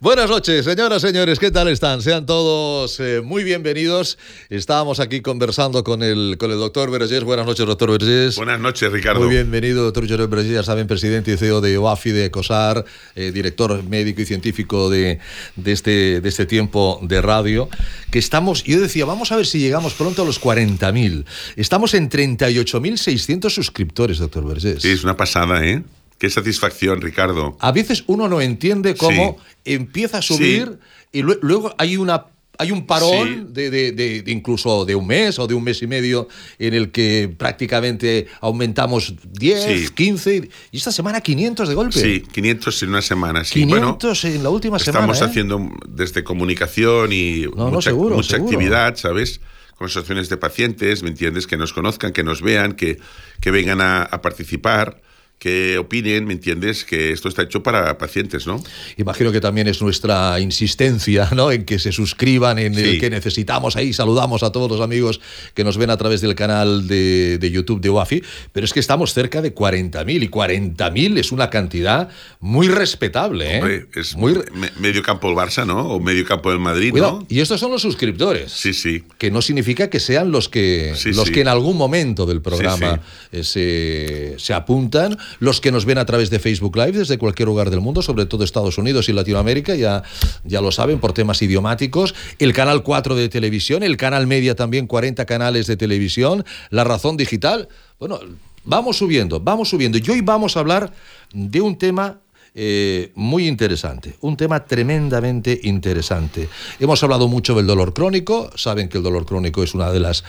Buenas 0.00 0.30
noches, 0.30 0.64
señoras, 0.64 1.02
señores, 1.02 1.40
¿qué 1.40 1.50
tal 1.50 1.66
están? 1.66 2.02
Sean 2.02 2.24
todos 2.24 3.00
eh, 3.00 3.20
muy 3.20 3.42
bienvenidos. 3.42 4.16
Estábamos 4.48 5.00
aquí 5.00 5.22
conversando 5.22 5.82
con 5.82 6.04
el, 6.04 6.36
con 6.38 6.52
el 6.52 6.58
doctor 6.58 6.88
Vergés. 6.88 7.24
Buenas 7.24 7.46
noches, 7.46 7.66
doctor 7.66 7.90
Vergés. 7.90 8.36
Buenas 8.36 8.60
noches, 8.60 8.92
Ricardo. 8.92 9.18
Muy 9.18 9.30
bienvenido, 9.30 9.82
doctor 9.82 10.08
Josep 10.08 10.30
Vergés, 10.30 10.52
ya 10.52 10.62
saben, 10.62 10.86
presidente 10.86 11.32
y 11.32 11.36
CEO 11.36 11.60
de 11.60 11.78
OAFI 11.78 12.12
de 12.12 12.30
COSAR, 12.30 12.84
eh, 13.16 13.32
director 13.32 13.82
médico 13.82 14.22
y 14.22 14.24
científico 14.24 14.88
de, 14.88 15.18
de, 15.56 15.72
este, 15.72 16.20
de 16.20 16.28
este 16.28 16.46
tiempo 16.46 17.00
de 17.02 17.20
radio. 17.20 17.68
Que 18.12 18.20
estamos, 18.20 18.62
yo 18.62 18.80
decía, 18.80 19.04
vamos 19.04 19.32
a 19.32 19.36
ver 19.36 19.46
si 19.46 19.58
llegamos 19.58 19.94
pronto 19.94 20.22
a 20.22 20.24
los 20.24 20.40
40.000. 20.40 21.24
Estamos 21.56 21.94
en 21.94 22.08
38.600 22.08 23.50
suscriptores, 23.50 24.18
doctor 24.18 24.46
Vergés. 24.46 24.80
Sí, 24.80 24.90
es 24.90 25.02
una 25.02 25.16
pasada, 25.16 25.66
¿eh? 25.66 25.82
Qué 26.18 26.28
satisfacción, 26.30 27.00
Ricardo. 27.00 27.56
A 27.60 27.72
veces 27.72 28.04
uno 28.06 28.28
no 28.28 28.40
entiende 28.40 28.96
cómo 28.96 29.38
sí. 29.38 29.72
empieza 29.74 30.18
a 30.18 30.22
subir 30.22 30.78
sí. 31.12 31.20
y 31.20 31.22
luego 31.22 31.74
hay 31.78 31.96
una 31.96 32.26
hay 32.60 32.72
un 32.72 32.86
parón 32.86 33.28
sí. 33.28 33.52
de, 33.52 33.70
de, 33.70 33.92
de, 33.92 34.22
de, 34.22 34.32
incluso 34.32 34.84
de 34.84 34.96
un 34.96 35.06
mes 35.06 35.38
o 35.38 35.46
de 35.46 35.54
un 35.54 35.62
mes 35.62 35.80
y 35.80 35.86
medio 35.86 36.26
en 36.58 36.74
el 36.74 36.90
que 36.90 37.32
prácticamente 37.38 38.26
aumentamos 38.40 39.14
10, 39.32 39.64
sí. 39.64 39.88
15 39.94 40.48
y 40.72 40.76
esta 40.76 40.90
semana 40.90 41.20
500 41.20 41.68
de 41.68 41.74
golpe. 41.76 42.00
Sí, 42.00 42.20
500 42.32 42.82
en 42.82 42.88
una 42.88 43.02
semana. 43.02 43.44
Sí. 43.44 43.60
500 43.60 44.22
bueno, 44.22 44.36
en 44.36 44.42
la 44.42 44.50
última 44.50 44.76
estamos 44.76 44.86
semana. 44.86 45.12
Estamos 45.12 45.30
haciendo 45.30 45.58
¿eh? 45.58 45.88
desde 45.88 46.24
comunicación 46.24 47.12
y 47.12 47.42
no, 47.42 47.66
mucha, 47.66 47.70
no, 47.70 47.82
seguro, 47.82 48.16
mucha 48.16 48.30
seguro. 48.30 48.50
actividad, 48.50 48.96
¿sabes? 48.96 49.40
Con 49.76 49.86
asociaciones 49.86 50.28
de 50.28 50.36
pacientes, 50.36 51.04
¿me 51.04 51.10
entiendes? 51.10 51.46
Que 51.46 51.56
nos 51.56 51.72
conozcan, 51.72 52.12
que 52.12 52.24
nos 52.24 52.42
vean, 52.42 52.72
que, 52.72 52.98
que 53.40 53.52
vengan 53.52 53.80
a, 53.80 54.02
a 54.02 54.20
participar 54.20 55.00
que 55.38 55.78
opinen, 55.78 56.24
¿me 56.24 56.32
entiendes? 56.32 56.84
Que 56.84 57.12
esto 57.12 57.28
está 57.28 57.42
hecho 57.42 57.62
para 57.62 57.96
pacientes, 57.98 58.46
¿no? 58.46 58.62
Imagino 58.96 59.30
que 59.30 59.40
también 59.40 59.68
es 59.68 59.80
nuestra 59.80 60.40
insistencia, 60.40 61.28
¿no? 61.34 61.52
En 61.52 61.64
que 61.64 61.78
se 61.78 61.92
suscriban, 61.92 62.58
en 62.58 62.74
sí. 62.74 62.82
el 62.82 63.00
que 63.00 63.10
necesitamos 63.10 63.76
ahí. 63.76 63.92
Saludamos 63.92 64.42
a 64.42 64.50
todos 64.50 64.70
los 64.70 64.80
amigos 64.80 65.20
que 65.54 65.64
nos 65.64 65.76
ven 65.76 65.90
a 65.90 65.96
través 65.96 66.20
del 66.20 66.34
canal 66.34 66.88
de, 66.88 67.38
de 67.38 67.50
YouTube 67.50 67.80
de 67.80 67.90
UAFI, 67.90 68.22
pero 68.52 68.64
es 68.64 68.72
que 68.72 68.80
estamos 68.80 69.14
cerca 69.14 69.40
de 69.40 69.54
40.000 69.54 70.22
y 70.22 70.28
40.000 70.28 71.18
es 71.18 71.32
una 71.32 71.50
cantidad 71.50 72.08
muy 72.40 72.68
respetable, 72.68 73.56
¿eh? 73.56 73.58
Hombre, 73.58 73.86
es 73.94 74.16
muy... 74.16 74.34
Me, 74.54 74.70
medio 74.78 75.02
campo 75.02 75.28
el 75.30 75.36
Barça, 75.36 75.64
¿no? 75.64 75.88
O 75.88 76.00
medio 76.00 76.24
campo 76.24 76.50
del 76.50 76.58
Madrid, 76.58 76.90
Cuidado, 76.90 77.20
¿no? 77.20 77.26
Y 77.28 77.40
estos 77.40 77.60
son 77.60 77.70
los 77.70 77.82
suscriptores. 77.82 78.50
Sí, 78.50 78.74
sí. 78.74 79.04
Que 79.18 79.30
no 79.30 79.40
significa 79.40 79.88
que 79.88 80.00
sean 80.00 80.32
los 80.32 80.48
que, 80.48 80.94
sí, 80.96 81.12
los 81.12 81.28
sí. 81.28 81.32
que 81.32 81.40
en 81.42 81.48
algún 81.48 81.76
momento 81.76 82.26
del 82.26 82.42
programa 82.42 83.00
Sí, 83.30 83.42
se, 83.44 84.34
se 84.38 84.54
apuntan 84.54 85.16
los 85.40 85.60
que 85.60 85.72
nos 85.72 85.84
ven 85.84 85.98
a 85.98 86.06
través 86.06 86.30
de 86.30 86.38
Facebook 86.38 86.76
Live 86.76 86.92
desde 86.92 87.18
cualquier 87.18 87.48
lugar 87.48 87.70
del 87.70 87.80
mundo, 87.80 88.02
sobre 88.02 88.26
todo 88.26 88.44
Estados 88.44 88.78
Unidos 88.78 89.08
y 89.08 89.12
Latinoamérica, 89.12 89.74
ya, 89.74 90.02
ya 90.44 90.60
lo 90.60 90.72
saben, 90.72 91.00
por 91.00 91.12
temas 91.12 91.42
idiomáticos, 91.42 92.14
el 92.38 92.52
canal 92.52 92.82
4 92.82 93.14
de 93.14 93.28
televisión, 93.28 93.82
el 93.82 93.96
canal 93.96 94.26
media 94.26 94.54
también, 94.54 94.86
40 94.86 95.24
canales 95.26 95.66
de 95.66 95.76
televisión, 95.76 96.44
la 96.70 96.84
razón 96.84 97.16
digital. 97.16 97.68
Bueno, 97.98 98.20
vamos 98.64 98.98
subiendo, 98.98 99.40
vamos 99.40 99.70
subiendo. 99.70 99.98
Y 99.98 100.10
hoy 100.10 100.20
vamos 100.20 100.56
a 100.56 100.60
hablar 100.60 100.92
de 101.32 101.60
un 101.60 101.76
tema 101.78 102.20
eh, 102.54 103.12
muy 103.14 103.46
interesante, 103.46 104.14
un 104.20 104.36
tema 104.36 104.64
tremendamente 104.64 105.60
interesante. 105.64 106.48
Hemos 106.80 107.02
hablado 107.02 107.28
mucho 107.28 107.54
del 107.54 107.66
dolor 107.66 107.94
crónico, 107.94 108.50
saben 108.56 108.88
que 108.88 108.98
el 108.98 109.04
dolor 109.04 109.26
crónico 109.26 109.62
es 109.62 109.74
una 109.74 109.90
de 109.92 110.00
las 110.00 110.24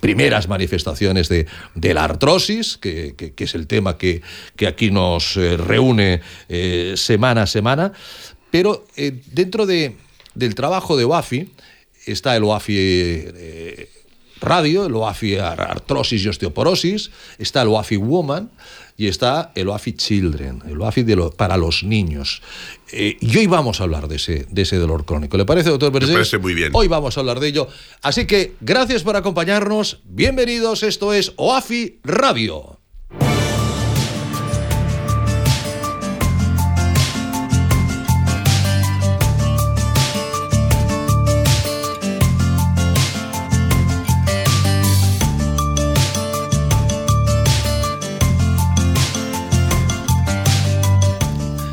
primeras 0.00 0.48
manifestaciones 0.48 1.28
de, 1.28 1.46
la 1.94 2.04
artrosis, 2.04 2.76
que, 2.76 3.14
es 3.36 3.54
el 3.54 3.66
tema 3.66 3.96
que, 3.96 4.22
aquí 4.66 4.90
nos 4.90 5.36
eh, 5.36 5.56
reúne 5.56 6.20
eh, 6.48 6.94
semana 6.96 7.42
a 7.42 7.46
semana, 7.46 7.92
pero 8.50 8.84
dentro 9.32 9.66
de, 9.66 9.96
del 10.34 10.54
trabajo 10.54 10.96
de 10.96 11.04
OAFI 11.04 11.50
está 12.06 12.36
el 12.36 12.44
OAFI 12.44 13.99
Radio, 14.40 14.86
el 14.86 14.94
OAFI 14.94 15.36
Artrosis 15.36 16.24
y 16.24 16.28
Osteoporosis, 16.28 17.10
está 17.38 17.62
el 17.62 17.68
OAFI 17.68 17.96
Woman 17.96 18.50
y 18.96 19.06
está 19.06 19.52
el 19.54 19.68
OAFI 19.68 19.92
Children, 19.92 20.62
el 20.68 20.80
OAFI 20.80 21.02
de 21.02 21.16
lo, 21.16 21.30
para 21.30 21.56
los 21.56 21.84
niños. 21.84 22.42
Eh, 22.92 23.16
y 23.20 23.36
hoy 23.36 23.46
vamos 23.46 23.80
a 23.80 23.84
hablar 23.84 24.08
de 24.08 24.16
ese, 24.16 24.46
de 24.50 24.62
ese 24.62 24.76
dolor 24.76 25.04
crónico. 25.04 25.36
¿Le 25.36 25.44
parece, 25.44 25.70
doctor 25.70 25.92
Pérez? 25.92 26.08
Me 26.08 26.14
parece 26.14 26.38
muy 26.38 26.54
bien. 26.54 26.70
Hoy 26.74 26.88
vamos 26.88 27.16
a 27.16 27.20
hablar 27.20 27.40
de 27.40 27.48
ello. 27.48 27.68
Así 28.02 28.26
que 28.26 28.54
gracias 28.60 29.02
por 29.02 29.16
acompañarnos. 29.16 30.00
Bienvenidos. 30.04 30.82
Esto 30.82 31.12
es 31.12 31.32
OAFI 31.36 32.00
Radio. 32.02 32.79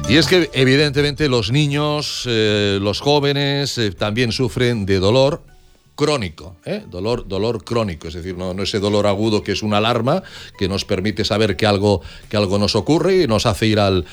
Y 0.09 0.15
es 0.15 0.27
que 0.27 0.49
evidentemente 0.53 1.27
los 1.27 1.51
niños, 1.51 2.23
eh, 2.27 2.79
los 2.81 3.01
jóvenes 3.01 3.77
eh, 3.77 3.91
también 3.91 4.31
sufren 4.31 4.85
de 4.85 4.99
dolor 4.99 5.41
crónico, 5.95 6.55
¿eh? 6.63 6.83
dolor, 6.89 7.27
dolor 7.27 7.65
crónico, 7.65 8.07
es 8.07 8.13
decir, 8.13 8.37
no, 8.37 8.53
no, 8.53 8.63
ese 8.63 8.79
dolor 8.79 9.05
agudo 9.05 9.43
que 9.43 9.51
es 9.51 9.63
una 9.63 9.77
alarma 9.77 10.23
que 10.57 10.69
nos 10.69 10.85
permite 10.85 11.25
saber 11.25 11.57
que 11.57 11.65
algo, 11.65 12.01
que 12.29 12.37
algo 12.37 12.57
nos 12.57 12.75
ocurre 12.75 13.23
y 13.23 13.27
nos 13.27 13.45
hace 13.45 13.67
ir 13.67 13.79
al, 13.79 14.05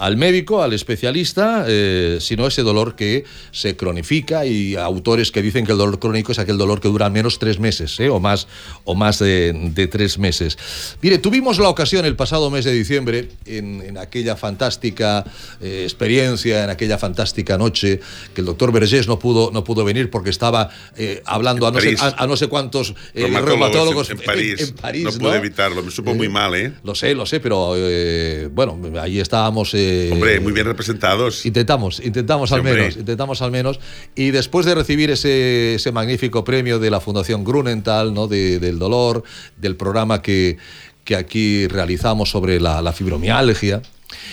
al 0.00 0.16
médico, 0.16 0.62
al 0.62 0.72
especialista, 0.72 1.66
eh, 1.68 2.18
sino 2.20 2.46
ese 2.46 2.62
dolor 2.62 2.96
que 2.96 3.24
se 3.52 3.76
cronifica 3.76 4.46
y 4.46 4.74
autores 4.74 5.30
que 5.30 5.42
dicen 5.42 5.66
que 5.66 5.72
el 5.72 5.78
dolor 5.78 5.98
crónico 5.98 6.32
es 6.32 6.38
aquel 6.38 6.56
dolor 6.56 6.80
que 6.80 6.88
dura 6.88 7.06
al 7.06 7.12
menos 7.12 7.38
tres 7.38 7.58
meses 7.58 8.00
¿eh? 8.00 8.08
o 8.08 8.18
más, 8.18 8.48
o 8.84 8.94
más 8.94 9.18
de, 9.18 9.52
de, 9.74 9.86
tres 9.88 10.18
meses. 10.18 10.56
Mire, 11.02 11.18
tuvimos 11.18 11.58
la 11.58 11.68
ocasión 11.68 12.06
el 12.06 12.16
pasado 12.16 12.50
mes 12.50 12.64
de 12.64 12.72
diciembre, 12.72 13.28
en, 13.44 13.82
en 13.82 13.98
aquella 13.98 14.36
fantástica 14.36 15.24
eh, 15.60 15.82
experiencia, 15.84 16.64
en 16.64 16.70
aquella 16.70 16.96
fantástica 16.96 17.58
noche, 17.58 18.00
que 18.34 18.40
el 18.40 18.46
doctor 18.46 18.72
Vergés 18.72 19.06
no 19.06 19.18
pudo, 19.18 19.50
no 19.52 19.64
pudo 19.64 19.84
venir 19.84 20.10
porque 20.10 20.30
estaba 20.30 20.70
eh, 20.96 21.22
hablando 21.26 21.66
a 21.66 21.72
no, 21.72 21.80
sé, 21.80 21.94
a, 22.00 22.22
a 22.22 22.26
no, 22.26 22.36
sé, 22.36 22.48
cuántos 22.48 22.94
eh, 23.14 23.26
reumatólogos 23.28 24.08
en, 24.10 24.18
en, 24.18 24.24
París. 24.24 24.60
En, 24.60 24.74
París. 24.76 25.04
No 25.04 25.12
pude 25.12 25.30
¿no? 25.30 25.34
evitarlo, 25.34 25.82
me 25.82 25.90
supo 25.90 26.14
muy 26.14 26.30
mal, 26.30 26.54
¿eh? 26.54 26.72
Lo 26.84 26.94
sé, 26.94 27.14
lo 27.14 27.26
sé, 27.26 27.40
pero 27.40 27.74
bueno, 28.50 28.78
ahí 28.98 29.20
estábamos 29.20 29.74
Hombre, 30.12 30.40
muy 30.40 30.52
bien 30.52 30.66
representados. 30.66 31.46
Intentamos, 31.46 32.00
intentamos 32.00 32.50
sí, 32.50 32.54
al 32.56 32.62
menos, 32.62 32.96
intentamos 32.96 33.42
al 33.42 33.50
menos. 33.50 33.80
Y 34.14 34.30
después 34.30 34.66
de 34.66 34.74
recibir 34.74 35.10
ese, 35.10 35.74
ese 35.74 35.92
magnífico 35.92 36.44
premio 36.44 36.78
de 36.78 36.90
la 36.90 37.00
Fundación 37.00 37.44
Grunenthal, 37.44 38.14
¿no? 38.14 38.26
De, 38.26 38.58
del 38.58 38.78
dolor, 38.78 39.22
del 39.56 39.76
programa 39.76 40.22
que, 40.22 40.58
que 41.04 41.16
aquí 41.16 41.66
realizamos 41.66 42.30
sobre 42.30 42.60
la, 42.60 42.82
la 42.82 42.92
fibromialgia. 42.92 43.82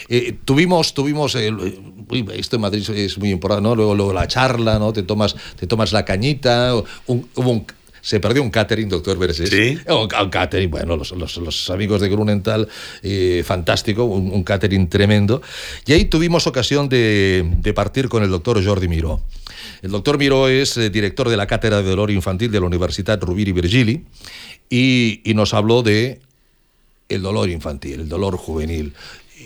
Eh, 0.10 0.36
tuvimos, 0.44 0.94
tuvimos 0.94 1.36
eh, 1.36 1.52
esto 2.34 2.56
en 2.56 2.62
Madrid 2.62 2.90
es 2.90 3.18
muy 3.18 3.30
importante, 3.30 3.64
¿no? 3.64 3.76
Luego, 3.76 3.96
luego 3.96 4.14
la 4.14 4.28
charla, 4.28 4.80
¿no? 4.80 4.94
Te 4.94 5.04
tomas, 5.04 5.36
te 5.60 5.68
tomas 5.68 5.92
la 5.92 6.06
cañita, 6.06 6.74
un, 7.06 7.28
hubo 7.36 7.52
un, 7.52 7.66
se 8.08 8.22
perdió 8.22 8.42
un 8.42 8.50
catering, 8.50 8.88
doctor 8.88 9.20
Vergés. 9.20 9.50
Sí. 9.50 9.78
Un, 9.86 10.08
un 10.10 10.30
catering, 10.30 10.72
bueno, 10.72 10.96
los, 10.96 11.12
los, 11.12 11.36
los, 11.36 11.70
amigos 11.70 12.00
de 12.00 12.08
Grunenthal, 12.08 12.70
eh, 13.04 13.44
fantástico, 13.46 14.06
un, 14.06 14.32
un, 14.32 14.44
catering 14.46 14.88
tremendo. 14.88 15.42
Y 15.86 15.92
ahí 15.92 16.06
tuvimos 16.06 16.48
ocasión 16.48 16.88
de, 16.88 17.44
de, 17.58 17.74
partir 17.74 18.08
con 18.08 18.24
el 18.24 18.30
doctor 18.30 18.64
Jordi 18.64 18.88
Miró. 18.88 19.20
El 19.82 19.92
doctor 19.92 20.18
Miró 20.18 20.48
es 20.48 20.78
eh, 20.78 20.90
director 20.90 21.28
de 21.28 21.36
la 21.36 21.48
Cátedra 21.48 21.82
de 21.82 21.90
Dolor 21.90 22.10
Infantil 22.10 22.50
de 22.50 22.62
la 22.62 22.68
Universidad 22.68 23.20
Rovira 23.20 23.50
i 23.50 23.54
Virgili 23.54 24.06
y, 24.70 25.20
y 25.30 25.34
nos 25.34 25.54
habló 25.54 25.84
de 25.84 26.22
el 27.10 27.22
dolor 27.22 27.50
infantil, 27.50 28.00
el 28.00 28.08
dolor 28.08 28.38
juvenil. 28.38 28.94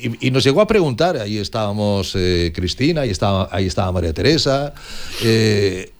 Y, 0.04 0.28
y, 0.28 0.30
nos 0.30 0.44
llegó 0.44 0.62
a 0.62 0.68
preguntar, 0.68 1.18
ahí 1.18 1.40
estábamos 1.40 2.14
eh, 2.16 2.52
Cristina, 2.54 3.02
ahí 3.02 3.10
estaba, 3.10 3.50
ahí 3.52 3.66
estaba 3.66 3.92
María 3.92 4.14
Teresa, 4.14 4.75
eh, 5.24 5.92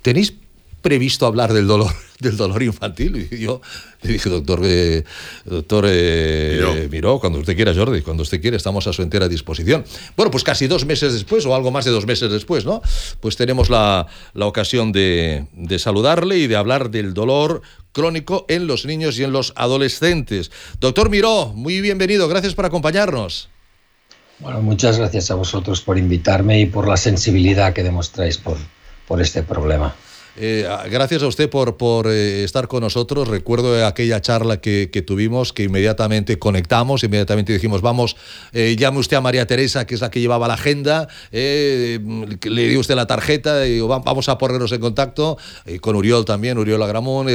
¿tenéis 0.00 0.32
previsto 0.80 1.26
hablar 1.26 1.52
del 1.52 1.66
dolor, 1.66 1.92
del 2.20 2.36
dolor 2.36 2.62
infantil. 2.62 3.28
Y 3.30 3.38
yo 3.38 3.60
le 4.02 4.12
dije, 4.12 4.28
doctor, 4.28 4.60
eh, 4.64 5.04
doctor 5.44 5.84
eh, 5.88 6.88
Miró. 6.90 7.20
cuando 7.20 7.38
usted 7.38 7.56
quiera, 7.56 7.74
Jordi, 7.74 8.02
cuando 8.02 8.22
usted 8.22 8.40
quiera, 8.40 8.56
estamos 8.56 8.86
a 8.86 8.92
su 8.92 9.02
entera 9.02 9.28
disposición. 9.28 9.84
Bueno, 10.16 10.30
pues 10.30 10.44
casi 10.44 10.66
dos 10.66 10.84
meses 10.84 11.12
después, 11.12 11.44
o 11.46 11.54
algo 11.54 11.70
más 11.70 11.84
de 11.84 11.90
dos 11.90 12.06
meses 12.06 12.30
después, 12.30 12.64
¿no? 12.64 12.82
Pues 13.20 13.36
tenemos 13.36 13.70
la, 13.70 14.06
la 14.34 14.46
ocasión 14.46 14.92
de, 14.92 15.46
de 15.52 15.78
saludarle 15.78 16.38
y 16.38 16.46
de 16.46 16.56
hablar 16.56 16.90
del 16.90 17.14
dolor 17.14 17.62
crónico 17.92 18.46
en 18.48 18.66
los 18.66 18.86
niños 18.86 19.18
y 19.18 19.24
en 19.24 19.32
los 19.32 19.52
adolescentes. 19.56 20.50
Doctor 20.80 21.10
Miró, 21.10 21.52
muy 21.54 21.80
bienvenido, 21.80 22.28
gracias 22.28 22.54
por 22.54 22.66
acompañarnos. 22.66 23.48
Bueno, 24.38 24.62
muchas 24.62 24.98
gracias 24.98 25.30
a 25.30 25.34
vosotros 25.34 25.82
por 25.82 25.98
invitarme 25.98 26.60
y 26.60 26.66
por 26.66 26.88
la 26.88 26.96
sensibilidad 26.96 27.74
que 27.74 27.82
demostráis 27.82 28.38
por, 28.38 28.56
por 29.06 29.20
este 29.20 29.42
problema. 29.42 29.94
Eh, 30.42 30.66
gracias 30.90 31.22
a 31.22 31.26
usted 31.26 31.50
por, 31.50 31.76
por 31.76 32.06
eh, 32.06 32.44
estar 32.44 32.66
con 32.66 32.80
nosotros. 32.80 33.28
Recuerdo 33.28 33.86
aquella 33.86 34.22
charla 34.22 34.58
que, 34.58 35.04
tuvimos, 35.06 35.52
que 35.52 35.64
inmediatamente 35.64 36.38
conectamos, 36.38 37.04
inmediatamente 37.04 37.52
dijimos, 37.52 37.82
vamos, 37.82 38.16
eh, 38.54 38.74
llame 38.78 39.00
usted 39.00 39.18
a 39.18 39.20
María 39.20 39.46
Teresa, 39.46 39.86
que 39.86 39.94
es 39.94 40.00
la 40.00 40.10
que 40.10 40.18
llevaba 40.18 40.48
la 40.48 40.54
agenda, 40.54 41.08
le 41.30 41.98
dio 42.00 42.80
usted 42.80 42.94
la 42.94 43.06
tarjeta, 43.06 43.66
y 43.66 43.80
vamos 43.80 44.30
a 44.30 44.38
ponernos 44.38 44.72
en 44.72 44.80
contacto, 44.80 45.36
con 45.82 45.94
Uriol 45.94 46.24
también, 46.24 46.56
Uriol 46.56 46.82
Agramón. 46.82 47.26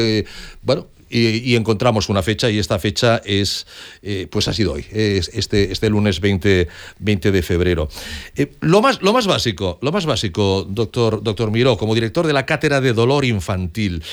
bueno, 0.63 0.87
y, 1.09 1.55
encontramos 1.55 2.09
una 2.09 2.23
fecha 2.23 2.49
y 2.49 2.57
esta 2.57 2.79
fecha 2.79 3.21
es, 3.23 3.67
eh, 4.01 4.27
pues 4.29 4.47
ha 4.47 4.53
sido 4.53 4.73
hoy, 4.73 4.85
es 4.91 5.29
este, 5.33 5.71
este 5.71 5.89
lunes 5.89 6.19
20, 6.19 6.67
20 6.99 7.31
de 7.31 7.41
febrero. 7.43 7.89
Eh, 8.35 8.53
lo, 8.61 8.81
más, 8.81 9.01
lo 9.01 9.13
más 9.13 9.27
básico, 9.27 9.77
lo 9.81 9.91
más 9.91 10.05
básico, 10.05 10.65
doctor, 10.67 11.21
doctor 11.23 11.51
Miró, 11.51 11.77
como 11.77 11.93
director 11.93 12.25
de 12.25 12.33
la 12.33 12.45
Cátedra 12.45 12.81
de 12.81 12.93
Dolor 12.93 13.23
Infantil, 13.25 14.03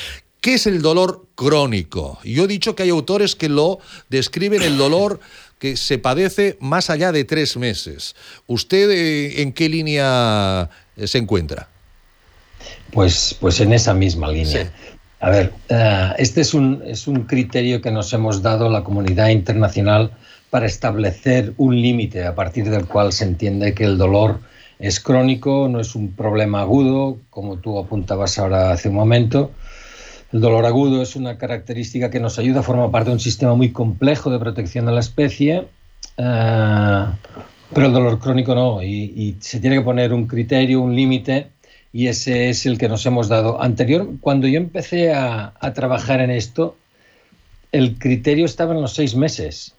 ¿qué 0.41 0.55
es 0.55 0.67
el 0.67 0.81
dolor 0.81 1.27
crónico? 1.35 2.19
Yo 2.23 2.45
he 2.45 2.47
dicho 2.47 2.75
que 2.75 2.83
hay 2.83 2.89
autores 2.89 3.35
que 3.35 3.49
lo 3.49 3.79
describen 4.09 4.61
el 4.61 4.77
dolor 4.77 5.19
que 5.59 5.77
se 5.77 5.97
padece 5.97 6.57
más 6.59 6.89
allá 6.89 7.11
de 7.11 7.23
tres 7.23 7.57
meses. 7.57 8.15
¿Usted 8.47 8.91
eh, 8.91 9.41
en 9.41 9.53
qué 9.53 9.69
línea 9.69 10.69
se 11.05 11.17
encuentra? 11.17 11.69
Pues, 12.91 13.35
pues 13.39 13.59
en 13.59 13.73
esa 13.73 13.93
misma 13.93 14.31
línea. 14.31 14.71
A 15.23 15.29
ver, 15.29 15.53
eh, 15.69 16.11
este 16.17 16.41
es 16.41 16.53
un, 16.53 16.83
es 16.85 17.07
un 17.07 17.21
criterio 17.23 17.81
que 17.81 17.91
nos 17.91 18.11
hemos 18.11 18.41
dado 18.41 18.69
la 18.69 18.83
comunidad 18.83 19.29
internacional 19.29 20.11
para 20.49 20.65
establecer 20.65 21.53
un 21.55 21.81
límite 21.81 22.25
a 22.25 22.35
partir 22.35 22.69
del 22.69 22.85
cual 22.87 23.13
se 23.13 23.23
entiende 23.23 23.73
que 23.73 23.85
el 23.85 23.97
dolor 23.97 24.41
es 24.79 24.99
crónico, 24.99 25.69
no 25.69 25.79
es 25.79 25.95
un 25.95 26.11
problema 26.11 26.59
agudo, 26.59 27.19
como 27.29 27.55
tú 27.55 27.79
apuntabas 27.79 28.37
ahora 28.37 28.73
hace 28.73 28.89
un 28.89 28.95
momento. 28.95 29.51
El 30.33 30.41
dolor 30.41 30.65
agudo 30.65 31.01
es 31.01 31.15
una 31.15 31.37
característica 31.37 32.09
que 32.09 32.19
nos 32.19 32.37
ayuda, 32.37 32.61
forma 32.61 32.91
parte 32.91 33.11
de 33.11 33.13
un 33.13 33.21
sistema 33.21 33.55
muy 33.55 33.71
complejo 33.71 34.29
de 34.29 34.39
protección 34.39 34.87
de 34.87 34.91
la 34.91 34.99
especie, 34.99 35.67
eh, 36.17 37.05
pero 37.73 37.87
el 37.87 37.93
dolor 37.93 38.19
crónico 38.19 38.53
no, 38.55 38.83
y, 38.83 39.13
y 39.15 39.37
se 39.39 39.61
tiene 39.61 39.77
que 39.77 39.83
poner 39.83 40.11
un 40.11 40.27
criterio, 40.27 40.81
un 40.81 40.93
límite 40.93 41.47
y 41.93 42.07
ese 42.07 42.49
es 42.49 42.65
el 42.65 42.79
que 42.79 42.89
nos 42.89 43.05
hemos 43.05 43.29
dado. 43.29 43.61
Anterior, 43.61 44.09
cuando 44.19 44.47
yo 44.47 44.57
empecé 44.57 45.13
a, 45.13 45.53
trabajar 45.75 46.21
en 46.21 46.31
esto, 46.31 46.75
el 47.71 47.99
criterio 47.99 48.45
estaba 48.45 48.73
en 48.73 48.81
los 48.81 48.95
seis 48.95 49.15
meses. 49.15 49.75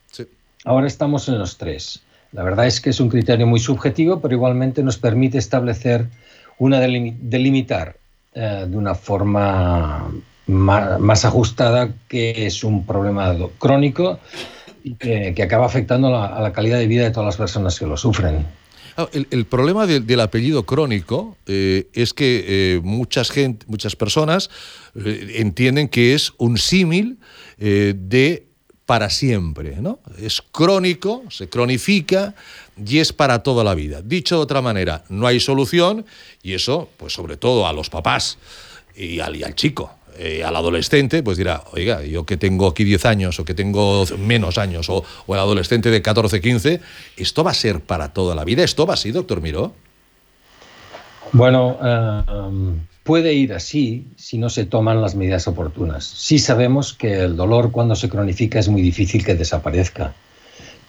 Ahora 0.65 0.87
estamos 0.87 1.29
en 1.29 1.39
los 1.39 1.59
tres. 1.59 2.01
La 2.33 2.45
verdad 2.45 2.67
es 2.67 2.81
que 2.81 2.91
es 2.91 3.01
un 3.01 3.09
criterio 3.09 3.47
muy 3.49 3.59
subjetivo, 3.59 4.21
pero 4.21 4.35
igualmente 4.35 4.83
nos 4.85 4.97
permite 4.97 5.39
establecer 5.39 6.07
una 6.57 6.79
delimitar 6.81 7.97
eh, 8.33 8.65
de 8.69 8.77
una 8.77 8.95
forma 8.95 10.11
más, 10.47 11.25
ajustada 11.25 11.91
que 12.09 12.47
es 12.47 12.63
un 12.63 12.87
problema 12.87 13.35
crónico 13.59 14.21
y 14.85 14.95
que, 14.95 15.35
acaba 15.43 15.67
afectando 15.67 16.17
a 16.17 16.41
la 16.41 16.53
calidad 16.53 16.79
de 16.79 16.87
vida 16.87 17.03
de 17.03 17.11
todas 17.11 17.27
las 17.27 17.37
personas 17.37 17.79
que 17.79 17.87
lo 17.87 17.97
sufren. 17.97 18.47
Ah, 18.97 19.09
el, 19.13 19.45
problema 19.47 19.87
del 19.87 20.21
apellido 20.21 20.65
crónico 20.65 21.37
eh, 21.47 21.89
es 21.95 22.15
que 22.15 22.45
eh, 22.47 22.81
muchas, 22.83 23.31
gente, 23.31 23.67
muchas 23.69 23.97
personas 23.97 24.51
eh, 24.95 25.35
entienden 25.39 25.89
que 25.89 26.15
es 26.15 26.33
un 26.39 26.59
símil 26.59 27.19
de 27.59 28.47
para 28.87 29.09
siempre, 29.09 29.77
¿no? 29.81 30.01
Es 30.19 30.43
crónico, 30.43 31.25
se 31.31 31.49
cronifica 31.49 32.35
y 32.77 32.99
es 32.99 33.13
para 33.13 33.43
toda 33.43 33.65
la 33.65 33.75
vida. 33.75 34.03
Dicho 34.03 34.37
de 34.37 34.43
otra 34.43 34.61
manera, 34.61 35.05
no 35.09 35.27
hay 35.27 35.41
solución 35.41 36.05
y 36.43 36.53
eso, 36.53 36.91
pues 36.99 37.15
sobre 37.15 37.37
todo 37.37 37.67
a 37.67 37.73
los 37.73 37.89
papás 37.89 38.39
y 38.95 39.21
al, 39.21 39.37
y 39.37 39.43
al 39.43 39.55
chico, 39.55 39.95
eh, 40.19 40.45
al 40.45 40.55
adolescente, 40.57 41.23
pues 41.23 41.37
dirá, 41.37 41.65
oiga, 41.73 42.03
yo 42.03 42.25
que 42.25 42.37
tengo 42.37 42.67
aquí 42.67 42.85
10 42.85 43.05
años 43.07 43.41
o 43.41 43.45
que 43.45 43.55
tengo 43.55 44.05
menos 44.19 44.59
años, 44.59 44.89
o, 44.89 45.05
el 45.29 45.39
adolescente 45.39 45.91
de 45.91 46.03
14, 46.03 46.41
15, 46.41 46.81
¿esto 47.17 47.45
va 47.45 47.51
a 47.51 47.55
ser 47.55 47.81
para 47.81 48.13
toda 48.13 48.35
la 48.35 48.45
vida? 48.45 48.63
¿Esto 48.65 48.87
va 48.87 48.95
así, 48.95 49.11
doctor 49.11 49.41
Miró? 49.41 49.73
Bueno, 51.33 51.79
eh, 51.83 52.23
puede 53.03 53.35
ir 53.35 53.53
así 53.53 54.07
si 54.17 54.39
no 54.39 54.49
se 54.49 54.65
toman 54.67 55.01
las 55.01 55.15
medidas 55.15 55.47
oportunas. 55.47 56.05
Sí 56.05 56.39
sabemos 56.39 56.95
que 56.95 57.21
el 57.21 57.37
dolor 57.37 57.71
cuando 57.71 57.95
se 57.95 58.09
cronifica 58.09 58.59
es 58.59 58.69
muy 58.69 58.83
difícil 58.83 59.25
que 59.25 59.35
desaparezca, 59.35 60.15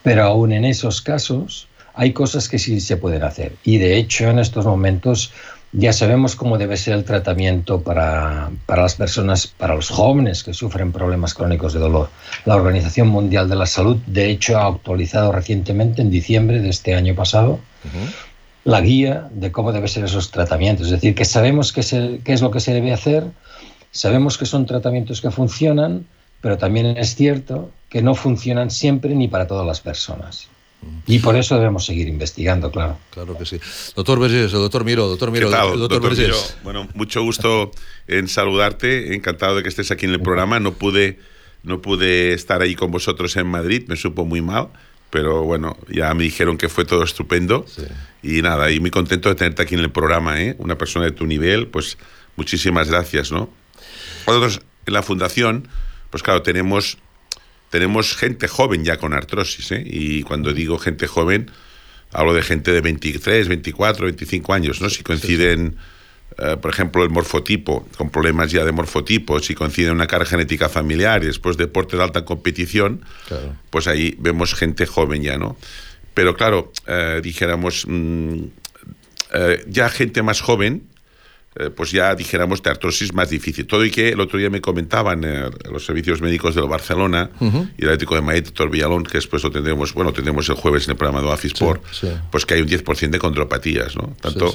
pero 0.04 0.24
aún 0.24 0.54
en 0.54 0.66
esos 0.66 1.02
casos 1.02 1.68
hay 1.96 2.14
cosas 2.14 2.50
que 2.50 2.60
sí 2.60 2.80
se 2.80 2.98
pueden 2.98 3.24
hacer. 3.24 3.54
Y 3.64 3.78
de 3.78 3.98
hecho 3.98 4.30
en 4.30 4.40
estos 4.40 4.66
momentos 4.66 5.32
ya 5.78 5.92
sabemos 5.92 6.36
cómo 6.36 6.58
debe 6.58 6.78
ser 6.78 6.94
el 6.94 7.04
tratamiento 7.04 7.82
para, 7.82 8.50
las 8.68 8.96
personas, 8.96 9.48
para 9.48 9.76
los 9.76 9.90
jóvenes 9.90 10.44
que 10.44 10.54
sufren 10.54 10.92
problemas 10.92 11.34
crónicos 11.34 11.74
de 11.74 11.80
dolor. 11.80 12.10
La 12.46 12.56
Organización 12.56 13.10
Mundial 13.10 13.50
de 13.50 13.56
la 13.56 13.66
Salud, 13.66 13.98
de 14.08 14.30
hecho, 14.30 14.58
ha 14.58 14.68
actualizado 14.68 15.32
recientemente, 15.32 16.02
en 16.02 16.10
diciembre 16.10 16.62
de 16.62 16.70
este 16.70 16.96
año 16.96 17.14
pasado, 17.14 17.60
la 18.64 18.80
guía 18.82 19.28
de 19.32 19.52
cómo 19.52 19.74
deben 19.74 19.90
ser 19.90 20.06
esos 20.06 20.32
tratamientos. 20.32 20.88
Es 20.88 20.94
decir, 20.94 21.14
que 21.14 21.26
sabemos 21.26 21.74
qué 21.74 22.22
es 22.26 22.42
lo 22.42 22.52
que 22.52 22.62
se 22.62 22.74
debe 22.74 22.94
hacer, 22.94 23.26
sabemos 23.92 24.38
que 24.38 24.46
son 24.46 24.66
tratamientos 24.66 25.20
que 25.20 25.30
funcionan, 25.30 26.06
pero 26.40 26.58
también 26.58 26.98
es 26.98 27.16
cierto 27.16 27.70
que 27.90 28.02
no 28.02 28.16
funcionan 28.16 28.72
siempre 28.72 29.14
ni 29.14 29.28
para 29.28 29.46
todas 29.46 29.68
las 29.68 29.82
personas. 29.82 30.48
Y 31.08 31.20
por 31.20 31.36
eso 31.36 31.56
debemos 31.56 31.86
seguir 31.86 32.08
investigando, 32.08 32.72
claro. 32.72 32.98
Claro 33.12 33.38
que 33.38 33.46
sí. 33.46 33.60
Doctor 33.96 34.20
Vergés, 34.20 34.52
doctor 34.52 34.84
Miro, 34.84 35.08
doctor 35.08 35.32
Miro. 35.32 35.50
doctor, 35.50 36.02
Bueno, 36.64 36.88
mucho 36.94 37.22
gusto 37.24 37.72
en 38.08 38.28
saludarte. 38.28 39.14
Encantado 39.16 39.58
de 39.58 39.64
que 39.64 39.70
estés 39.70 39.92
aquí 39.92 40.06
en 40.06 40.14
el 40.14 40.22
programa. 40.22 40.60
No 40.60 40.74
pude, 40.74 41.20
no 41.64 41.82
pude 41.82 42.34
estar 42.34 42.62
ahí 42.62 42.76
con 42.76 42.92
vosotros 42.92 43.36
en 43.36 43.48
Madrid, 43.48 43.84
me 43.88 43.96
supo 43.96 44.26
muy 44.26 44.42
mal. 44.42 44.70
Pero 45.12 45.44
bueno, 45.44 45.78
ya 45.88 46.14
me 46.14 46.24
dijeron 46.24 46.58
que 46.58 46.68
fue 46.68 46.86
todo 46.86 47.04
estupendo. 47.04 47.66
Y 48.24 48.42
nada, 48.42 48.72
y 48.72 48.80
muy 48.80 48.90
contento 48.92 49.30
de 49.30 49.36
tenerte 49.36 49.62
aquí 49.62 49.76
en 49.76 49.82
el 49.82 49.92
programa, 49.92 50.42
¿eh? 50.42 50.56
Una 50.58 50.78
persona 50.78 51.06
de 51.06 51.12
tu 51.12 51.26
nivel, 51.26 51.68
pues 51.68 51.98
muchísimas 52.36 52.90
gracias, 52.90 53.32
¿no? 53.32 53.50
Nosotros 54.28 54.62
en 54.86 54.94
la 54.94 55.04
fundación, 55.04 55.68
pues 56.10 56.24
claro, 56.24 56.42
tenemos 56.42 56.98
tenemos 57.70 58.16
gente 58.16 58.48
joven 58.48 58.84
ya 58.84 58.98
con 58.98 59.14
artrosis, 59.14 59.72
¿eh? 59.72 59.84
y 59.86 60.24
cuando 60.24 60.54
digo 60.54 60.78
gente 60.78 61.08
joven, 61.08 61.52
hablo 62.12 62.34
de 62.34 62.42
gente 62.42 62.72
de 62.72 62.82
23, 62.82 63.48
24, 63.48 64.06
25 64.06 64.54
años, 64.54 64.82
¿no? 64.82 64.90
Si 64.90 65.04
coinciden, 65.04 65.76
eh, 66.38 66.58
por 66.62 66.72
ejemplo, 66.72 67.04
el 67.04 67.10
morfotipo, 67.10 67.88
con 67.98 68.10
problemas 68.10 68.52
ya 68.52 68.64
de 68.64 68.72
morfotipo, 68.72 69.40
si 69.40 69.56
coincide 69.56 69.92
una 69.92 70.08
carga 70.08 70.26
genética 70.26 70.70
familiar 70.70 71.24
y 71.24 71.28
después 71.28 71.58
deporte 71.58 71.98
de 71.98 72.04
alta 72.04 72.24
competición, 72.24 73.04
pues 73.70 73.88
ahí 73.88 74.16
vemos 74.20 74.54
gente 74.54 74.86
joven 74.86 75.22
ya, 75.22 75.38
¿no? 75.38 75.58
Pero 76.14 76.36
claro, 76.36 76.72
eh, 76.88 77.20
dijéramos, 77.22 77.86
mm, 77.88 78.44
ya 79.68 79.90
gente 79.90 80.24
más 80.24 80.40
joven 80.40 80.95
eh, 81.58 81.70
pues 81.70 81.92
ya 81.92 82.14
dijéramos 82.16 82.62
de 82.62 82.70
artrosis 82.70 83.14
más 83.14 83.30
difícil. 83.30 83.66
Todo 83.66 83.86
y 83.86 83.90
que 83.90 84.10
el 84.10 84.20
otro 84.20 84.38
día 84.38 84.50
me 84.50 84.60
comentaban 84.60 85.24
eh, 85.24 85.50
los 85.72 85.86
servicios 85.86 86.22
médicos 86.22 86.54
del 86.54 86.68
Barcelona 86.68 87.30
y 87.40 87.82
el 87.82 87.88
Atlético 87.88 88.16
de 88.16 88.22
Madrid, 88.22 88.44
doctor 88.44 88.70
Villalón, 88.70 89.04
que 89.04 89.20
después 89.20 89.42
lo 89.42 89.52
tendremos, 89.52 89.94
bueno, 89.94 90.12
tendremos 90.12 90.50
el 90.50 90.56
jueves 90.56 90.84
en 90.86 90.92
el 90.92 90.98
programa 90.98 91.22
de 91.22 91.28
Oafisport, 91.28 91.82
pues 92.30 92.46
que 92.46 92.56
hay 92.56 92.62
un 92.62 92.68
10% 92.68 93.10
de 93.10 93.20
condropatías, 93.20 93.96
¿no? 93.96 94.18
Tanto, 94.20 94.54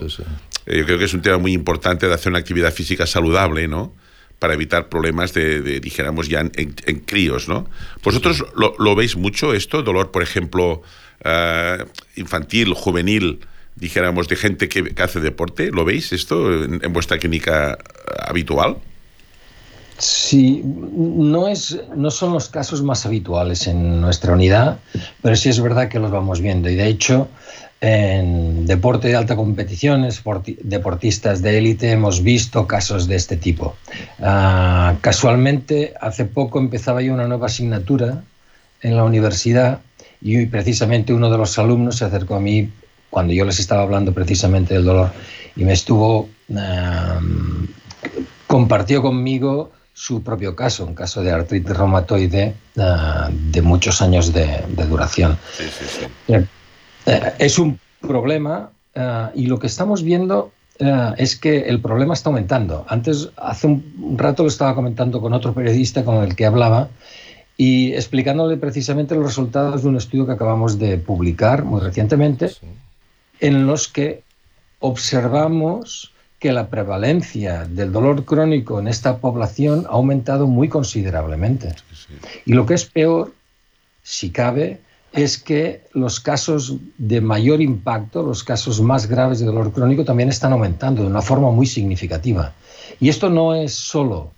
eh, 0.66 0.78
yo 0.78 0.84
creo 0.84 0.98
que 0.98 1.06
es 1.06 1.14
un 1.14 1.22
tema 1.22 1.38
muy 1.38 1.54
importante 1.54 2.06
de 2.06 2.12
hacer 2.12 2.28
una 2.32 2.40
actividad 2.40 2.70
física 2.70 3.06
saludable, 3.06 3.66
¿no? 3.66 3.94
para 4.38 4.54
evitar 4.54 4.88
problemas 4.88 5.34
de, 5.34 5.80
dijéramos, 5.80 6.28
ya 6.28 6.40
en, 6.40 7.00
críos, 7.00 7.46
¿no? 7.46 7.68
¿Vosotros 8.02 8.42
lo, 8.56 8.94
veis 8.94 9.14
mucho 9.14 9.52
esto? 9.52 9.82
Dolor, 9.82 10.10
por 10.10 10.22
ejemplo, 10.22 10.80
infantil, 12.16 12.72
juvenil, 12.72 13.40
dijéramos, 13.76 14.28
de 14.28 14.36
gente 14.36 14.68
que, 14.68 14.94
hace 15.02 15.20
deporte? 15.20 15.70
¿Lo 15.72 15.84
veis 15.84 16.12
esto 16.12 16.64
en, 16.64 16.92
vuestra 16.92 17.18
clínica 17.18 17.78
habitual? 18.26 18.76
Sí, 19.98 20.62
no, 20.64 21.48
es, 21.48 21.78
no 21.94 22.10
son 22.10 22.32
los 22.32 22.48
casos 22.48 22.82
más 22.82 23.04
habituales 23.04 23.66
en 23.66 24.00
nuestra 24.00 24.32
unidad, 24.32 24.78
pero 25.20 25.36
sí 25.36 25.50
es 25.50 25.60
verdad 25.60 25.88
que 25.88 25.98
los 25.98 26.10
vamos 26.10 26.40
viendo. 26.40 26.70
Y 26.70 26.74
de 26.74 26.86
hecho, 26.86 27.28
en 27.82 28.66
deporte 28.66 29.08
de 29.08 29.16
alta 29.16 29.36
competición, 29.36 30.06
deportistas 30.62 31.42
de 31.42 31.58
élite, 31.58 31.92
hemos 31.92 32.22
visto 32.22 32.66
casos 32.66 33.08
de 33.08 33.16
este 33.16 33.36
tipo. 33.36 33.76
Ah, 34.20 34.96
casualmente, 35.00 35.94
hace 36.00 36.24
poco 36.24 36.58
empezaba 36.58 37.02
yo 37.02 37.12
una 37.12 37.26
nueva 37.26 37.46
asignatura 37.46 38.22
en 38.82 38.96
la 38.96 39.04
universidad 39.04 39.80
y 40.20 40.46
precisamente 40.46 41.12
uno 41.12 41.30
de 41.30 41.38
los 41.38 41.58
alumnos 41.58 41.96
se 41.96 42.04
acercó 42.04 42.34
a 42.34 42.40
mí 42.40 42.70
cuando 43.10 43.32
yo 43.32 43.44
les 43.44 43.58
estaba 43.58 43.82
hablando 43.82 44.12
precisamente 44.12 44.74
del 44.74 44.84
dolor 44.84 45.10
y 45.56 45.64
me 45.64 45.72
estuvo, 45.72 46.28
compartió 48.46 49.02
conmigo 49.02 49.72
su 49.92 50.22
propio 50.22 50.56
caso, 50.56 50.86
un 50.86 50.94
caso 50.94 51.22
de 51.22 51.30
artritis 51.30 51.76
reumatoide 51.76 52.54
ah, 52.78 53.28
de 53.30 53.60
muchos 53.62 54.00
años 54.00 54.32
de, 54.32 54.64
duración. 54.88 55.36
Eh, 56.28 56.46
eh, 57.06 57.32
es 57.38 57.58
un 57.58 57.78
problema 58.00 58.70
y 59.34 59.46
lo 59.46 59.58
que 59.58 59.66
estamos 59.66 60.02
viendo 60.02 60.52
es 61.16 61.36
que 61.36 61.68
el 61.68 61.80
problema 61.80 62.14
está 62.14 62.30
aumentando. 62.30 62.86
Antes, 62.88 63.28
hace 63.36 63.66
un 63.66 64.14
rato 64.16 64.42
lo 64.42 64.48
estaba 64.48 64.74
comentando 64.74 65.20
con 65.20 65.32
otro 65.32 65.52
periodista 65.52 66.04
con 66.04 66.24
el 66.24 66.34
que 66.34 66.46
hablaba 66.46 66.88
y 67.60 67.92
explicándole 67.92 68.56
precisamente 68.56 69.14
los 69.14 69.24
resultados 69.24 69.82
de 69.82 69.88
un 69.90 69.96
estudio 69.96 70.24
que 70.24 70.32
acabamos 70.32 70.78
de 70.78 70.96
publicar 70.96 71.62
muy 71.62 71.82
recientemente, 71.82 72.50
en 73.40 73.66
los 73.66 73.88
que 73.88 74.22
observamos 74.78 76.12
que 76.38 76.52
la 76.52 76.68
prevalencia 76.68 77.64
del 77.66 77.92
dolor 77.92 78.24
crónico 78.24 78.80
en 78.80 78.88
esta 78.88 79.18
población 79.18 79.84
ha 79.86 79.92
aumentado 79.92 80.46
muy 80.46 80.68
considerablemente. 80.68 81.74
Y 82.46 82.54
lo 82.54 82.64
que 82.64 82.74
es 82.74 82.86
peor, 82.86 83.34
si 84.02 84.30
cabe, 84.30 84.80
es 85.12 85.38
que 85.38 85.82
los 85.92 86.18
casos 86.18 86.76
de 86.96 87.20
mayor 87.20 87.60
impacto, 87.60 88.22
los 88.22 88.42
casos 88.42 88.80
más 88.80 89.06
graves 89.06 89.40
de 89.40 89.46
dolor 89.46 89.72
crónico, 89.72 90.04
también 90.04 90.30
están 90.30 90.52
aumentando 90.52 91.02
de 91.02 91.08
una 91.08 91.20
forma 91.20 91.50
muy 91.50 91.66
significativa. 91.66 92.54
Y 93.00 93.08
esto 93.08 93.28
no 93.28 93.54
es 93.54 93.74
solo 93.74 94.30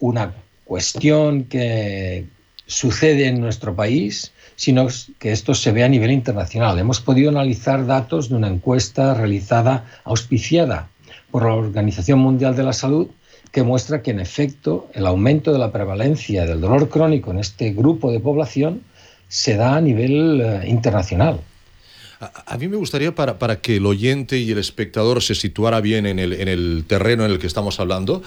una 0.00 0.34
cuestión 0.64 1.44
que 1.44 2.26
sucede 2.66 3.26
en 3.26 3.40
nuestro 3.40 3.74
país, 3.74 4.32
sino 4.56 4.88
que 5.18 5.32
esto 5.32 5.54
se 5.54 5.72
ve 5.72 5.84
a 5.84 5.88
nivel 5.88 6.10
internacional. 6.10 6.78
Hemos 6.78 7.00
podido 7.00 7.30
analizar 7.30 7.86
datos 7.86 8.28
de 8.28 8.36
una 8.36 8.48
encuesta 8.48 9.14
realizada, 9.14 9.84
auspiciada 10.04 10.88
por 11.30 11.44
la 11.44 11.54
Organización 11.54 12.18
Mundial 12.18 12.54
de 12.54 12.62
la 12.62 12.72
Salud, 12.72 13.08
que 13.50 13.62
muestra 13.62 14.02
que 14.02 14.10
en 14.10 14.20
efecto 14.20 14.88
el 14.94 15.06
aumento 15.06 15.52
de 15.52 15.58
la 15.58 15.72
prevalencia 15.72 16.46
del 16.46 16.60
dolor 16.60 16.88
crónico 16.88 17.30
en 17.30 17.38
este 17.38 17.72
grupo 17.72 18.10
de 18.10 18.20
población 18.20 18.82
se 19.28 19.56
da 19.56 19.76
a 19.76 19.80
nivel 19.80 20.40
eh, 20.40 20.68
internacional. 20.68 21.40
A, 22.46 22.56
mí 22.56 22.68
me 22.68 22.76
gustaría, 22.76 23.14
para, 23.14 23.40
para, 23.40 23.60
que 23.60 23.76
el 23.76 23.86
oyente 23.86 24.38
y 24.38 24.52
el 24.52 24.58
espectador 24.58 25.22
se 25.22 25.34
situara 25.34 25.80
bien 25.80 26.06
en 26.06 26.20
el, 26.20 26.34
en 26.34 26.46
el 26.46 26.84
terreno 26.86 27.24
en 27.24 27.32
el 27.32 27.40
que 27.40 27.48
estamos 27.48 27.80
hablando, 27.80 28.22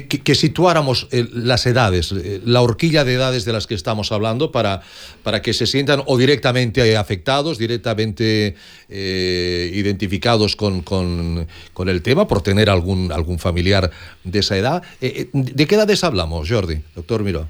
que, 0.00 0.34
situáramos 0.34 1.06
eh, 1.10 1.26
las 1.32 1.66
edades, 1.66 2.12
eh, 2.12 2.40
la 2.46 2.62
horquilla 2.62 3.04
de 3.04 3.14
edades 3.14 3.44
de 3.44 3.52
las 3.52 3.66
que 3.66 3.74
estamos 3.74 4.10
hablando, 4.10 4.50
para, 4.50 4.80
para 5.22 5.42
que 5.42 5.52
se 5.52 5.66
sientan 5.66 6.02
o 6.06 6.16
directamente 6.16 6.96
afectados, 6.96 7.58
directamente 7.58 8.54
eh, 8.88 9.70
identificados 9.74 10.56
con, 10.56 10.80
con, 10.80 11.46
con, 11.74 11.88
el 11.90 12.00
tema, 12.00 12.26
por 12.26 12.42
tener 12.42 12.70
algún, 12.70 13.12
algún 13.12 13.38
familiar 13.38 13.90
de 14.24 14.38
esa 14.38 14.56
edad. 14.56 14.82
¿De 15.00 15.66
qué 15.66 15.74
edades 15.74 16.04
hablamos, 16.04 16.48
Jordi, 16.48 16.80
doctor 16.94 17.22
Miró? 17.22 17.48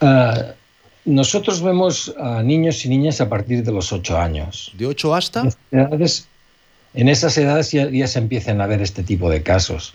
Ah, 0.00 0.54
nosotros 1.04 1.62
vemos 1.62 2.12
a 2.18 2.42
niños 2.42 2.84
y 2.84 2.88
niñas 2.88 3.20
a 3.20 3.28
partir 3.28 3.62
de 3.62 3.70
los 3.70 3.92
8 3.92 4.18
años. 4.18 4.72
¿De 4.76 4.86
8 4.86 5.14
hasta? 5.14 5.48
en 6.96 7.08
esas 7.08 7.36
edades 7.38 7.72
ya, 7.72 8.06
se 8.06 8.18
empiezan 8.18 8.60
a 8.60 8.66
ver 8.66 8.80
este 8.80 9.02
tipo 9.04 9.30
de 9.30 9.42
casos. 9.42 9.94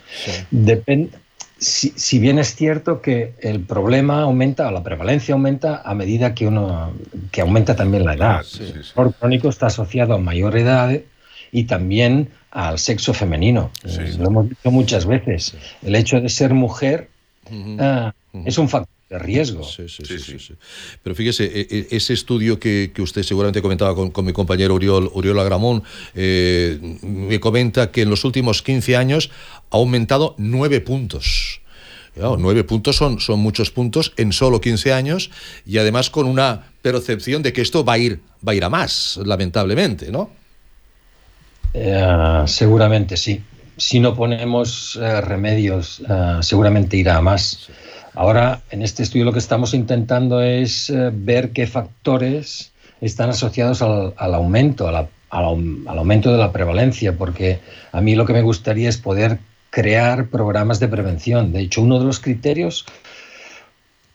Depende 0.52 1.12
si, 1.60 2.20
bien 2.20 2.40
es 2.40 2.56
cierto 2.56 3.02
que 3.02 3.34
el 3.42 3.60
problema 3.62 4.22
aumenta, 4.22 4.68
o 4.68 4.72
la 4.72 4.84
prevalencia 4.84 5.34
aumenta 5.34 5.82
a 5.84 5.94
medida 5.94 6.34
que 6.34 6.48
uno 6.48 6.94
que 7.32 7.42
aumenta 7.42 7.76
también 7.76 8.06
la 8.06 8.14
edad. 8.14 8.46
el 8.60 8.84
dolor 8.96 9.14
crónico 9.14 9.50
está 9.50 9.68
asociado 9.68 10.14
a 10.14 10.18
mayor 10.18 10.58
edad 10.58 10.98
y 11.52 11.64
también 11.64 12.30
al 12.52 12.80
sexo 12.80 13.14
femenino. 13.14 13.72
Lo 14.18 14.28
hemos 14.28 14.50
dicho 14.50 14.72
muchas 14.72 15.06
veces. 15.06 15.56
El 15.84 15.96
hecho 15.96 16.22
de 16.22 16.30
ser 16.30 16.54
mujer 16.54 17.10
ah, 17.80 18.14
es 18.46 18.58
un 18.58 18.70
factor 18.70 18.99
de 19.10 19.18
riesgo. 19.18 19.64
Sí, 19.64 19.90
sí, 19.90 20.06
sí. 20.06 20.54
Pero 21.02 21.16
fíjese, 21.16 21.46
e, 21.46 21.68
e, 21.70 21.88
ese 21.98 22.14
estudio 22.14 22.60
que, 22.60 22.92
usted 23.00 23.24
seguramente 23.24 23.62
comentaba 23.62 23.96
con, 23.96 24.26
mi 24.26 24.34
compañero 24.34 24.76
Uriol, 24.76 25.10
Uriol 25.14 25.40
Agramón, 25.40 25.84
eh, 26.14 26.78
me 27.02 27.40
comenta 27.40 27.92
que 27.92 28.04
en 28.04 28.10
los 28.10 28.24
últimos 28.24 28.62
15 28.62 28.96
años 28.96 29.32
ha 29.72 29.78
aumentado 29.78 30.36
9 30.38 30.82
puntos. 30.82 31.62
nueve 32.38 32.64
puntos 32.64 32.98
son, 32.98 33.20
son 33.20 33.40
muchos 33.40 33.72
puntos 33.72 34.14
en 34.18 34.32
solo 34.32 34.60
15 34.62 34.94
años 34.94 35.32
y 35.66 35.78
además 35.78 36.10
con 36.10 36.28
una 36.28 36.68
percepción 36.82 37.42
de 37.42 37.54
que 37.54 37.62
esto 37.62 37.84
va 37.84 37.94
a 37.94 37.98
ir, 37.98 38.20
va 38.46 38.52
a, 38.52 38.56
ir 38.56 38.64
a 38.64 38.70
más, 38.70 39.18
lamentablemente, 39.24 40.12
¿no? 40.12 40.30
Eh, 41.74 42.44
seguramente 42.46 43.18
sí. 43.18 43.42
Si 43.78 44.02
no 44.02 44.14
ponemos 44.14 45.00
eh, 45.02 45.22
remedios, 45.22 46.02
seguramente 46.42 46.98
irá 46.98 47.18
a 47.18 47.22
más. 47.22 47.70
Ahora, 48.20 48.64
en 48.70 48.82
este 48.82 49.02
estudio 49.02 49.24
lo 49.24 49.32
que 49.32 49.40
estamos 49.40 49.74
intentando 49.74 50.42
es 50.42 50.90
eh, 50.90 51.10
ver 51.14 51.52
qué 51.52 51.68
factores 51.68 52.74
están 53.00 53.30
asociados 53.30 53.82
al, 53.82 54.34
aumento, 54.34 54.90
al, 54.90 55.08
aumento 55.32 56.30
de 56.30 56.38
la 56.38 56.52
prevalencia, 56.52 57.16
porque 57.16 57.62
a 57.94 58.02
mí 58.02 58.16
lo 58.16 58.26
que 58.26 58.34
me 58.34 58.42
gustaría 58.42 58.90
es 58.90 58.98
poder 58.98 59.40
crear 59.70 60.28
programas 60.28 60.82
de 60.82 60.90
prevención. 60.90 61.54
De 61.54 61.62
hecho, 61.62 61.82
uno 61.82 61.98
de 61.98 62.04
los 62.04 62.20
criterios 62.20 62.86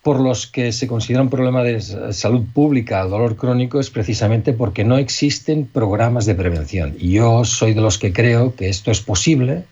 por 0.02 0.20
los 0.20 0.48
que 0.48 0.72
se 0.72 0.86
considera 0.86 1.22
un 1.22 1.30
problema 1.30 1.62
de 1.62 1.80
salud 2.12 2.44
pública 2.52 3.00
el 3.00 3.08
dolor 3.08 3.36
crónico 3.36 3.80
es 3.80 3.88
precisamente 3.88 4.52
porque 4.52 4.84
no 4.84 4.98
existen 4.98 5.64
programas 5.64 6.26
de 6.26 6.34
prevención. 6.34 6.94
Y 6.98 7.12
yo 7.12 7.46
soy 7.46 7.72
de 7.72 7.80
los 7.80 7.96
que 7.96 8.12
creo 8.12 8.54
que 8.54 8.68
esto 8.68 8.90
es 8.90 9.00
posible 9.00 9.64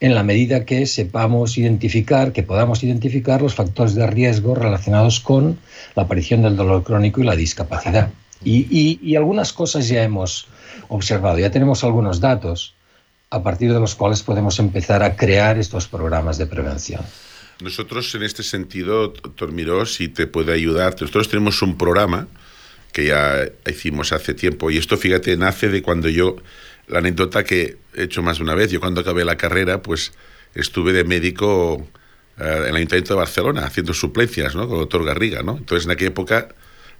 en 0.00 0.14
la 0.14 0.22
medida 0.22 0.64
que 0.64 0.86
sepamos 0.86 1.56
identificar, 1.56 2.32
que 2.32 2.42
podamos 2.42 2.82
identificar 2.82 3.40
los 3.40 3.54
factores 3.54 3.94
de 3.94 4.06
riesgo 4.06 4.54
relacionados 4.54 5.20
con 5.20 5.58
la 5.94 6.02
aparición 6.02 6.42
del 6.42 6.56
dolor 6.56 6.82
crónico 6.82 7.20
y 7.20 7.24
la 7.24 7.36
discapacidad. 7.36 8.10
Y, 8.44 9.16
algunas 9.16 9.52
cosas 9.52 9.88
ya 9.88 10.02
hemos 10.02 10.46
observado, 10.88 11.38
ya 11.38 11.50
tenemos 11.50 11.82
algunos 11.84 12.20
datos 12.20 12.74
a 13.30 13.42
partir 13.42 13.72
de 13.72 13.80
los 13.80 13.94
cuales 13.94 14.22
podemos 14.22 14.58
empezar 14.58 15.02
a 15.02 15.16
crear 15.16 15.58
estos 15.58 15.88
programas 15.88 16.38
de 16.38 16.46
prevención. 16.46 17.00
Nosotros 17.60 18.14
en 18.14 18.22
este 18.22 18.42
sentido, 18.42 19.08
doctor 19.08 19.50
Miró, 19.50 19.86
si 19.86 20.08
te 20.08 20.26
puede 20.26 20.52
ayudar, 20.52 20.92
nosotros 21.00 21.28
tenemos 21.28 21.62
un 21.62 21.78
programa 21.78 22.28
que 22.92 23.06
ya 23.06 23.48
hicimos 23.68 24.12
hace 24.12 24.34
tiempo 24.34 24.70
y 24.70 24.76
esto, 24.76 24.96
fíjate, 24.96 25.36
nace 25.36 25.68
de 25.68 25.82
cuando 25.82 26.08
yo 26.08 26.36
la 26.88 26.98
anécdota 26.98 27.44
que 27.44 27.78
he 27.94 28.04
hecho 28.04 28.22
más 28.22 28.38
de 28.38 28.44
una 28.44 28.54
vez. 28.54 28.70
Yo 28.70 28.80
cuando 28.80 29.00
acabé 29.00 29.24
la 29.24 29.36
carrera, 29.36 29.82
pues 29.82 30.12
estuve 30.54 30.92
de 30.92 31.04
médico 31.04 31.86
eh, 32.38 32.42
en 32.44 32.68
el 32.68 32.76
Ayuntamiento 32.76 33.14
de 33.14 33.18
Barcelona 33.18 33.64
haciendo 33.64 33.94
suplencias, 33.94 34.54
¿no? 34.54 34.66
Con 34.66 34.76
el 34.76 34.80
doctor 34.80 35.04
Garriga, 35.04 35.42
¿no? 35.42 35.56
Entonces 35.56 35.86
en 35.86 35.92
aquella 35.92 36.10
época, 36.10 36.48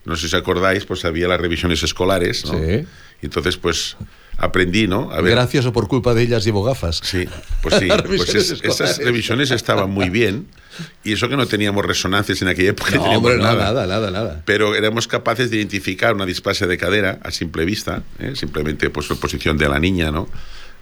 no 0.05 0.17
sé 0.17 0.23
si 0.23 0.27
os 0.27 0.35
acordáis, 0.35 0.85
pues 0.85 1.05
había 1.05 1.29
las 1.29 1.41
revisiones 1.41 1.83
escolares, 1.83 2.45
¿no? 2.45 2.59
Sí. 2.59 2.87
Y 3.23 3.27
entonces, 3.27 3.57
pues 3.57 3.97
aprendí, 4.39 4.87
¿no? 4.87 5.11
A 5.13 5.21
ver. 5.21 5.33
Gracias 5.33 5.67
o 5.67 5.73
por 5.73 5.89
culpa 5.89 6.15
de 6.15 6.23
ellas 6.23 6.45
llevo 6.45 6.63
gafas. 6.63 7.01
Sí, 7.03 7.27
pues 7.63 7.77
sí. 7.77 7.89
pues 8.07 8.35
esas 8.35 8.99
revisiones 8.99 9.51
estaban 9.51 9.91
muy 9.91 10.11
bien. 10.11 10.47
Y 11.05 11.15
eso 11.15 11.29
que 11.31 11.37
no 11.39 11.47
teníamos 11.47 11.87
resonancias 11.87 12.43
en 12.43 12.49
aquella 12.49 12.71
época. 12.71 12.97
No, 12.97 13.05
hombre, 13.05 13.39
nada. 13.39 13.73
nada, 13.73 13.87
nada, 13.87 14.11
nada. 14.11 14.43
Pero 14.45 14.75
éramos 14.75 15.09
capaces 15.09 15.51
de 15.51 15.57
identificar 15.57 16.15
una 16.15 16.27
displasia 16.27 16.67
de 16.67 16.77
cadera 16.77 17.19
a 17.23 17.31
simple 17.31 17.65
vista, 17.65 18.03
¿eh? 18.19 18.33
simplemente 18.35 18.91
pues 18.91 19.09
la 19.09 19.17
posición 19.17 19.57
de 19.57 19.71
la 19.71 19.79
niña, 19.79 20.11
¿no? 20.11 20.29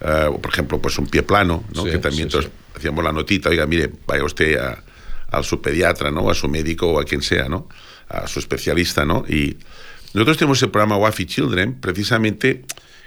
Uh, 0.01 0.41
por 0.41 0.51
ejemplo, 0.51 0.81
pues 0.81 0.97
un 0.97 1.07
pie 1.07 1.23
plano, 1.23 1.63
¿no? 1.73 1.85
que 1.85 1.97
también 1.97 2.27
hacíamos 2.75 3.01
la 3.01 3.13
notita, 3.13 3.47
oiga, 3.47 3.65
mire, 3.65 3.89
vaya 4.05 4.25
usted 4.25 4.57
a, 4.57 4.83
a, 5.31 5.41
su 5.41 5.61
pediatra, 5.61 6.11
¿no? 6.11 6.29
A 6.29 6.33
su 6.33 6.49
médico 6.49 6.87
o 6.87 6.99
a 6.99 7.05
quien 7.05 7.21
sea, 7.21 7.47
¿no? 7.47 7.69
A 8.09 8.27
su 8.27 8.39
especialista, 8.39 9.05
¿no? 9.05 9.23
Y 9.25 9.55
nosotros 10.13 10.37
tenemos 10.37 10.61
el 10.61 10.69
programa 10.69 10.97
WAFI 10.97 11.25
Children, 11.25 11.79
precisamente 11.79 12.65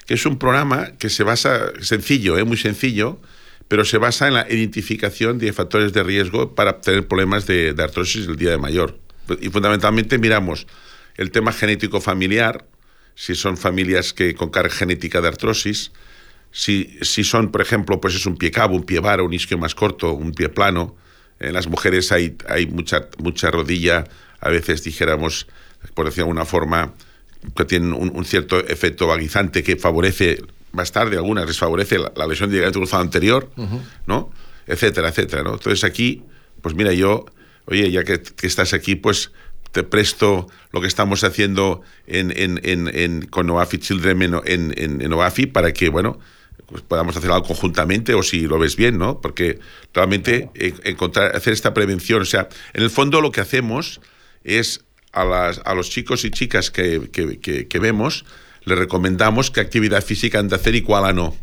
que 0.09 0.15
es 0.15 0.25
un 0.25 0.39
programa 0.39 0.93
que 0.99 1.11
se 1.11 1.23
basa, 1.23 1.71
sencillo, 1.83 2.39
¿eh? 2.39 2.45
muy 2.45 2.57
sencillo, 2.57 3.21
pero 3.69 3.85
se 3.85 3.99
basa 3.99 4.27
en 4.27 4.35
la 4.35 4.47
identificación 4.49 5.39
de 5.39 5.53
factores 5.53 5.93
de 5.93 6.03
riesgo 6.03 6.55
para 6.55 6.81
tener 6.81 7.07
problemas 7.07 7.47
de, 7.47 7.75
artrosis 7.79 8.27
el 8.27 8.37
día 8.37 8.51
de 8.51 8.57
mayor. 8.57 8.99
Y 9.43 9.51
fundamentalmente 9.51 10.17
miramos 10.17 10.67
el 11.19 11.31
tema 11.31 11.53
genético 11.53 12.01
familiar, 12.01 12.65
si 13.15 13.35
son 13.35 13.59
familias 13.59 14.15
que 14.15 14.35
con 14.35 14.49
carga 14.49 14.75
genética 14.75 15.21
de 15.21 15.29
artrosis, 15.29 15.93
si, 16.53 16.97
si 17.03 17.23
son, 17.23 17.51
por 17.51 17.61
ejemplo, 17.61 18.01
pues 18.01 18.15
es 18.15 18.25
un 18.25 18.39
pie 18.39 18.51
cabo, 18.51 18.77
un 18.77 18.85
pie 18.85 19.01
vara, 19.01 19.23
un 19.23 19.35
isquio 19.35 19.59
más 19.59 19.75
corto, 19.75 20.15
un 20.15 20.33
pie 20.33 20.49
plano, 20.49 20.97
en 21.39 21.53
las 21.53 21.67
mujeres 21.67 22.13
hay, 22.13 22.35
hay 22.49 22.67
mucha, 22.67 23.09
mucha 23.19 23.51
rodilla, 23.51 24.05
a 24.41 24.49
veces 24.49 24.83
dijéramos, 24.83 25.49
por 25.93 26.07
decir 26.07 26.25
de 26.25 26.31
alguna 26.31 26.47
forma, 26.47 26.95
que 27.57 27.65
tienen 27.65 27.93
un, 27.93 28.25
cierto 28.25 28.59
efecto 28.59 29.07
vaguizante 29.07 29.63
que 29.63 29.77
favorece 29.77 30.43
más 30.73 30.93
tarde, 30.93 31.17
algunas 31.17 31.47
les 31.47 31.59
favorece 31.59 31.99
la, 31.99 32.27
lesión 32.27 32.51
de 32.51 32.57
ligamento 32.57 32.81
cruzado 32.81 33.03
anterior, 33.03 33.51
¿no? 34.07 34.31
Etcétera, 34.67 35.09
etcétera, 35.09 35.43
¿no? 35.43 35.55
Entonces 35.55 35.85
aquí, 35.85 36.25
pues 36.61 36.75
mira, 36.75 36.93
yo, 36.93 37.27
oye, 37.67 37.91
ya 37.91 38.05
que, 38.05 38.21
estás 38.43 38.75
aquí, 38.75 38.97
pues 38.97 39.33
te 39.73 39.83
presto 39.83 40.47
lo 40.73 40.81
que 40.81 40.87
estamos 40.87 41.25
haciendo 41.25 41.83
en, 42.07 42.33
en, 42.37 42.61
en, 42.65 43.27
con 43.27 43.47
Noafi 43.47 43.79
Children 43.79 44.41
en, 44.45 44.75
en, 44.77 45.11
Noafi 45.11 45.47
para 45.47 45.73
que, 45.73 45.89
bueno, 45.89 46.19
pues 46.67 46.83
podamos 46.83 47.17
hacer 47.17 47.31
algo 47.31 47.47
conjuntamente 47.47 48.15
o 48.15 48.23
si 48.23 48.43
lo 48.43 48.59
ves 48.59 48.77
bien, 48.77 48.99
¿no? 48.99 49.21
Porque 49.21 49.59
realmente 49.95 50.51
encontrar, 50.55 51.35
hacer 51.35 51.53
esta 51.53 51.73
prevención, 51.73 52.23
o 52.23 52.27
sea, 52.27 52.49
en 52.75 52.83
el 52.83 52.91
fondo 52.91 53.21
lo 53.21 53.33
que 53.33 53.41
hacemos 53.41 54.01
es 54.45 54.85
a, 55.13 55.25
las, 55.25 55.61
a 55.65 55.75
los 55.75 55.91
chicos 55.91 56.25
y 56.25 56.31
chicas 56.31 56.71
que, 56.71 57.11
que, 57.11 57.79
vemos, 57.79 58.25
les 58.65 58.79
recomendamos 58.79 59.51
qué 59.51 59.61
actividad 59.61 60.03
física 60.03 60.39
han 60.39 60.49
de 60.49 60.57
hacer 60.57 60.75
y 60.75 60.83
cuál 60.83 61.15
no. 61.15 61.35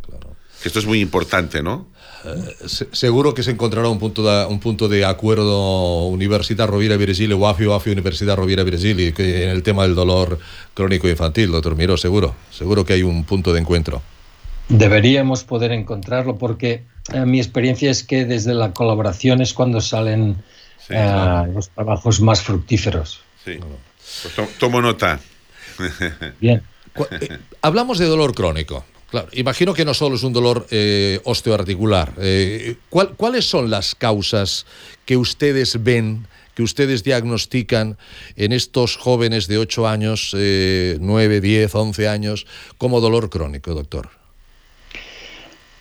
Esto 0.63 0.79
es 0.79 0.85
muy 0.85 0.99
importante, 0.99 1.61
¿no? 1.61 1.87
Eh, 2.25 2.55
seguro 2.91 3.33
que 3.35 3.43
se 3.43 3.51
encontrará 3.51 3.87
un 3.87 3.99
punto 3.99 4.23
de, 4.23 4.45
un 4.47 4.59
punto 4.59 4.87
de 4.87 5.05
acuerdo 5.05 6.07
Universidad 6.07 6.67
Rovira 6.67 6.97
Virgili, 6.97 7.33
UAFI, 7.33 7.67
UAFI 7.67 7.91
Universidad 7.91 8.35
Rovira 8.35 8.63
Virgili, 8.63 9.13
en 9.15 9.49
el 9.49 9.61
tema 9.61 9.83
del 9.83 9.93
dolor 9.93 10.39
crónico 10.73 11.07
infantil, 11.07 11.51
doctor 11.51 11.75
Miró, 11.75 11.97
seguro, 11.97 12.33
seguro 12.49 12.83
que 12.83 12.93
hay 12.93 13.03
un 13.03 13.25
punto 13.25 13.53
de 13.53 13.59
encuentro. 13.59 14.01
Deberíamos 14.69 15.43
poder 15.43 15.71
encontrarlo 15.71 16.37
porque 16.37 16.85
eh, 17.13 17.25
mi 17.25 17.37
experiencia 17.37 17.91
es 17.91 18.03
que 18.03 18.25
desde 18.25 18.55
la 18.55 18.73
colaboración 18.73 19.41
es 19.41 19.53
cuando 19.53 19.79
salen 19.79 20.37
eh, 20.89 21.43
los 21.53 21.69
trabajos 21.69 22.21
más 22.21 22.41
fructíferos. 22.41 23.21
Sí. 23.45 23.59
Pues 24.23 24.57
tomo 24.57 24.81
nota. 24.81 25.19
Bien. 26.41 26.63
hablamos 27.61 27.99
de 27.99 28.05
dolor 28.05 28.33
crónico. 28.33 28.83
Claro, 29.09 29.27
imagino 29.33 29.73
que 29.73 29.85
no 29.85 29.93
solo 29.93 30.15
es 30.15 30.23
un 30.23 30.33
dolor 30.33 30.65
eh, 30.71 31.21
osteoarticular. 31.23 32.13
Eh, 32.17 32.75
¿Cuáles 32.89 33.45
son 33.45 33.69
las 33.69 33.93
causas 33.93 34.65
que 35.05 35.15
ustedes 35.15 35.83
ven, 35.83 36.27
que 36.55 36.63
ustedes 36.63 37.03
diagnostican 37.03 37.97
en 38.35 38.51
estos 38.51 38.97
jóvenes 38.97 39.47
de 39.47 39.59
8 39.59 39.87
años, 39.87 40.31
9, 40.33 41.41
10, 41.41 41.75
11 41.75 42.07
años 42.07 42.47
como 42.77 42.99
dolor 42.99 43.29
crónico, 43.29 43.73
doctor? 43.73 44.09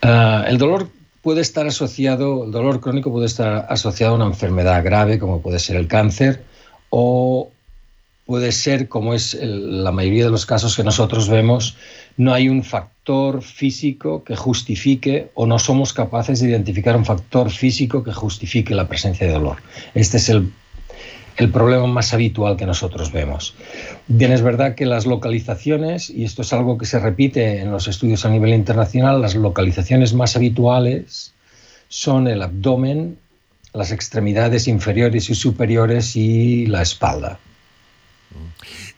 Ah, 0.02 0.44
el 0.47 0.59
dolor 0.59 0.90
puede 1.23 1.40
estar 1.40 1.66
asociado, 1.66 2.44
el 2.44 2.52
dolor 2.52 2.80
crónico 2.80 3.11
puede 3.11 3.25
estar 3.25 3.66
asociado 3.71 4.12
a 4.12 4.16
una 4.16 4.26
enfermedad 4.26 4.85
grave 4.85 5.18
como 5.18 5.40
puede 5.40 5.59
ser 5.59 5.76
el 5.76 5.88
cáncer 5.88 6.44
o 6.90 7.50
puede 8.26 8.52
ser, 8.52 8.88
como 8.88 9.14
es 9.14 9.35
la 9.40 9.93
mayoría 9.93 10.25
de 10.25 10.31
los 10.31 10.47
casos 10.47 10.76
que 10.76 10.83
nosotros 10.83 11.28
vemos, 11.28 11.76
no 12.16 12.33
hay 12.33 12.49
un 12.49 12.62
factor 12.62 13.43
físico 13.43 14.25
que 14.25 14.37
justifique 14.37 15.31
o 15.35 15.47
no 15.47 15.59
somos 15.59 15.93
capaces 15.93 16.40
de 16.40 16.49
identificar 16.49 16.97
un 16.97 17.04
factor 17.04 17.50
físico 17.50 18.02
que 18.02 18.12
justifique 18.12 18.75
la 18.75 18.88
presencia 18.88 19.26
de 19.26 19.33
dolor. 19.33 19.59
Este 19.95 20.16
es 20.16 20.28
el, 20.31 20.50
el 21.37 21.50
problema 21.50 21.87
más 21.87 22.14
habitual 22.14 22.57
que 22.57 22.64
nosotros 22.64 23.12
vemos. 23.12 23.54
Bien, 24.07 24.33
es 24.33 24.43
verdad 24.43 24.75
que 24.75 24.87
las 24.87 25.04
localizaciones, 25.04 26.09
y 26.09 26.25
esto 26.25 26.43
es 26.43 26.52
algo 26.52 26.78
que 26.78 26.87
se 26.87 26.99
repite 26.99 27.61
en 27.61 27.71
los 27.71 27.88
estudios 27.88 28.25
a 28.25 28.31
nivel 28.31 28.54
internacional, 28.54 29.21
las 29.21 29.35
localizaciones 29.35 30.14
más 30.14 30.37
habituales 30.37 31.35
son 31.88 32.26
el 32.28 32.43
abdomen, 32.43 33.19
las 33.75 33.93
extremidades 33.93 34.66
inferiores 34.69 35.28
y 35.28 35.35
superiores 35.35 36.16
y 36.16 36.66
la 36.66 36.81
espalda. 36.81 37.38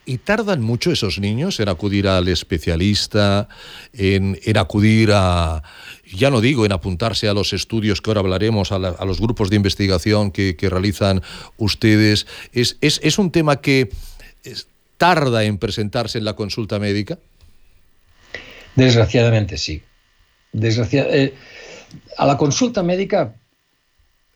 ¿Y 0.04 0.18
tardan 0.18 0.62
mucho 0.62 0.92
esos 0.92 1.18
niños 1.18 1.58
en 1.60 1.68
acudir 1.68 2.06
al 2.06 2.28
especialista, 2.28 3.48
en, 3.92 4.38
acudir 4.56 5.10
a, 5.12 5.62
ya 6.04 6.30
no 6.30 6.40
digo 6.40 6.64
en 6.64 6.72
apuntarse 6.72 7.28
a 7.28 7.34
los 7.34 7.52
estudios 7.52 8.00
que 8.00 8.10
ahora 8.10 8.20
hablaremos, 8.20 8.72
a, 8.72 8.78
los 8.78 9.20
grupos 9.20 9.50
de 9.50 9.56
investigación 9.56 10.30
que, 10.30 10.56
realizan 10.60 11.22
ustedes? 11.56 12.26
¿Es, 12.52 12.78
es, 12.80 13.18
un 13.18 13.30
tema 13.30 13.60
que 13.60 13.90
tarda 14.96 15.44
en 15.44 15.58
presentarse 15.58 16.18
en 16.18 16.24
la 16.24 16.34
consulta 16.34 16.78
médica? 16.78 17.18
Desgraciadamente 18.76 19.58
sí. 19.58 19.82
Eh, 20.52 21.34
a 22.16 22.26
la 22.26 22.36
consulta 22.36 22.82
médica 22.82 23.34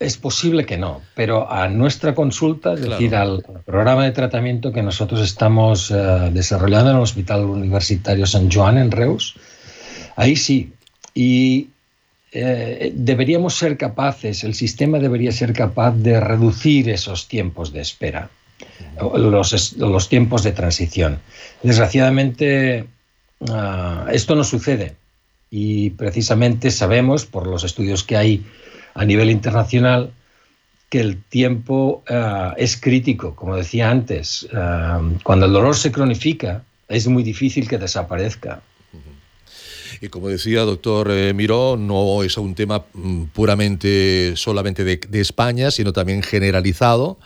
es 0.00 0.16
posible 0.16 0.64
que 0.64 0.78
no, 0.78 1.02
pero 1.14 1.52
a 1.52 1.68
nuestra 1.68 2.14
consulta, 2.14 2.72
es 2.72 2.80
decir, 2.80 3.14
al 3.14 3.44
programa 3.66 4.04
de 4.04 4.12
tratamiento 4.12 4.72
que 4.72 4.82
nosotros 4.82 5.20
estamos 5.20 5.90
eh, 5.90 5.94
desarrollando 6.32 6.90
en 6.90 6.96
el 6.96 7.02
Hospital 7.02 7.44
Universitario 7.44 8.26
San 8.26 8.50
Juan 8.50 8.78
en 8.78 8.90
Reus, 8.90 9.36
ahí 10.16 10.36
sí. 10.36 10.72
Y 11.14 11.68
eh, 12.32 12.92
deberíamos 12.94 13.54
ser 13.54 13.76
capaces, 13.76 14.42
el 14.42 14.54
sistema 14.54 14.98
debería 14.98 15.32
ser 15.32 15.52
capaz 15.52 15.92
de 15.92 16.18
reducir 16.18 16.88
esos 16.88 17.28
tiempos 17.28 17.70
de 17.70 17.82
espera, 17.82 18.30
los, 19.14 19.76
los 19.76 20.08
tiempos 20.08 20.42
de 20.42 20.52
transición. 20.52 21.18
Desgraciadamente, 21.62 22.86
ah, 23.50 24.06
esto 24.10 24.34
no 24.34 24.44
sucede 24.44 24.94
y 25.50 25.90
precisamente 25.90 26.70
sabemos 26.70 27.26
por 27.26 27.46
los 27.46 27.64
estudios 27.64 28.02
que 28.02 28.16
hay 28.16 28.46
a 28.94 29.04
nivel 29.04 29.30
internacional 29.30 30.12
que 30.90 31.00
el 31.00 31.22
tiempo 31.22 32.02
eh, 32.08 32.50
es 32.58 32.76
crítico, 32.76 33.34
como 33.36 33.56
decía 33.56 33.90
antes. 33.90 34.46
Eh, 34.52 35.18
cuando 35.22 35.46
el 35.46 35.52
dolor 35.52 35.76
se 35.76 35.92
cronifica, 35.92 36.64
es 36.88 37.06
muy 37.06 37.22
difícil 37.22 37.68
que 37.68 37.78
desaparezca. 37.78 38.62
Y 40.00 40.08
como 40.08 40.28
decía 40.28 40.62
doctor 40.62 41.10
eh, 41.10 41.32
Miró, 41.32 41.76
no 41.76 42.22
es 42.22 42.36
un 42.36 42.54
tema 42.54 42.84
mm, 42.92 43.24
puramente 43.26 44.32
solamente 44.34 44.82
de, 44.82 45.20
España, 45.20 45.70
sino 45.70 45.92
también 45.92 46.22
generalizado 46.22 47.18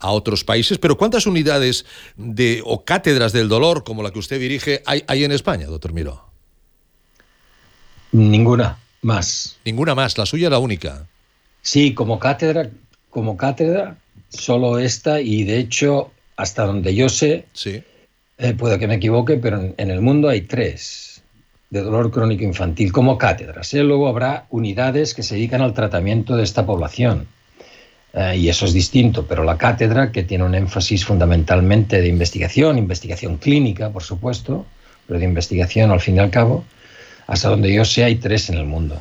a 0.00 0.10
otros 0.10 0.42
países. 0.42 0.78
Pero 0.78 0.96
¿cuántas 0.96 1.26
unidades 1.26 1.86
de, 2.16 2.62
o 2.64 2.84
cátedras 2.84 3.32
del 3.32 3.48
dolor 3.48 3.84
como 3.84 4.02
la 4.02 4.10
que 4.10 4.18
usted 4.18 4.40
dirige 4.40 4.82
hay, 4.86 5.04
hay 5.06 5.22
en 5.22 5.32
España, 5.32 5.66
doctor 5.66 5.92
Miró? 5.92 6.24
Ninguna 8.10 8.78
más. 9.04 9.56
Ninguna 9.64 9.94
más, 9.94 10.18
la 10.18 10.26
suya 10.26 10.50
la 10.50 10.58
única. 10.58 11.06
Sí, 11.62 11.94
como 11.94 12.18
cátedra, 12.18 12.70
como 13.10 13.36
cátedra, 13.36 13.96
solo 14.28 14.78
esta, 14.78 15.20
y 15.20 15.44
de 15.44 15.58
hecho, 15.58 16.10
hasta 16.36 16.64
donde 16.64 16.94
yo 16.94 17.08
sé, 17.08 17.46
sí. 17.52 17.82
Eh, 18.36 18.52
puede 18.54 18.78
que 18.78 18.88
me 18.88 18.96
equivoque, 18.96 19.36
pero 19.36 19.72
en, 19.76 19.90
el 19.90 20.00
mundo 20.00 20.28
hay 20.28 20.42
tres 20.42 21.22
de 21.70 21.82
dolor 21.82 22.10
crónico 22.10 22.42
infantil 22.42 22.92
como 22.92 23.16
cátedras. 23.16 23.72
¿eh? 23.74 23.82
Luego 23.82 24.08
habrá 24.08 24.46
unidades 24.50 25.14
que 25.14 25.22
se 25.22 25.36
dedican 25.36 25.60
al 25.60 25.72
tratamiento 25.72 26.36
de 26.36 26.42
esta 26.42 26.66
población. 26.66 27.28
Eh, 28.12 28.36
y 28.38 28.48
eso 28.48 28.66
es 28.66 28.72
distinto, 28.72 29.26
pero 29.26 29.44
la 29.44 29.56
cátedra, 29.56 30.10
que 30.10 30.22
tiene 30.24 30.44
un 30.44 30.54
énfasis 30.54 31.04
fundamentalmente 31.04 32.00
de 32.00 32.08
investigación, 32.08 32.78
investigación 32.78 33.38
clínica, 33.38 33.90
por 33.90 34.02
supuesto, 34.02 34.66
pero 35.06 35.18
de 35.18 35.24
investigación 35.24 35.90
al 35.90 36.00
fin 36.00 36.16
y 36.16 36.20
al 36.20 36.30
cabo, 36.30 36.64
hasta 37.26 37.48
donde 37.48 37.72
yo 37.72 37.84
sé 37.84 38.04
hay 38.04 38.16
tres 38.16 38.50
en 38.50 38.56
el 38.56 38.66
mundo. 38.66 39.00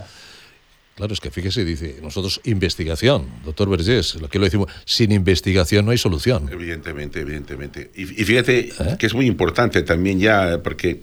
Claro, 0.96 1.12
es 1.14 1.20
que 1.20 1.32
fíjese, 1.32 1.66
dice, 1.66 1.98
nosotros 2.04 2.40
investigación, 2.44 3.28
doctor 3.44 3.68
Vergés, 3.68 4.16
lo 4.16 4.30
que 4.30 4.38
lo 4.38 4.46
decimos, 4.46 4.72
sin 4.86 5.12
investigación 5.12 5.86
no 5.86 5.92
hay 5.92 5.98
solución. 5.98 6.50
Evidentemente, 6.52 7.22
evidentemente. 7.22 7.90
Y, 7.96 8.06
fíjate 8.06 8.70
¿Eh? 8.70 8.96
que 9.00 9.08
es 9.08 9.14
muy 9.16 9.26
importante 9.26 9.82
también 9.82 10.20
ya, 10.20 10.62
porque 10.64 11.02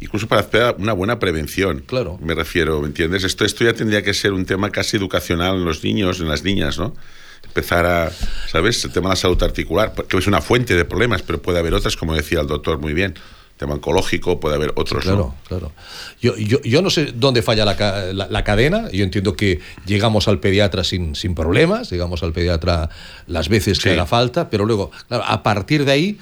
incluso 0.00 0.26
para 0.26 0.40
hacer 0.40 0.74
una 0.78 0.94
buena 0.94 1.20
prevención, 1.20 1.84
claro. 1.86 2.18
me 2.20 2.34
refiero, 2.34 2.80
¿me 2.80 2.88
entiendes? 2.88 3.22
Esto, 3.22 3.44
esto 3.44 3.64
ya 3.64 3.72
tendría 3.72 4.02
que 4.02 4.14
ser 4.14 4.32
un 4.32 4.44
tema 4.46 4.70
casi 4.70 4.96
educacional 4.96 5.56
en 5.56 5.64
los 5.64 5.84
niños, 5.84 6.18
en 6.18 6.26
las 6.26 6.42
niñas, 6.42 6.78
¿no? 6.78 6.96
Empezar 7.44 7.86
a, 7.86 8.10
¿sabes? 8.48 8.84
El 8.84 8.90
tema 8.90 9.10
de 9.10 9.12
la 9.12 9.16
salud 9.16 9.40
articular, 9.44 9.94
que 10.08 10.16
es 10.16 10.26
una 10.26 10.40
fuente 10.40 10.74
de 10.74 10.84
problemas, 10.84 11.22
pero 11.22 11.40
puede 11.40 11.60
haber 11.60 11.74
otras, 11.74 11.96
como 11.96 12.14
decía 12.14 12.40
el 12.40 12.48
doctor 12.48 12.78
muy 12.78 12.94
bien 12.94 13.14
tema 13.60 13.74
oncológico, 13.74 14.40
puede 14.40 14.54
haber 14.54 14.72
otros. 14.74 15.04
claro, 15.04 15.34
claro. 15.46 15.72
Yo, 16.18 16.34
yo, 16.38 16.62
yo, 16.62 16.80
no 16.80 16.88
sé 16.88 17.12
dónde 17.14 17.42
falla 17.42 17.66
la, 17.66 18.26
la, 18.28 18.44
cadena. 18.44 18.90
Yo 18.90 19.04
entiendo 19.04 19.36
que 19.36 19.60
llegamos 19.84 20.28
al 20.28 20.40
pediatra 20.40 20.82
sin, 20.82 21.14
sin 21.14 21.34
problemas, 21.34 21.90
llegamos 21.90 22.22
al 22.22 22.32
pediatra 22.32 22.88
las 23.26 23.50
veces 23.50 23.78
que 23.78 23.90
haga 23.90 24.06
falta, 24.06 24.48
pero 24.48 24.64
luego, 24.64 24.90
claro, 25.08 25.24
a 25.26 25.42
partir 25.42 25.84
de 25.84 25.92
ahí 25.92 26.18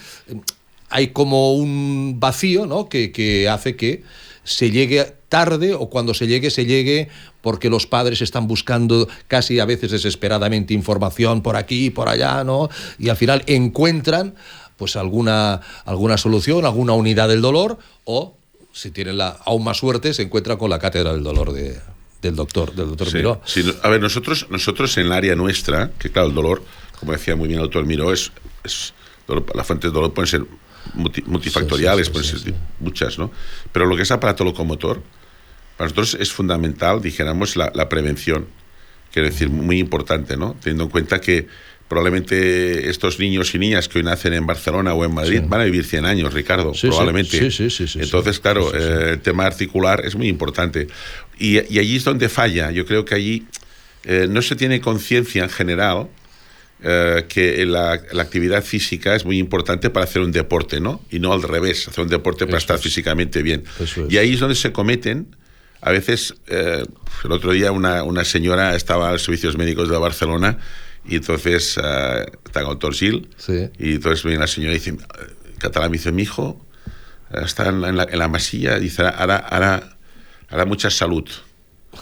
hay 0.90 1.09
como 1.09 1.53
un 1.55 2.16
vacío 2.18 2.66
¿no? 2.66 2.88
que, 2.88 3.12
que 3.12 3.48
hace 3.48 3.77
que 3.77 4.03
se 4.42 4.72
llegue 4.72 5.14
tarde 5.29 5.74
o 5.74 5.90
cuando 5.90 6.14
se 6.14 6.27
llegue, 6.27 6.51
se 6.51 6.66
llegue 6.66 7.09
porque 7.40 7.70
los 7.70 7.87
padres 7.87 8.20
están 8.20 8.48
buscando 8.48 9.09
casi 9.29 9.61
a 9.61 9.64
veces 9.64 9.92
desesperadamente 9.92 10.74
información 10.74 11.42
por 11.42 11.55
aquí 11.55 11.87
y 11.87 11.90
por 11.90 12.09
allá, 12.09 12.42
¿no? 12.42 12.68
Y 12.98 13.11
al 13.11 13.16
final 13.16 13.44
encuentran 13.46 14.35
pues 14.78 14.96
alguna, 14.96 15.60
alguna 15.84 16.16
solución, 16.16 16.64
alguna 16.64 16.94
unidad 16.94 17.28
del 17.28 17.42
dolor, 17.42 17.78
o 18.04 18.36
si 18.72 18.90
tienen 18.92 19.18
la, 19.18 19.36
aún 19.44 19.64
más 19.64 19.76
suerte, 19.76 20.14
se 20.14 20.22
encuentra 20.22 20.56
con 20.56 20.70
la 20.70 20.78
cátedra 20.78 21.12
del 21.12 21.24
dolor 21.24 21.52
de, 21.52 21.78
del 22.22 22.36
doctor, 22.36 22.72
del 22.74 22.88
doctor 22.88 23.12
Miró. 23.12 23.42
a 23.82 23.88
ver, 23.88 24.00
nosotros, 24.00 24.46
nosotros 24.50 24.96
en 24.96 25.06
el 25.06 25.12
área 25.12 25.34
nuestra, 25.34 25.90
que 25.98 26.10
claro, 26.10 26.28
el 26.28 26.34
dolor, 26.34 26.62
como 26.98 27.12
decía 27.12 27.34
muy 27.36 27.48
bien 27.48 27.60
el 27.60 27.66
doctor 27.66 27.84
Miró, 27.84 28.12
es, 28.12 28.32
es 28.62 28.94
las 29.52 29.66
fuentes 29.66 29.90
de 29.90 29.94
dolor 29.94 30.14
pueden 30.14 30.28
ser 30.28 30.46
multifactoriales, 31.26 32.08
pueden 32.08 32.38
ser 32.38 32.54
muchas, 32.80 33.18
¿no? 33.18 33.30
Pero 33.72 33.84
lo 33.84 33.96
que 33.96 34.02
es 34.02 34.10
aparato 34.10 34.44
locomotor, 34.44 35.02
para 35.76 35.90
nosotros 35.90 36.16
es 36.18 36.32
fundamental, 36.32 37.02
dijéramos, 37.02 37.56
la, 37.56 37.70
la 37.74 37.88
prevención. 37.88 38.46
Quiero 39.12 39.28
decir, 39.28 39.50
muy 39.50 39.78
importante, 39.78 40.36
¿no? 40.36 40.56
Teniendo 40.60 40.84
en 40.84 40.90
cuenta 40.90 41.20
que 41.20 41.46
probablemente 41.88 42.90
estos 42.90 43.18
niños 43.18 43.55
y 43.55 43.59
niñas 43.59 43.88
que 43.88 43.98
hoy 43.98 44.05
nacen 44.05 44.35
en 44.35 44.46
Barcelona 44.46 44.92
o 44.92 45.05
en 45.05 45.14
Madrid 45.14 45.42
van 45.46 45.62
a 45.62 45.64
vivir 45.64 45.85
100 45.85 46.05
años, 46.05 46.35
Ricardo, 46.35 46.72
probablemente. 46.72 47.51
Sí, 47.51 47.70
sí, 47.70 47.88
sí, 47.88 47.98
Entonces, 48.01 48.38
claro, 48.38 48.72
eh, 48.74 49.12
el 49.12 49.20
tema 49.20 49.46
articular 49.46 50.05
es 50.05 50.14
muy 50.14 50.29
importante. 50.29 50.87
Y, 51.38 51.59
y, 51.74 51.79
allí 51.79 51.96
es 51.96 52.05
donde 52.05 52.29
falla. 52.29 52.70
Yo 52.70 52.85
creo 52.85 53.05
que 53.05 53.14
allí 53.14 53.46
eh, 54.05 54.27
no 54.29 54.42
se 54.42 54.55
tiene 54.55 54.81
conciencia 54.81 55.42
en 55.42 55.51
general 55.51 56.09
eh, 56.83 57.24
que 57.27 57.64
la, 57.64 58.01
la, 58.12 58.22
actividad 58.22 58.62
física 58.62 59.16
es 59.16 59.24
muy 59.24 59.38
importante 59.38 59.88
para 59.88 60.05
hacer 60.05 60.20
un 60.20 60.31
deporte, 60.31 60.81
¿no? 60.81 61.01
Y 61.11 61.20
no 61.20 61.33
al 61.33 61.42
revés, 61.42 61.88
hacer 61.88 62.05
un 62.05 62.11
deporte 62.11 62.44
para 62.44 62.59
estar 62.59 62.79
físicamente 62.79 63.42
bien. 63.42 63.64
Y 64.11 64.18
ahí 64.18 64.35
es 64.35 64.40
donde 64.40 64.57
se 64.57 64.72
cometen 64.72 65.35
a 65.81 65.92
veces, 65.92 66.35
el 66.48 67.31
otro 67.31 67.53
día 67.53 67.70
una, 67.70 68.03
una 68.03 68.24
señora 68.24 68.74
estaba 68.74 69.11
a 69.11 69.12
los 69.12 69.22
servicios 69.22 69.57
médicos 69.57 69.88
de 69.88 69.96
Barcelona 69.96 70.59
y 71.06 71.16
entonces 71.16 71.76
uh, 71.76 71.80
está 72.44 72.62
con 72.62 72.70
doctor 72.70 72.94
Gil. 72.94 73.28
Sí. 73.37 73.70
Y 73.78 73.94
entonces 73.94 74.24
viene 74.24 74.38
la 74.38 74.46
señora 74.46 74.72
y 74.72 74.78
dice, 74.78 74.96
catalán 75.58 75.90
me 75.90 75.98
dice, 75.98 76.12
mi 76.12 76.22
hijo 76.22 76.64
está 77.32 77.68
en 77.68 77.96
la, 77.96 78.04
en 78.04 78.18
la 78.18 78.28
masilla, 78.28 78.78
dice, 78.78 79.02
hará, 79.02 79.37
hará, 79.37 79.96
hará 80.48 80.64
mucha 80.64 80.90
salud. 80.90 81.28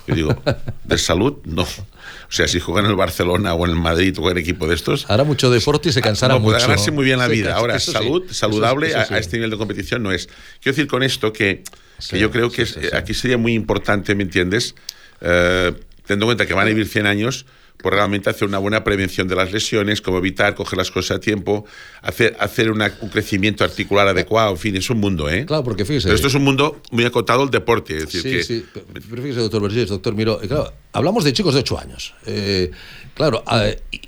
Yo 0.06 0.14
digo, 0.14 0.42
¿de 0.85 0.98
salud? 0.98 1.38
No. 1.44 1.62
O 1.62 2.32
sea, 2.32 2.48
si 2.48 2.59
juega 2.59 2.80
en 2.80 2.87
el 2.87 2.96
Barcelona 2.96 3.54
o 3.54 3.64
en 3.64 3.72
el 3.72 3.76
Madrid 3.76 4.16
o 4.18 4.30
en 4.30 4.38
equipo 4.38 4.66
de 4.66 4.74
estos. 4.74 5.09
Hará 5.09 5.24
mucho 5.24 5.50
deporte 5.50 5.88
y 5.90 5.92
se 5.92 6.02
cansará 6.02 6.35
no, 6.35 6.40
mucho. 6.40 6.59
ganarse 6.59 6.90
muy 6.90 7.04
bien 7.04 7.18
la 7.18 7.28
vida. 7.28 7.54
Ahora, 7.54 7.78
salud, 7.78 8.24
saludable 8.30 8.94
a, 8.94 9.06
a, 9.11 9.18
este 9.18 9.37
nivel 9.37 9.50
de 9.50 9.56
competición 9.56 10.02
no 10.02 10.12
es. 10.12 10.26
Quiero 10.61 10.76
decir 10.76 10.87
con 10.87 11.02
esto 11.02 11.32
que, 11.32 11.62
que 12.11 12.18
yo 12.18 12.30
creo 12.30 12.50
que 12.50 12.62
es, 12.62 12.78
aquí 12.92 13.14
sería 13.14 13.38
muy 13.38 13.54
importante, 13.54 14.14
¿me 14.14 14.24
entiendes? 14.24 14.74
Eh, 15.20 15.72
teniendo 16.04 16.24
en 16.24 16.28
cuenta 16.28 16.46
que 16.46 16.54
van 16.54 16.66
a 16.66 16.70
vivir 16.70 16.88
100 16.88 17.06
años, 17.06 17.46
por 17.76 17.92
realmente 17.92 18.30
hacer 18.30 18.48
una 18.48 18.58
buena 18.58 18.82
prevención 18.84 19.28
de 19.28 19.36
las 19.36 19.52
lesiones, 19.52 20.00
como 20.00 20.18
evitar 20.18 20.54
coger 20.54 20.78
las 20.78 20.90
cosas 20.90 21.18
a 21.18 21.20
tiempo, 21.20 21.64
hacer, 22.02 22.36
hacer 22.40 22.70
un 22.70 22.82
crecimiento 23.12 23.64
articular 23.64 24.08
adecuado, 24.08 24.52
en 24.52 24.58
fin, 24.58 24.76
es 24.76 24.88
un 24.90 24.98
mundo, 24.98 25.30
¿eh? 25.30 25.46
Claro, 25.46 25.62
porque 25.62 25.84
fíjese... 25.84 26.08
Pero 26.08 26.16
esto 26.16 26.28
es 26.28 26.34
un 26.34 26.44
mundo 26.44 26.80
muy 26.90 27.04
acotado 27.04 27.42
al 27.42 27.50
deporte, 27.50 27.96
es 27.96 28.06
decir 28.06 28.22
sí, 28.22 28.30
que... 28.30 28.42
Sí, 28.42 28.66
pero 29.08 29.22
fíjese, 29.22 29.40
doctor 29.40 29.62
Vergés, 29.62 29.88
doctor 29.88 30.14
Miro, 30.14 30.42
eh, 30.42 30.48
claro, 30.48 30.72
hablamos 30.92 31.22
de 31.24 31.32
chicos 31.32 31.54
de 31.54 31.60
8 31.60 31.78
años, 31.78 32.14
eh, 32.26 32.70
claro, 33.14 33.44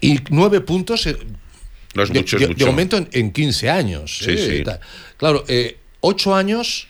y 0.00 0.18
9 0.31 0.61
puntos... 0.62 1.07
Eh, 1.07 1.16
no 1.94 2.02
es 2.02 2.11
mucho, 2.11 2.37
de, 2.37 2.44
es 2.44 2.48
mucho. 2.50 2.64
de 2.64 2.70
momento 2.70 2.96
en, 2.96 3.09
en 3.12 3.33
15 3.33 3.70
años. 3.70 4.18
Sí, 4.18 4.37
sí. 4.37 4.64
Claro, 5.16 5.44
8 6.00 6.35
años 6.35 6.88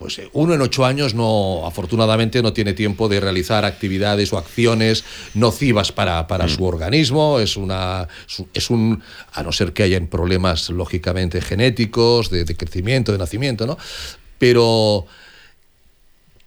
pues 0.00 0.18
eh, 0.18 0.30
uno 0.32 0.54
en 0.54 0.62
ocho 0.62 0.86
años 0.86 1.14
no, 1.14 1.66
afortunadamente, 1.66 2.42
no 2.42 2.54
tiene 2.54 2.72
tiempo 2.72 3.06
de 3.10 3.20
realizar 3.20 3.66
actividades 3.66 4.32
o 4.32 4.38
acciones 4.38 5.04
nocivas 5.34 5.92
para, 5.92 6.26
para 6.26 6.48
su 6.48 6.64
organismo. 6.64 7.38
Es 7.38 7.58
una, 7.58 8.08
es 8.54 8.70
un, 8.70 9.02
a 9.34 9.42
no 9.42 9.52
ser 9.52 9.74
que 9.74 9.82
hayan 9.82 10.06
problemas 10.06 10.70
lógicamente 10.70 11.42
genéticos, 11.42 12.30
de, 12.30 12.46
de 12.46 12.56
crecimiento, 12.56 13.12
de 13.12 13.18
nacimiento, 13.18 13.66
¿no? 13.66 13.76
Pero, 14.38 15.04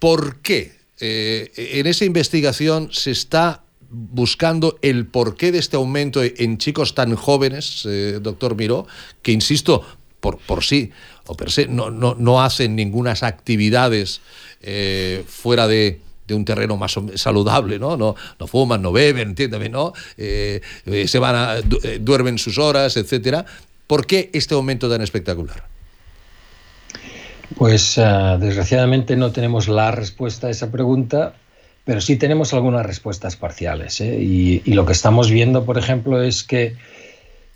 ¿por 0.00 0.40
qué? 0.40 0.72
Eh, 0.98 1.52
en 1.56 1.86
esa 1.86 2.04
investigación 2.04 2.88
se 2.90 3.12
está 3.12 3.62
buscando 3.88 4.80
el 4.82 5.06
porqué 5.06 5.52
de 5.52 5.58
este 5.58 5.76
aumento 5.76 6.22
en 6.24 6.58
chicos 6.58 6.96
tan 6.96 7.14
jóvenes, 7.14 7.84
eh, 7.86 8.18
doctor 8.20 8.56
Miró, 8.56 8.88
que 9.22 9.30
insisto, 9.30 9.86
por, 10.24 10.38
por 10.38 10.64
sí 10.64 10.90
o 11.26 11.36
per 11.36 11.52
se 11.52 11.68
no, 11.68 11.90
no, 11.90 12.16
no 12.18 12.40
hacen 12.40 12.74
ninguna 12.74 13.12
actividades 13.12 14.22
eh, 14.62 15.22
fuera 15.28 15.68
de, 15.68 16.00
de 16.26 16.34
un 16.34 16.46
terreno 16.46 16.78
más 16.78 16.96
saludable, 17.16 17.78
¿no? 17.78 17.98
No, 17.98 18.16
no 18.40 18.46
fuman, 18.46 18.80
no 18.80 18.90
beben, 18.90 19.28
entiéndame, 19.28 19.68
¿no? 19.68 19.92
Eh, 20.16 20.62
eh, 20.86 21.06
se 21.08 21.18
van 21.18 21.36
a, 21.36 21.60
du 21.60 21.78
duermen 22.00 22.38
sus 22.38 22.56
horas, 22.56 22.96
etcétera. 22.96 23.44
¿Por 23.86 24.06
qué 24.06 24.30
este 24.32 24.54
aumento 24.54 24.88
tan 24.88 25.02
espectacular? 25.02 25.62
Pues 27.56 28.00
desgraciadamente 28.40 29.16
no 29.16 29.30
tenemos 29.30 29.68
la 29.68 29.90
respuesta 29.90 30.46
a 30.46 30.50
esa 30.50 30.70
pregunta, 30.70 31.34
pero 31.84 32.00
sí 32.00 32.16
tenemos 32.16 32.54
algunas 32.54 32.86
respuestas 32.86 33.36
parciales. 33.36 34.00
y, 34.00 34.62
lo 34.64 34.86
que 34.86 34.92
estamos 34.92 35.30
viendo, 35.30 35.66
por 35.66 35.76
ejemplo, 35.76 36.22
es 36.22 36.42
que 36.42 36.76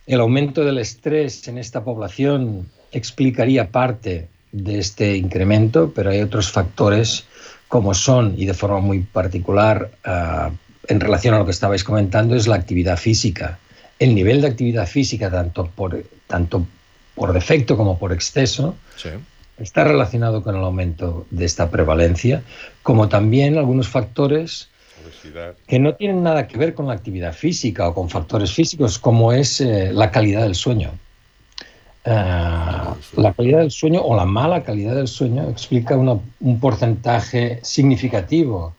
el 0.08 0.20
aumento 0.20 0.64
del 0.64 0.78
estrés 0.78 1.46
en 1.48 1.58
esta 1.58 1.84
población 1.84 2.66
explicaría 2.92 3.70
parte 3.70 4.28
de 4.52 4.78
este 4.78 5.16
incremento, 5.16 5.92
pero 5.94 6.10
hay 6.10 6.22
otros 6.22 6.50
factores 6.50 7.24
como 7.68 7.92
son, 7.92 8.34
y 8.38 8.46
de 8.46 8.54
forma 8.54 8.80
muy 8.80 9.00
particular, 9.00 9.90
uh, 10.06 10.50
en 10.88 11.00
relación 11.00 11.34
a 11.34 11.38
lo 11.38 11.44
que 11.44 11.50
estabais 11.50 11.84
comentando, 11.84 12.34
es 12.34 12.46
la 12.46 12.56
actividad 12.56 12.96
física. 12.96 13.58
El 13.98 14.14
nivel 14.14 14.40
de 14.40 14.46
actividad 14.46 14.86
física, 14.86 15.30
tanto 15.30 15.66
por, 15.66 16.02
tanto 16.26 16.66
por 17.14 17.34
defecto 17.34 17.76
como 17.76 17.98
por 17.98 18.14
exceso, 18.14 18.76
sí. 18.96 19.10
está 19.58 19.84
relacionado 19.84 20.42
con 20.42 20.56
el 20.56 20.62
aumento 20.62 21.26
de 21.30 21.44
esta 21.44 21.70
prevalencia, 21.70 22.42
como 22.82 23.10
también 23.10 23.58
algunos 23.58 23.88
factores 23.88 24.70
que 25.66 25.78
no 25.78 25.94
tienen 25.94 26.22
nada 26.22 26.46
que 26.46 26.58
ver 26.58 26.74
con 26.74 26.86
la 26.86 26.94
actividad 26.94 27.32
física 27.32 27.88
o 27.88 27.94
con 27.94 28.08
factores 28.08 28.52
físicos, 28.52 28.98
como 28.98 29.32
es 29.32 29.60
eh, 29.60 29.92
la 29.92 30.10
calidad 30.10 30.42
del 30.42 30.54
sueño. 30.54 30.92
Uh, 32.06 32.94
la 33.20 33.34
calidad 33.36 33.58
del 33.58 33.70
sueño 33.70 34.00
o 34.00 34.16
la 34.16 34.24
mala 34.24 34.62
calidad 34.62 34.94
del 34.94 35.08
sueño 35.08 35.48
explica 35.50 35.96
una, 35.96 36.18
un 36.40 36.60
porcentaje 36.60 37.58
significativo 37.62 38.74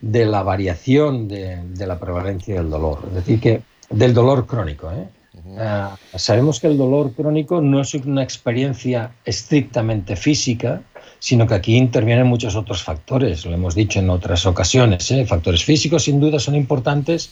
de 0.00 0.24
la 0.24 0.42
variación 0.42 1.28
de, 1.28 1.62
de, 1.62 1.86
la 1.86 1.98
prevalencia 1.98 2.54
del 2.54 2.70
dolor, 2.70 3.00
es 3.08 3.14
decir, 3.14 3.40
que 3.40 3.62
del 3.90 4.14
dolor 4.14 4.46
crónico. 4.46 4.90
¿eh? 4.90 5.06
Uh, 5.44 6.18
sabemos 6.18 6.60
que 6.60 6.68
el 6.68 6.78
dolor 6.78 7.12
crónico 7.12 7.60
no 7.60 7.80
es 7.80 7.94
una 7.94 8.22
experiencia 8.22 9.12
estrictamente 9.24 10.16
física, 10.16 10.82
sino 11.22 11.46
que 11.46 11.54
aquí 11.54 11.76
intervienen 11.76 12.26
muchos 12.26 12.56
otros 12.56 12.82
factores, 12.82 13.46
lo 13.46 13.54
hemos 13.54 13.76
dicho 13.76 14.00
en 14.00 14.10
otras 14.10 14.44
ocasiones. 14.44 15.08
¿eh? 15.12 15.24
Factores 15.24 15.62
físicos 15.62 16.02
sin 16.02 16.18
duda 16.18 16.40
son 16.40 16.56
importantes, 16.56 17.30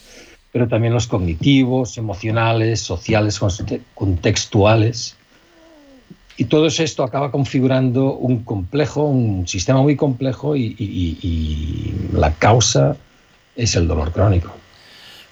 pero 0.53 0.69
también 0.69 0.93
los 0.93 1.07
cognitivos, 1.07 1.97
emocionales, 1.97 2.79
sociales, 2.79 3.41
contextuales. 3.93 5.17
Y 6.37 6.45
todo 6.45 6.67
esto 6.67 7.03
acaba 7.03 7.31
configurando 7.31 8.13
un 8.13 8.45
complejo, 8.45 9.03
un 9.03 9.45
sistema 9.45 9.81
muy 9.81 9.97
complejo 9.97 10.55
y, 10.55 11.93
la 12.13 12.31
causa 12.35 12.95
es 13.57 13.75
el 13.75 13.89
dolor 13.89 14.13
crónico. 14.13 14.53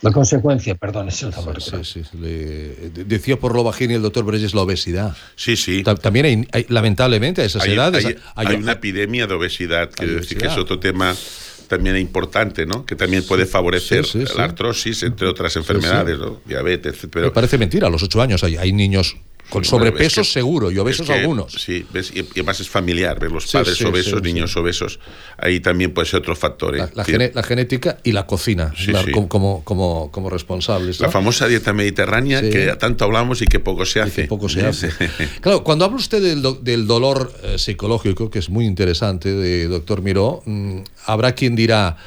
La 0.02 0.12
consecuencia, 0.12 0.76
perdón, 0.76 1.10
es 1.10 1.22
el 1.24 1.32
dolor 1.32 1.62
sí, 1.62 1.76
sí, 1.84 2.04
sí. 2.04 2.18
Le, 2.18 2.90
decía 3.04 3.38
por 3.38 3.54
lo 3.54 3.64
bajín 3.64 3.92
el 3.92 4.02
doctor 4.02 4.24
Breyes 4.24 4.54
la 4.54 4.62
obesidad. 4.62 5.16
Sí, 5.36 5.58
sí. 5.58 5.84
También 6.02 6.26
hay, 6.26 6.48
hay, 6.54 6.66
lamentablemente 6.70 7.42
a 7.42 7.46
esas 7.46 7.64
hay, 7.64 7.74
edades... 7.74 8.06
Hay, 8.06 8.16
hay, 8.36 8.48
hay 8.48 8.56
una 8.56 8.74
epidemia 8.74 9.28
de 9.28 9.34
obesidad, 9.34 9.90
quiero 9.94 10.16
decir 10.16 10.38
que 10.38 10.48
es 10.48 10.58
otro 10.58 10.80
tema 10.80 11.16
también 11.68 11.96
importante, 11.98 12.66
¿no? 12.66 12.86
Que 12.86 12.96
también 12.96 13.24
puede 13.24 13.46
favorecer 13.46 14.06
sí, 14.06 14.26
sí, 14.26 14.34
la 14.36 14.46
artrosis, 14.46 15.04
entre 15.04 15.28
otras 15.28 15.56
enfermedades, 15.56 16.18
¿no? 16.18 16.42
diabetes, 16.46 16.98
pero... 17.12 17.28
Me 17.28 17.32
parece 17.32 17.58
mentira, 17.58 17.88
a 17.88 17.90
los 17.90 18.04
ocho 18.04 18.22
años 18.22 18.44
hay, 18.44 18.58
hay 18.58 18.74
niños 18.74 19.16
con 19.50 19.66
sobrepeso 19.66 20.22
que, 20.22 20.28
seguro 20.28 20.72
y 20.72 20.78
obesos 20.78 21.08
que, 21.08 21.14
algunos. 21.14 21.54
Sí, 21.54 21.86
¿ves? 21.92 22.12
Y, 22.16 22.20
además 22.20 22.60
es 22.60 22.70
familiar, 22.70 23.20
ver 23.20 23.32
los 23.32 23.52
padres 23.52 23.78
sí, 23.78 23.84
sí, 23.84 23.90
obesos, 23.90 24.22
niños 24.22 24.56
obesos, 24.56 25.00
ahí 25.38 25.60
también 25.60 25.94
puede 25.94 26.08
ser 26.08 26.20
otro 26.20 26.36
factor. 26.36 26.76
¿eh? 26.76 26.80
La, 26.80 26.92
la, 26.94 27.04
gene, 27.04 27.32
la, 27.34 27.44
genética 27.44 27.98
y 28.04 28.12
la 28.12 28.26
cocina 28.26 28.74
la, 28.88 29.04
como, 29.12 29.64
como, 29.64 30.12
como, 30.12 30.30
responsables. 30.30 31.00
¿no? 31.00 31.08
La 31.08 31.12
famosa 31.12 31.48
dieta 31.48 31.74
mediterránea 31.74 32.42
que 32.42 32.76
tanto 32.80 33.06
hablamos 33.06 33.42
y 33.42 33.48
que 33.48 33.60
poco 33.60 33.86
se 33.86 34.02
hace. 34.02 34.22
Y 34.22 34.24
que 34.24 34.28
poco 34.30 34.50
se 34.50 34.66
hace. 34.66 34.90
claro, 35.42 35.64
cuando 35.64 35.86
habla 35.86 35.98
usted 35.98 36.22
del, 36.22 36.42
do, 36.42 36.54
del 36.54 36.86
dolor 36.86 37.34
eh, 37.44 37.58
psicológico, 37.58 38.30
que 38.30 38.40
es 38.40 38.50
muy 38.50 38.66
interesante, 38.66 39.34
de 39.34 39.68
doctor 39.68 40.02
Miró, 40.02 40.44
mmm, 40.46 40.82
habrá 41.06 41.34
quien 41.34 41.56
dirá, 41.56 41.98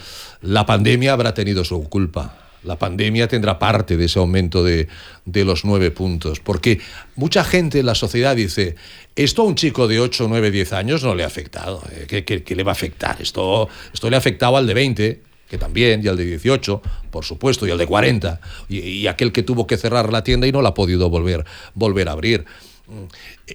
la 0.43 0.65
pandemia 0.65 1.13
habrá 1.13 1.35
tenido 1.35 1.65
su 1.65 1.83
culpa 1.89 2.39
la 2.65 2.79
pandemia 2.79 3.29
tendrá 3.29 3.59
parte 3.59 3.97
de 3.97 4.05
ese 4.05 4.19
aumento 4.19 4.63
de, 4.63 4.89
de, 5.25 5.45
los 5.45 5.65
nueve 5.65 5.91
puntos. 5.91 6.41
Porque 6.41 6.81
mucha 7.17 7.45
gente 7.45 7.81
en 7.81 7.87
la 7.87 7.95
sociedad 7.95 8.37
dice, 8.37 8.77
esto 9.17 9.43
a 9.43 9.45
un 9.45 9.55
chico 9.55 9.89
de 9.89 10.01
8, 10.01 10.27
9, 10.29 10.51
10 10.51 10.73
años 10.73 11.03
no 11.03 11.15
le 11.15 11.25
ha 11.25 11.27
afectado. 11.27 11.83
¿eh? 11.91 12.25
¿Qué, 12.25 12.55
le 12.55 12.63
va 12.63 12.73
a 12.73 12.75
afectar? 12.75 13.21
Esto, 13.21 13.69
esto 13.93 14.09
le 14.11 14.17
ha 14.17 14.19
afectado 14.19 14.57
al 14.57 14.67
de 14.67 14.75
20, 14.75 15.23
que 15.49 15.59
también, 15.59 16.03
y 16.05 16.09
al 16.09 16.17
de 16.17 16.25
18, 16.25 16.83
por 17.11 17.25
supuesto, 17.25 17.67
y 17.67 17.71
al 17.71 17.79
de 17.79 17.87
40, 17.87 18.41
y, 18.69 18.79
y 18.79 19.07
aquel 19.07 19.33
que 19.33 19.43
tuvo 19.43 19.67
que 19.67 19.77
cerrar 19.77 20.13
la 20.13 20.25
tienda 20.25 20.47
y 20.47 20.53
no 20.53 20.63
la 20.63 20.71
ha 20.71 20.75
podido 20.75 21.11
volver, 21.11 21.45
volver 21.75 22.09
a 22.09 22.13
abrir. 22.13 22.45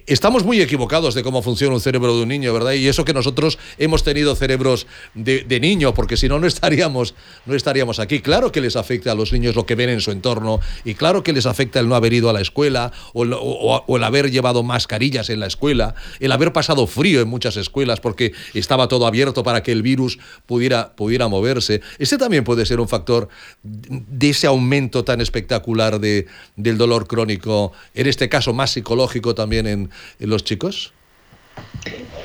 Estamos 0.06 0.44
muy 0.44 0.60
equivocados 0.60 1.14
de 1.14 1.22
cómo 1.22 1.40
funciona 1.40 1.74
un 1.74 1.80
cerebro 1.80 2.14
de 2.14 2.22
un 2.22 2.28
niño, 2.28 2.52
¿verdad? 2.52 2.72
Y 2.72 2.88
eso 2.88 3.06
que 3.06 3.14
nosotros 3.14 3.58
hemos 3.78 4.04
tenido 4.04 4.36
cerebros 4.36 4.86
de, 5.14 5.60
niño, 5.60 5.94
porque 5.94 6.18
si 6.18 6.28
no, 6.28 6.38
no 6.38 6.46
estaríamos, 6.46 7.14
no 7.46 7.54
estaríamos 7.54 7.98
aquí. 7.98 8.20
Claro 8.20 8.52
que 8.52 8.60
les 8.60 8.76
afecta 8.76 9.12
a 9.12 9.14
los 9.14 9.32
niños 9.32 9.56
lo 9.56 9.64
que 9.64 9.76
ven 9.76 9.88
en 9.88 10.02
su 10.02 10.10
entorno, 10.10 10.60
y 10.84 10.94
claro 10.94 11.22
que 11.22 11.32
les 11.32 11.46
afecta 11.46 11.80
el 11.80 11.88
no 11.88 11.94
haber 11.94 12.12
ido 12.12 12.28
a 12.28 12.34
la 12.34 12.42
escuela, 12.42 12.92
o, 13.14 13.96
el 13.96 14.04
haber 14.04 14.30
llevado 14.30 14.62
mascarillas 14.62 15.30
en 15.30 15.40
la 15.40 15.46
escuela, 15.46 15.94
el 16.20 16.32
haber 16.32 16.52
pasado 16.52 16.86
frío 16.86 17.22
en 17.22 17.28
muchas 17.28 17.56
escuelas 17.56 18.00
porque 18.00 18.32
estaba 18.52 18.88
todo 18.88 19.06
abierto 19.06 19.42
para 19.42 19.62
que 19.62 19.72
el 19.72 19.82
virus 19.82 20.18
pudiera, 20.44 20.94
pudiera 20.96 21.28
moverse. 21.28 21.80
Ese 21.98 22.18
también 22.18 22.44
puede 22.44 22.66
ser 22.66 22.78
un 22.80 22.88
factor 22.88 23.30
de 23.62 24.28
ese 24.28 24.46
aumento 24.46 25.02
tan 25.02 25.22
espectacular 25.22 25.98
de, 25.98 26.26
del 26.56 26.76
dolor 26.76 27.06
crónico, 27.06 27.72
en 27.94 28.06
este 28.06 28.28
caso 28.28 28.52
más 28.52 28.72
psicológico 28.72 29.34
también 29.34 29.66
en 29.66 29.77
los 30.18 30.44
chicos? 30.44 30.92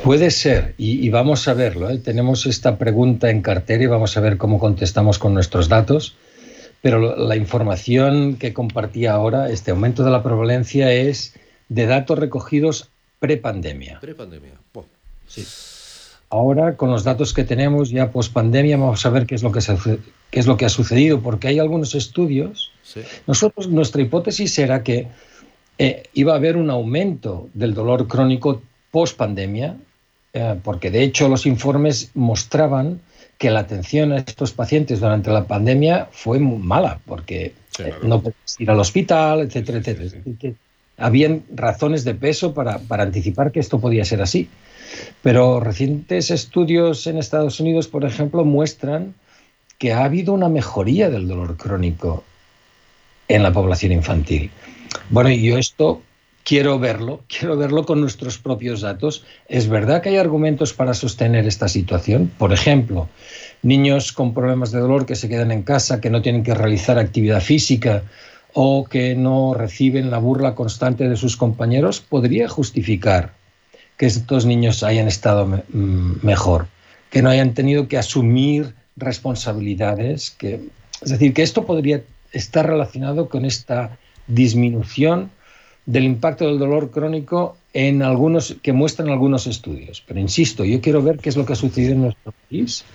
Puede 0.03 0.31
ser, 0.31 0.75
y, 0.77 1.09
vamos 1.09 1.47
a 1.47 1.53
verlo. 1.53 1.89
¿eh? 1.89 1.97
Tenemos 1.97 2.45
esta 2.45 2.77
pregunta 2.77 3.29
en 3.29 3.41
cartera 3.41 3.83
y 3.83 3.87
vamos 3.87 4.17
a 4.17 4.19
ver 4.19 4.37
cómo 4.37 4.59
contestamos 4.59 5.17
con 5.17 5.33
nuestros 5.33 5.69
datos. 5.69 6.15
Pero 6.81 7.15
la 7.15 7.37
información 7.37 8.35
que 8.35 8.53
compartía 8.53 9.13
ahora, 9.13 9.49
este 9.49 9.71
aumento 9.71 10.03
de 10.03 10.11
la 10.11 10.21
prevalencia, 10.21 10.91
es 10.91 11.35
de 11.69 11.85
datos 11.85 12.19
recogidos 12.19 12.89
prepandemia. 13.19 13.99
Prepandemia. 14.01 14.51
Sí. 15.27 15.45
Ahora, 16.29 16.75
con 16.75 16.89
los 16.89 17.03
datos 17.03 17.31
que 17.31 17.43
tenemos 17.43 17.91
ya 17.91 18.11
post 18.11 18.33
pandemia, 18.33 18.75
vamos 18.75 19.05
a 19.05 19.09
ver 19.11 19.27
qué 19.27 19.35
es 19.35 19.43
lo 19.43 19.51
que, 19.51 19.61
qué 20.31 20.39
es 20.39 20.47
lo 20.47 20.57
que 20.57 20.65
ha 20.65 20.69
sucedido, 20.69 21.21
porque 21.21 21.47
hay 21.47 21.59
algunos 21.59 21.93
estudios. 21.93 22.71
Nosotros, 23.27 23.69
nuestra 23.69 24.01
hipótesis 24.01 24.57
era 24.59 24.83
que 24.83 25.07
eh, 25.77 26.03
iba 26.13 26.33
a 26.33 26.37
haber 26.37 26.57
un 26.57 26.69
aumento 26.69 27.49
del 27.53 27.73
dolor 27.73 28.07
crónico 28.07 28.61
post 28.91 29.17
pandemia, 29.17 29.77
eh, 30.33 30.59
porque 30.63 30.91
de 30.91 31.03
hecho 31.03 31.27
los 31.27 31.45
informes 31.45 32.11
mostraban 32.13 33.01
que 33.37 33.49
la 33.49 33.61
atención 33.61 34.11
a 34.11 34.17
estos 34.17 34.53
pacientes 34.53 34.99
durante 34.99 35.31
la 35.31 35.45
pandemia 35.45 36.07
fue 36.11 36.39
muy 36.39 36.59
mala, 36.59 36.99
porque 37.05 37.53
eh, 37.79 37.93
no 38.03 38.21
podías 38.21 38.59
ir 38.59 38.69
al 38.69 38.79
hospital, 38.79 39.41
etcétera, 39.41 39.79
etcétera. 39.79 40.55
habían 40.97 41.43
razones 41.53 42.03
de 42.03 42.13
peso 42.13 42.53
para, 42.53 42.79
para 42.79 43.03
anticipar 43.03 43.51
que 43.51 43.59
esto 43.59 43.79
podía 43.79 44.05
ser 44.05 44.21
así. 44.21 44.49
Pero 45.23 45.59
recientes 45.59 46.29
estudios 46.29 47.07
en 47.07 47.17
Estados 47.17 47.59
Unidos, 47.59 47.87
por 47.87 48.05
ejemplo, 48.05 48.45
muestran 48.45 49.15
que 49.79 49.91
ha 49.91 50.05
habido 50.05 50.33
una 50.33 50.49
mejoría 50.49 51.09
del 51.09 51.27
dolor 51.27 51.57
crónico 51.57 52.23
en 53.27 53.43
la 53.43 53.51
población 53.51 53.91
infantil. 53.91 54.51
Bueno, 55.09 55.29
y 55.29 55.41
yo 55.41 55.57
esto 55.57 56.01
quiero 56.43 56.79
verlo, 56.79 57.21
quiero 57.27 57.57
verlo 57.57 57.85
con 57.85 58.01
nuestros 58.01 58.37
propios 58.37 58.81
datos. 58.81 59.25
¿Es 59.47 59.67
verdad 59.67 60.01
que 60.01 60.09
hay 60.09 60.17
argumentos 60.17 60.73
para 60.73 60.93
sostener 60.93 61.47
esta 61.47 61.67
situación? 61.67 62.31
Por 62.37 62.53
ejemplo, 62.53 63.09
niños 63.61 64.11
con 64.11 64.33
problemas 64.33 64.71
de 64.71 64.79
dolor 64.79 65.05
que 65.05 65.15
se 65.15 65.29
quedan 65.29 65.51
en 65.51 65.63
casa, 65.63 66.01
que 66.01 66.09
no 66.09 66.21
tienen 66.21 66.43
que 66.43 66.53
realizar 66.53 66.97
actividad 66.99 67.41
física 67.41 68.03
o 68.53 68.85
que 68.85 69.15
no 69.15 69.53
reciben 69.53 70.11
la 70.11 70.19
burla 70.19 70.53
constante 70.53 71.09
de 71.09 71.17
sus 71.17 71.37
compañeros, 71.37 72.01
podría 72.01 72.47
justificar 72.47 73.33
que 73.97 74.05
estos 74.05 74.45
niños 74.45 74.83
hayan 74.83 75.07
estado 75.07 75.45
mm, 75.45 76.17
mejor, 76.21 76.67
que 77.09 77.21
no 77.21 77.29
hayan 77.29 77.53
tenido 77.53 77.87
que 77.87 77.97
asumir 77.97 78.75
responsabilidades, 78.95 80.31
que 80.31 80.59
es 81.01 81.09
decir, 81.09 81.33
que 81.33 81.41
esto 81.41 81.65
podría 81.65 82.03
estar 82.31 82.65
relacionado 82.65 83.27
con 83.27 83.45
esta 83.45 83.97
disminución 84.27 85.31
del 85.85 86.05
impacto 86.05 86.45
del 86.45 86.59
dolor 86.59 86.91
crónico 86.91 87.57
en 87.73 88.03
algunos 88.03 88.55
que 88.61 88.73
muestran 88.73 89.09
algunos 89.09 89.47
estudios. 89.47 90.03
Pero 90.07 90.19
insisto, 90.19 90.63
yo 90.63 90.79
quiero 90.79 91.01
ver 91.01 91.19
qué 91.19 91.29
es 91.29 91.37
lo 91.37 91.45
que 91.45 91.53
ha 91.53 91.57
sucedido 91.57 91.93
en 91.93 92.01
nuestro 92.03 92.33
país 92.47 92.85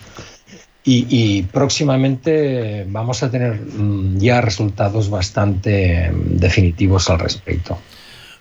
y, 0.91 1.43
próximamente 1.43 2.87
vamos 2.89 3.23
a 3.23 3.31
tener 3.31 3.61
mm, 3.61 4.19
ya 4.19 4.41
resultados 4.41 5.11
bastante 5.11 6.11
mm, 6.11 6.37
definitivos 6.39 7.11
al 7.11 7.19
respecto. 7.19 7.79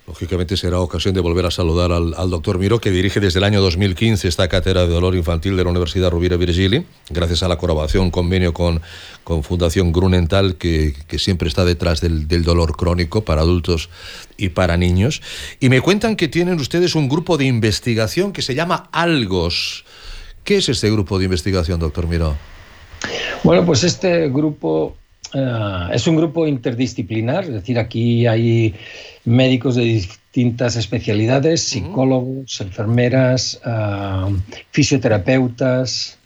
Lógicamente 0.07 0.55
será 0.55 0.79
ocasión 0.79 1.13
de 1.13 1.19
volver 1.19 1.45
a 1.45 1.51
saludar 1.51 1.91
al, 1.91 2.29
doctor 2.29 2.59
Miro, 2.59 2.79
que 2.79 2.91
dirige 2.91 3.19
desde 3.19 3.39
el 3.39 3.43
año 3.43 3.59
2015 3.59 4.29
esta 4.29 4.47
cátedra 4.47 4.83
de 4.83 4.87
dolor 4.87 5.15
infantil 5.15 5.57
de 5.57 5.65
la 5.65 5.69
Universidad 5.69 6.09
Rovira 6.09 6.37
Virgili, 6.37 6.85
gracias 7.09 7.43
a 7.43 7.49
la 7.49 7.57
colaboración, 7.57 8.09
convenio 8.09 8.53
con, 8.53 8.81
con 9.25 9.43
Fundación 9.43 9.91
Grunenthal, 9.91 10.55
que, 10.55 10.95
siempre 11.17 11.49
está 11.49 11.65
detrás 11.65 11.99
del, 11.99 12.29
del, 12.29 12.45
dolor 12.45 12.77
crónico 12.77 13.25
para 13.25 13.41
adultos 13.41 13.89
y 14.37 14.47
para 14.49 14.77
niños. 14.77 15.21
Y 15.59 15.67
me 15.67 15.81
cuentan 15.81 16.15
que 16.15 16.29
tienen 16.29 16.57
ustedes 16.61 16.95
un 16.95 17.09
grupo 17.09 17.37
de 17.37 17.43
investigación 17.43 18.31
que 18.31 18.41
se 18.41 18.55
llama 18.55 18.87
ALGOS. 18.93 19.83
¿Qué 20.45 20.55
es 20.55 20.69
este 20.69 20.89
grupo 20.89 21.19
de 21.19 21.25
investigación, 21.25 21.81
doctor 21.81 22.07
Miro? 22.07 22.37
Bueno, 23.43 23.65
pues 23.65 23.83
este 23.83 24.29
grupo 24.29 24.95
eh, 25.33 25.89
es 25.93 26.07
un 26.07 26.15
grupo 26.15 26.47
interdisciplinar, 26.47 27.45
es 27.45 27.53
decir, 27.53 27.79
aquí 27.79 28.27
hay 28.27 28.75
médicos 29.25 29.75
de 29.75 29.83
distintas 29.83 30.75
especialidades, 30.75 31.63
psicólogos, 31.63 32.61
enfermeras, 32.61 33.59
eh, 33.65 34.35
fisioterapeutas, 34.71 36.17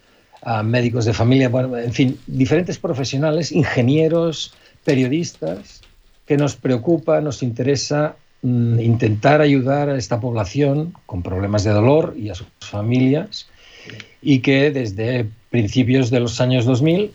eh, 0.46 0.64
médicos 0.64 1.06
de 1.06 1.14
familia, 1.14 1.50
bueno, 1.50 1.78
en 1.78 1.94
fin, 1.94 2.20
diferentes 2.28 2.78
profesionales, 2.78 3.52
ingenieros, 3.52 4.54
periodistas, 4.84 5.82
que 6.26 6.38
nos 6.38 6.56
preocupa, 6.56 7.22
nos 7.22 7.44
interesa 7.44 8.16
mm, 8.44 8.80
intentar 8.80 9.42
ayudar 9.42 9.90
a 9.90 9.98
esta 9.98 10.20
población 10.20 10.94
con 11.06 11.24
problemas 11.24 11.64
de 11.64 11.72
dolor 11.72 12.16
y 12.18 12.30
a 12.30 12.36
sus 12.36 12.48
familias 12.60 13.48
y 14.22 14.40
que 14.40 14.70
desde 14.70 15.28
principios 15.50 16.12
de 16.12 16.20
los 16.20 16.40
años 16.40 16.66
2000 16.66 17.12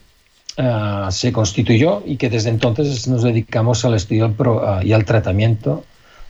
eh, 0.56 1.06
se 1.10 1.32
constituyó 1.32 2.02
y 2.06 2.16
que 2.16 2.30
desde 2.30 2.50
entonces 2.50 3.06
nos 3.08 3.22
dedicamos 3.22 3.84
al 3.84 3.94
estudio 3.94 4.34
y 4.82 4.92
al 4.92 5.04
tratamiento 5.04 5.84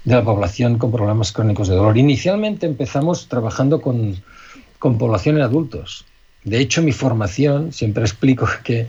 de 0.05 0.15
la 0.15 0.25
población 0.25 0.79
con 0.79 0.91
problemas 0.91 1.33
crónicos 1.33 1.69
de 1.69 1.77
dolor. 1.77 1.97
Inicialmente 1.97 2.67
empezamos 2.67 3.29
trabajando 3.29 3.81
con, 3.81 4.17
con 4.79 4.99
población 4.99 5.37
en 5.37 5.43
adultos. 5.43 6.05
De 6.45 6.61
hecho, 6.61 6.83
mi 6.83 6.93
formación, 6.93 7.73
siempre 7.73 8.05
explico 8.05 8.49
que 8.65 8.87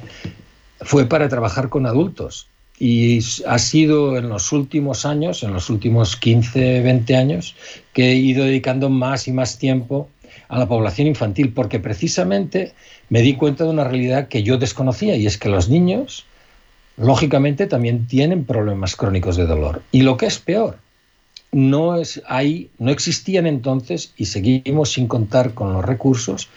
fue 0.81 1.05
para 1.05 1.27
trabajar 1.27 1.69
con 1.69 1.85
adultos 1.85 2.47
y 2.79 3.19
ha 3.47 3.57
sido 3.57 4.17
en 4.17 4.29
los 4.29 4.51
últimos 4.51 5.05
años, 5.05 5.41
en 5.41 5.53
los 5.53 5.69
últimos 5.69 6.15
15, 6.15 6.81
20 6.81 7.15
años, 7.15 7.55
que 7.93 8.11
he 8.11 8.15
ido 8.15 8.45
dedicando 8.45 8.89
más 8.89 9.27
y 9.27 9.31
más 9.31 9.57
tiempo 9.57 10.09
a 10.49 10.57
la 10.57 10.67
población 10.67 11.07
infantil, 11.07 11.53
porque 11.53 11.79
precisamente 11.79 12.73
me 13.09 13.21
di 13.21 13.35
cuenta 13.35 13.63
de 13.63 13.69
una 13.69 13.83
realidad 13.83 14.27
que 14.27 14.43
yo 14.43 14.57
desconocía, 14.57 15.15
y 15.15 15.25
es 15.27 15.37
que 15.37 15.49
los 15.49 15.69
niños, 15.69 16.25
lógicamente, 16.97 17.67
también 17.67 18.07
tienen 18.07 18.45
problemas 18.45 18.95
crónicos 18.95 19.37
de 19.37 19.45
dolor. 19.45 19.81
Y 19.91 20.01
lo 20.01 20.17
que 20.17 20.25
es 20.25 20.39
peor, 20.39 20.77
no, 21.51 21.97
es, 21.97 22.21
hay, 22.27 22.69
no 22.77 22.91
existían 22.91 23.47
entonces, 23.47 24.13
y 24.17 24.25
seguimos 24.25 24.93
sin 24.93 25.07
contar 25.07 25.53
con 25.53 25.73
los 25.73 25.83
recursos, 25.83 26.49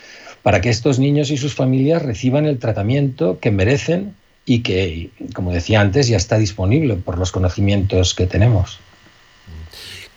para 0.43 0.61
que 0.61 0.71
estos 0.71 0.99
niños 0.99 1.31
y 1.31 1.37
sus 1.37 1.55
familias 1.55 2.03
reciban 2.03 2.47
el 2.47 2.59
tratamiento 2.59 3.39
que 3.41 3.51
merecen 3.51 4.15
y 4.47 4.61
que, 4.61 5.11
como 5.35 5.53
decía 5.53 5.81
antes, 5.81 6.09
ya 6.09 6.17
está 6.17 6.39
disponible 6.39 6.97
por 6.97 7.19
los 7.19 7.31
conocimientos 7.31 8.15
que 8.15 8.27
tenemos. 8.27 8.81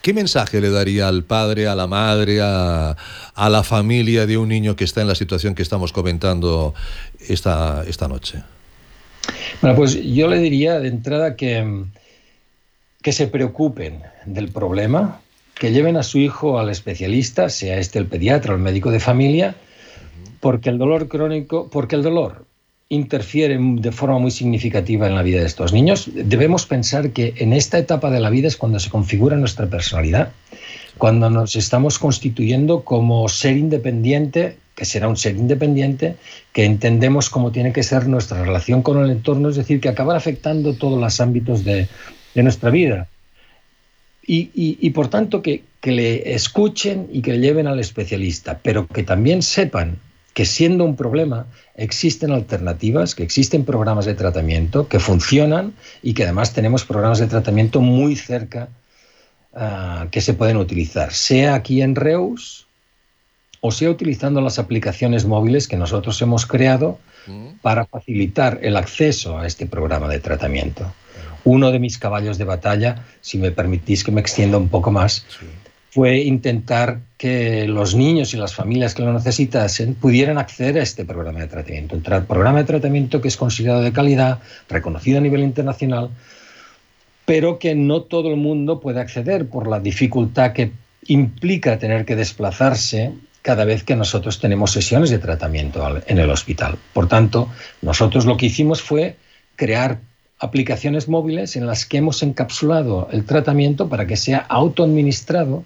¿Qué 0.04 0.14
mensaje 0.14 0.60
le 0.60 0.70
daría 0.70 1.08
al 1.08 1.24
padre, 1.24 1.66
a 1.66 1.76
la 1.76 1.88
madre, 1.88 2.42
a, 2.42 2.94
la 3.38 3.64
familia 3.64 4.26
de 4.26 4.38
un 4.38 4.50
niño 4.50 4.76
que 4.76 4.84
está 4.84 5.00
en 5.00 5.08
la 5.08 5.16
situación 5.16 5.56
que 5.56 5.62
estamos 5.62 5.94
comentando 5.94 6.74
esta, 7.30 7.86
esta 7.88 8.10
noche? 8.10 8.44
Bueno, 9.62 9.78
pues 9.78 9.94
yo 9.94 10.28
le 10.28 10.40
diría 10.40 10.82
de 10.82 10.90
entrada 10.90 11.38
que, 11.38 11.86
que 13.02 13.14
se 13.14 13.28
preocupen 13.28 14.02
del 14.26 14.50
problema, 14.50 15.22
que 15.56 15.72
lleven 15.72 15.96
a 15.96 16.04
su 16.04 16.18
hijo 16.18 16.60
al 16.60 16.70
especialista, 16.70 17.48
sea 17.48 17.78
este 17.78 17.98
el 17.98 18.08
pediatra 18.08 18.52
o 18.52 18.58
el 18.58 18.62
médico 18.62 18.92
de 18.92 19.00
familia, 19.00 19.56
porque 20.42 20.70
el 20.70 20.80
dolor 20.80 21.08
crónico, 21.08 21.70
porque 21.70 21.96
el 21.96 22.04
dolor 22.04 22.46
interfieren 22.94 23.82
de 23.82 23.92
forma 23.92 24.20
muy 24.20 24.32
significativa 24.32 25.08
en 25.08 25.16
la 25.16 25.24
vida 25.24 25.40
de 25.40 25.46
estos 25.46 25.74
niños. 25.74 26.10
Debemos 26.14 26.66
pensar 26.66 27.12
que 27.12 27.34
en 27.38 27.54
esta 27.54 27.78
etapa 27.78 28.10
de 28.12 28.20
la 28.20 28.30
vida 28.30 28.48
es 28.48 28.58
cuando 28.58 28.80
se 28.80 28.90
configura 28.90 29.36
nuestra 29.38 29.68
personalidad, 29.68 30.32
cuando 30.98 31.30
nos 31.30 31.56
estamos 31.56 32.00
constituyendo 32.00 32.84
como 32.84 33.28
ser 33.30 33.58
independiente, 33.58 34.58
que 34.76 34.86
será 34.86 35.08
un 35.08 35.18
ser 35.18 35.36
independiente, 35.36 36.16
que 36.52 36.66
entendemos 36.66 37.30
cómo 37.30 37.52
tiene 37.52 37.74
que 37.74 37.84
ser 37.84 38.08
nuestra 38.08 38.44
relación 38.44 38.82
con 38.82 39.04
el 39.04 39.10
entorno, 39.10 39.50
es 39.50 39.56
decir, 39.56 39.80
que 39.80 39.90
acabará 39.90 40.18
afectando 40.18 40.74
todos 40.74 41.00
los 41.00 41.20
ámbitos 41.20 41.64
de, 41.64 41.88
nuestra 42.36 42.70
vida. 42.70 43.08
Y, 44.26 44.90
por 44.92 45.10
tanto, 45.10 45.42
que, 45.42 45.64
que 45.82 45.92
le 45.92 46.34
escuchen 46.34 47.08
y 47.12 47.22
que 47.22 47.34
le 47.34 47.40
lleven 47.40 47.68
al 47.68 47.80
especialista, 47.80 48.60
pero 48.64 48.88
que 48.88 49.04
también 49.04 49.42
sepan 49.42 49.98
que 50.34 50.46
siendo 50.46 50.84
un 50.84 50.96
problema 50.96 51.46
existen 51.76 52.32
alternativas, 52.32 53.16
que 53.16 53.24
existen 53.24 53.66
programas 53.66 54.06
de 54.06 54.16
tratamiento 54.16 54.88
que 54.88 55.00
funcionan 55.00 55.74
y 56.02 56.14
que 56.14 56.24
además 56.24 56.54
tenemos 56.54 56.86
programas 56.86 57.20
de 57.20 57.28
tratamiento 57.28 57.82
muy 57.82 58.16
cerca 58.16 58.70
ah, 59.54 60.08
que 60.12 60.22
se 60.22 60.34
pueden 60.34 60.58
utilizar, 60.58 61.14
sea 61.14 61.56
aquí 61.56 61.82
en 61.82 61.96
Reus 61.96 62.68
o 63.66 63.72
sea 63.72 63.90
utilizando 63.90 64.42
las 64.42 64.60
aplicaciones 64.60 65.26
móviles 65.26 65.70
que 65.70 65.78
nosotros 65.78 66.22
hemos 66.22 66.46
creado 66.46 67.00
mm. 67.28 67.60
para 67.62 67.86
facilitar 67.86 68.60
el 68.62 68.76
acceso 68.76 69.38
a 69.38 69.48
este 69.48 69.66
programa 69.68 70.10
de 70.10 70.20
tratamiento. 70.20 70.94
Uno 71.46 71.72
de 71.72 71.80
mis 71.80 71.98
caballos 71.98 72.38
de 72.38 72.44
batalla, 72.44 73.06
si 73.22 73.38
me 73.38 73.52
permitís 73.52 74.04
que 74.04 74.12
me 74.12 74.20
extienda 74.20 74.58
un 74.58 74.68
poco 74.68 74.92
más, 74.92 75.26
fue 75.94 76.22
intentar 76.22 77.02
que 77.20 77.68
los 77.68 77.94
niños 77.94 78.34
y 78.34 78.38
las 78.38 78.56
familias 78.56 78.96
que 78.96 79.04
lo 79.04 79.14
necesitasen 79.14 79.94
pudieran 79.94 80.40
acceder 80.40 80.80
a 80.80 80.82
este 80.82 81.06
programa 81.06 81.42
de 81.42 81.48
tratamiento. 81.48 81.96
Un 81.96 82.02
programa 82.26 82.58
de 82.58 82.64
tratamiento 82.64 83.22
que 83.22 83.28
es 83.28 83.38
considerado 83.38 83.82
de 83.82 83.94
calidad, 83.94 84.40
reconocido 84.70 85.20
a 85.20 85.22
nivel 85.22 85.42
internacional, 85.42 86.10
pero 87.26 87.60
que 87.60 87.76
no 87.76 88.02
todo 88.02 88.32
el 88.32 88.38
mundo 88.38 88.80
puede 88.80 89.02
acceder 89.02 89.48
por 89.48 89.68
la 89.68 89.80
dificultad 89.80 90.54
que 90.54 90.72
implica 91.06 91.78
tener 91.78 92.06
que 92.06 92.16
desplazarse 92.16 93.14
cada 93.44 93.64
vez 93.64 93.84
que 93.84 93.96
nosotros 93.96 94.40
tenemos 94.40 94.72
sesiones 94.72 95.12
de 95.12 95.20
tratamiento 95.20 96.02
en 96.08 96.18
el 96.18 96.32
hospital. 96.32 96.80
Por 96.94 97.08
tanto, 97.08 97.50
nosotros 97.84 98.26
lo 98.26 98.36
que 98.36 98.48
hicimos 98.48 98.82
fue 98.82 99.16
crear 99.56 100.00
aplicaciones 100.40 101.08
móviles 101.08 101.56
en 101.56 101.68
las 101.68 101.86
que 101.86 101.98
hemos 101.98 102.24
encapsulado 102.24 103.10
el 103.12 103.26
tratamiento 103.26 103.90
para 103.90 104.08
que 104.08 104.18
sea 104.18 104.40
autoadministrado 104.40 105.64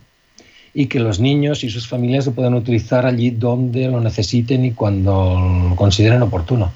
y 0.77 0.85
que 0.85 0.99
los 0.99 1.19
niños 1.19 1.63
y 1.63 1.71
sus 1.71 1.87
familias 1.87 2.27
lo 2.27 2.33
puedan 2.33 2.53
utilizar 2.53 3.07
allí 3.07 3.31
donde 3.31 3.87
lo 3.87 3.99
necesiten 3.99 4.63
y 4.63 4.73
cuando 4.73 5.65
lo 5.69 5.75
consideren 5.75 6.21
oportuno. 6.21 6.71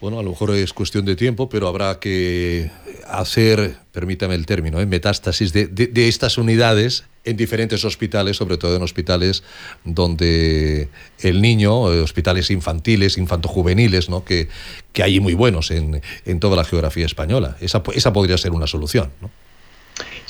Bueno, 0.00 0.18
a 0.18 0.24
lo 0.24 0.30
mejor 0.30 0.50
es 0.50 0.72
cuestión 0.72 1.04
de 1.04 1.14
tiempo, 1.14 1.48
pero 1.48 1.68
habrá 1.68 2.00
que 2.00 2.68
hacer, 3.06 3.76
permítame 3.92 4.34
el 4.34 4.44
término, 4.44 4.80
¿eh? 4.80 4.86
metástasis 4.86 5.52
de, 5.52 5.92
estas 6.08 6.36
unidades 6.36 7.04
en 7.22 7.36
diferentes 7.36 7.84
hospitales, 7.84 8.38
sobre 8.38 8.58
todo 8.58 8.74
en 8.74 8.82
hospitales 8.82 9.44
donde 9.84 10.88
el 11.20 11.40
niño, 11.40 11.92
eh, 11.92 12.00
hospitales 12.00 12.50
infantiles, 12.50 13.18
infantojuveniles, 13.18 14.10
¿no? 14.10 14.24
que, 14.24 14.48
que 14.92 15.04
hay 15.04 15.20
muy 15.20 15.34
buenos 15.34 15.70
en, 15.70 16.02
en 16.26 16.40
toda 16.40 16.56
la 16.56 16.64
geografía 16.64 17.06
española. 17.06 17.56
Esa, 17.60 17.84
esa 17.94 18.12
podría 18.12 18.36
ser 18.36 18.50
una 18.50 18.66
solución. 18.66 19.12
¿no? 19.20 19.30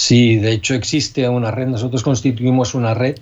Sí, 0.03 0.35
de 0.35 0.51
hecho 0.51 0.75
existe 0.75 1.29
una 1.29 1.53
red, 1.53 1.69
nosotros 1.69 2.03
constituimos 2.03 2.75
una 2.75 2.93
red 2.93 3.21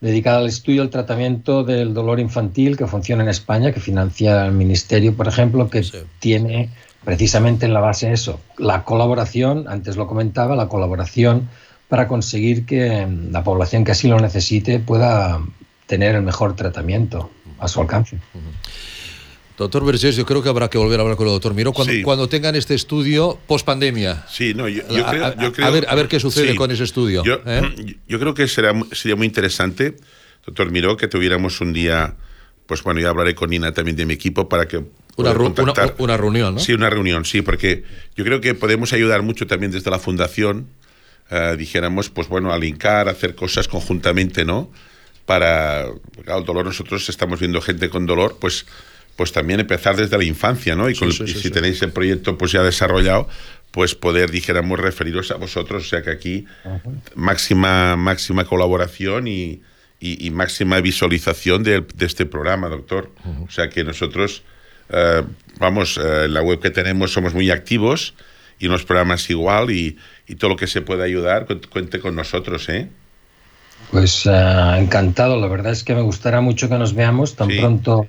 dedicada 0.00 0.38
al 0.38 0.46
estudio 0.46 0.78
y 0.78 0.86
al 0.86 0.88
tratamiento 0.88 1.62
del 1.62 1.92
dolor 1.92 2.20
infantil 2.20 2.78
que 2.78 2.86
funciona 2.86 3.22
en 3.22 3.28
España, 3.28 3.70
que 3.70 3.80
financia 3.80 4.46
el 4.46 4.52
Ministerio, 4.52 5.14
por 5.14 5.28
ejemplo, 5.28 5.68
que 5.68 5.84
tiene 6.18 6.70
precisamente 7.04 7.66
en 7.66 7.74
la 7.74 7.80
base 7.80 8.12
eso, 8.12 8.40
la 8.56 8.82
colaboración, 8.82 9.66
antes 9.68 9.98
lo 9.98 10.06
comentaba, 10.06 10.56
la 10.56 10.68
colaboración 10.68 11.50
para 11.86 12.08
conseguir 12.08 12.64
que 12.64 13.06
la 13.30 13.44
población 13.44 13.84
que 13.84 13.92
así 13.92 14.08
lo 14.08 14.18
necesite 14.18 14.78
pueda 14.78 15.42
tener 15.86 16.14
el 16.14 16.22
mejor 16.22 16.56
tratamiento 16.56 17.28
a 17.58 17.68
su 17.68 17.82
alcance. 17.82 18.18
Doctor 19.56 19.84
Vergés, 19.86 20.16
yo 20.16 20.26
creo 20.26 20.42
que 20.42 20.48
habrá 20.48 20.68
que 20.68 20.76
volver 20.76 21.00
a 21.00 21.02
hablar 21.02 21.16
con 21.16 21.26
el 21.26 21.32
doctor 21.32 21.54
Miro 21.54 21.72
cuando, 21.72 21.92
cuando 22.04 22.28
tengan 22.28 22.56
este 22.56 22.74
estudio 22.74 23.38
post 23.46 23.64
pandemia. 23.64 24.24
Sí, 24.28 24.52
no, 24.52 24.68
yo, 24.68 24.82
creo, 24.86 25.66
a, 25.66 25.70
ver, 25.70 25.86
a 25.88 25.94
ver 25.94 26.08
qué 26.08 26.20
sucede 26.20 26.54
con 26.54 26.70
ese 26.70 26.84
estudio. 26.84 27.22
¿eh? 27.46 27.96
Yo, 28.08 28.18
creo 28.18 28.34
que 28.34 28.46
será, 28.48 28.74
sería 28.92 29.16
muy 29.16 29.26
interesante, 29.26 29.96
doctor 30.44 30.70
Miro, 30.70 30.96
que 30.98 31.08
tuviéramos 31.08 31.60
un 31.62 31.72
día, 31.72 32.16
pues 32.66 32.82
bueno, 32.82 33.00
ya 33.00 33.08
hablaré 33.08 33.34
con 33.34 33.48
Nina 33.48 33.72
también 33.72 33.96
de 33.96 34.04
mi 34.04 34.12
equipo 34.12 34.48
para 34.48 34.68
que 34.68 34.84
una, 35.16 35.32
una, 35.98 36.16
reunión, 36.18 36.56
¿no? 36.56 36.60
Sí, 36.60 36.74
una 36.74 36.90
reunión, 36.90 37.24
sí, 37.24 37.40
porque 37.40 37.84
yo 38.14 38.24
creo 38.24 38.42
que 38.42 38.54
podemos 38.54 38.92
ayudar 38.92 39.22
mucho 39.22 39.46
también 39.46 39.72
desde 39.72 39.90
la 39.90 39.98
fundación, 39.98 40.68
eh, 41.30 41.56
dijéramos, 41.56 42.10
pues 42.10 42.28
bueno, 42.28 42.52
a 42.52 42.58
linkar, 42.58 43.08
hacer 43.08 43.34
cosas 43.34 43.66
conjuntamente, 43.66 44.44
¿no? 44.44 44.70
Para, 45.24 45.86
el 45.86 46.44
dolor, 46.44 46.66
nosotros 46.66 47.08
estamos 47.08 47.40
viendo 47.40 47.62
gente 47.62 47.88
con 47.88 48.04
dolor, 48.04 48.36
pues 48.38 48.66
pues 49.16 49.32
también 49.32 49.60
empezar 49.60 49.96
desde 49.96 50.16
la 50.16 50.24
infancia, 50.24 50.76
¿no? 50.76 50.88
Y, 50.88 50.94
si 50.94 51.50
tenéis 51.50 51.80
el 51.82 51.90
proyecto 51.90 52.36
pues 52.36 52.52
ya 52.52 52.62
desarrollado, 52.62 53.28
pues 53.70 53.94
poder, 53.94 54.30
dijéramos, 54.30 54.78
referiros 54.78 55.30
a 55.30 55.36
vosotros, 55.36 55.86
o 55.86 55.88
sea 55.88 56.02
que 56.02 56.10
aquí 56.10 56.44
máxima, 57.14 57.96
máxima 57.96 58.44
colaboración 58.44 59.26
y, 59.26 59.60
máxima 60.30 60.80
visualización 60.80 61.62
de, 61.62 61.84
este 62.00 62.26
programa, 62.26 62.68
doctor. 62.68 63.10
O 63.46 63.50
sea 63.50 63.68
que 63.70 63.82
nosotros, 63.84 64.42
eh, 64.90 65.22
vamos, 65.58 65.98
eh, 65.98 66.24
en 66.26 66.34
la 66.34 66.42
web 66.42 66.60
que 66.60 66.70
tenemos 66.70 67.12
somos 67.12 67.34
muy 67.34 67.50
activos 67.50 68.14
y 68.58 68.68
los 68.68 68.84
programas 68.84 69.28
igual 69.30 69.70
y, 69.70 69.96
todo 70.38 70.50
lo 70.50 70.56
que 70.56 70.66
se 70.66 70.82
pueda 70.82 71.04
ayudar, 71.04 71.46
cuente 71.70 72.00
con 72.00 72.16
nosotros, 72.16 72.68
¿eh? 72.68 72.88
Pues 73.90 74.26
eh, 74.26 74.76
encantado, 74.78 75.40
la 75.40 75.46
verdad 75.46 75.72
es 75.72 75.84
que 75.84 75.94
me 75.94 76.00
gustará 76.00 76.40
mucho 76.40 76.68
que 76.68 76.76
nos 76.76 76.94
veamos. 76.94 77.36
Tan 77.36 77.48
pronto 77.48 78.08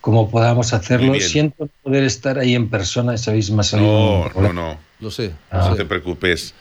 como 0.00 0.30
podamos 0.30 0.72
hacerlo. 0.72 1.18
Siento 1.20 1.68
poder 1.82 2.04
estar 2.04 2.38
ahí 2.38 2.54
en 2.54 2.68
persona, 2.68 3.16
sabéis 3.18 3.50
más 3.50 3.72
No, 3.74 4.30
no, 4.34 4.52
no. 4.52 4.78
Lo 5.00 5.10
sé. 5.10 5.32
No 5.52 5.74
te 5.74 5.84
preocupes. 5.84 6.54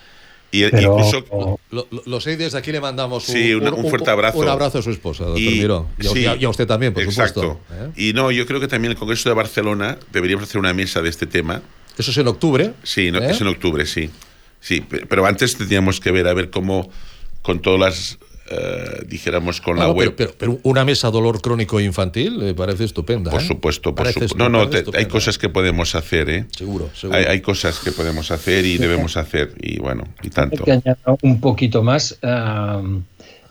Y 0.50 0.64
incluso, 0.64 1.60
lo, 2.06 2.22
sé, 2.22 2.38
desde 2.38 2.58
aquí 2.58 2.72
le 2.72 2.80
mandamos 2.80 3.28
un, 3.28 3.68
un, 3.68 3.90
fuerte 3.90 4.10
abrazo. 4.10 4.40
Un 4.40 4.48
abrazo 4.48 4.80
a 4.80 4.82
su 4.82 4.92
esposa, 4.92 5.26
doctor 5.26 5.42
y, 5.42 5.60
Miró. 5.60 5.88
Y, 6.00 6.46
a, 6.46 6.50
usted 6.50 6.66
también, 6.66 6.94
por 6.94 7.04
exacto. 7.04 7.42
supuesto. 7.42 8.00
¿eh? 8.00 8.10
Y 8.10 8.14
no, 8.14 8.32
yo 8.32 8.46
creo 8.46 8.62
que 8.62 8.70
también 8.70 8.92
el 8.92 8.98
Congreso 8.98 9.28
de 9.28 9.36
Barcelona 9.36 9.98
deberíamos 10.14 10.48
hacer 10.48 10.60
una 10.60 10.74
mesa 10.74 11.02
de 11.02 11.10
este 11.10 11.28
tema. 11.28 11.62
¿Eso 11.98 12.12
es 12.12 12.18
en 12.18 12.28
octubre? 12.28 12.74
Sí, 12.84 13.12
no, 13.12 13.20
¿Eh? 13.20 13.32
es 13.32 13.42
en 13.42 13.48
octubre, 13.48 13.86
sí. 13.86 14.10
Sí, 14.62 14.82
pero 14.82 15.26
antes 15.26 15.58
tendríamos 15.58 16.00
que 16.00 16.12
ver 16.12 16.28
a 16.28 16.34
ver 16.34 16.50
cómo 16.50 16.90
con 17.42 17.60
todas 17.60 17.80
las 17.80 18.18
eh, 18.50 19.04
dijéramos 19.08 19.60
con 19.60 19.78
la 19.78 19.92
web. 19.92 20.16
Pero, 20.38 20.60
una 20.64 20.86
mesa 20.86 21.12
dolor 21.12 21.42
crónico 21.42 21.80
infantil 21.80 22.38
me 22.38 22.54
parece 22.54 22.86
estupenda. 22.86 23.30
Por 23.32 23.42
¿eh? 23.42 23.46
supuesto, 23.46 23.94
por 23.94 24.08
supuesto. 24.08 24.38
No, 24.38 24.50
no, 24.50 24.70
hay 24.94 25.06
cosas 25.08 25.38
que 25.38 25.50
podemos 25.50 25.96
hacer, 25.96 26.30
¿eh? 26.30 26.46
Seguro, 26.56 26.90
seguro. 26.94 27.20
Hay, 27.28 27.42
cosas 27.42 27.80
que 27.80 27.92
podemos 27.92 28.32
hacer 28.32 28.66
y 28.66 28.78
debemos 28.78 29.18
hacer, 29.18 29.54
y 29.60 29.80
bueno, 29.80 30.04
y 30.24 30.30
tanto. 30.30 30.64
Que 30.64 30.82
un 31.22 31.42
poquito 31.42 31.84
más. 31.84 32.18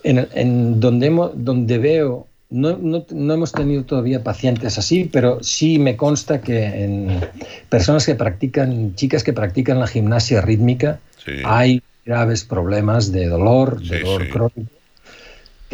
en, 0.03 0.81
donde, 0.81 1.07
hemos, 1.07 1.33
donde 1.35 1.79
veo 1.79 2.27
no, 2.49 2.79
no, 2.79 3.05
no, 3.11 3.35
hemos 3.35 3.53
tenido 3.53 3.85
todavía 3.85 4.23
pacientes 4.23 4.79
así, 4.79 5.11
pero 5.13 5.43
sí 5.43 5.79
me 5.79 5.97
consta 5.97 6.41
que 6.41 6.65
en 6.65 7.21
personas 7.69 8.07
que 8.07 8.15
practican, 8.15 8.95
chicas 8.95 9.25
que 9.25 9.33
practican 9.33 9.81
la 9.81 9.89
gimnasia 9.89 10.41
rítmica, 10.41 11.01
hay 11.45 11.83
graves 12.05 12.45
problemas 12.45 13.11
de 13.11 13.27
dolor, 13.27 13.83
de 13.83 14.01
dolor 14.01 14.29
crónico 14.29 14.76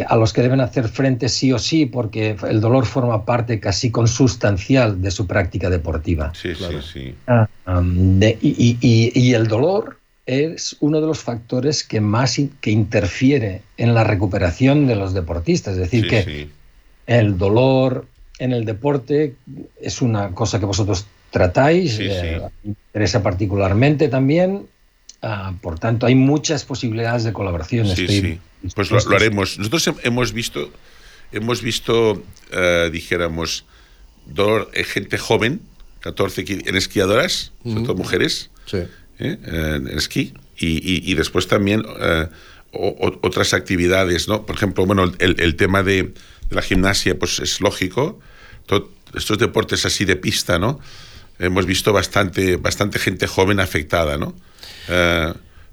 a 0.06 0.16
los 0.16 0.32
que 0.32 0.42
deben 0.42 0.60
hacer 0.60 0.88
frente 0.88 1.28
sí 1.28 1.52
o 1.52 1.58
sí, 1.58 1.86
porque 1.86 2.36
el 2.48 2.60
dolor 2.60 2.86
forma 2.86 3.24
parte 3.24 3.60
casi 3.60 3.90
consustancial 3.90 5.02
de 5.02 5.10
su 5.10 5.26
práctica 5.26 5.68
deportiva. 5.68 6.32
Sí, 6.34 6.54
sí, 6.54 6.64
sí. 6.92 7.14
Ah, 7.26 7.48
y, 8.40 9.34
el 9.34 9.46
dolor 9.46 9.98
es 10.24 10.76
uno 10.80 11.00
de 11.00 11.06
los 11.06 11.18
factores 11.18 11.84
que 11.84 12.00
más 12.00 12.40
que 12.60 12.70
interfiere 12.70 13.62
en 13.76 13.94
la 13.94 14.04
recuperación 14.04 14.86
de 14.86 14.96
los 14.96 15.12
deportistas. 15.12 15.74
Es 15.74 15.80
decir, 15.80 16.08
que 16.08 16.48
el 17.06 17.36
dolor 17.36 18.06
en 18.38 18.52
el 18.52 18.64
deporte 18.64 19.34
es 19.80 20.00
una 20.00 20.30
cosa 20.30 20.58
que 20.58 20.64
vosotros 20.64 21.06
tratáis, 21.30 21.98
eh, 22.00 22.40
interesa 22.64 23.22
particularmente 23.22 24.08
también. 24.08 24.66
Ah, 25.20 25.52
por 25.60 25.78
tanto, 25.78 26.06
hay 26.06 26.14
muchas 26.14 26.64
posibilidades 26.64 27.24
de 27.24 27.32
colaboración. 27.32 27.86
Sí, 27.88 28.08
sí. 28.08 28.40
Pues 28.74 28.90
lo, 28.90 28.98
haremos. 29.16 29.58
Nosotros 29.58 29.90
hemos 30.02 30.32
visto, 30.32 30.70
hemos 31.32 31.62
visto, 31.62 32.22
eh, 32.50 32.90
dijéramos, 32.92 33.64
dolor 34.26 34.70
en 34.74 34.84
gente 34.84 35.18
joven, 35.18 35.60
14 36.00 36.44
en 36.48 36.76
esquiadoras, 36.76 37.52
sobre 37.64 37.82
todo 37.82 37.94
mujeres, 37.94 38.50
¿eh? 38.72 38.86
en 39.18 39.88
esquí, 39.98 40.34
y, 40.56 41.14
después 41.14 41.48
también 41.48 41.84
eh, 42.00 42.28
otras 42.72 43.52
actividades, 43.52 44.28
¿no? 44.28 44.46
Por 44.46 44.56
ejemplo, 44.56 44.86
bueno, 44.86 45.12
el, 45.18 45.56
tema 45.56 45.82
de, 45.82 46.14
la 46.50 46.62
gimnasia, 46.62 47.18
pues 47.18 47.40
es 47.40 47.60
lógico. 47.60 48.20
estos 49.14 49.38
deportes 49.38 49.84
así 49.86 50.04
de 50.04 50.16
pista, 50.16 50.58
¿no? 50.58 50.80
Hemos 51.38 51.66
visto 51.66 51.92
bastante, 51.92 52.56
bastante 52.56 52.98
gente 52.98 53.26
joven 53.26 53.58
afectada, 53.58 54.18
¿no? 54.18 54.36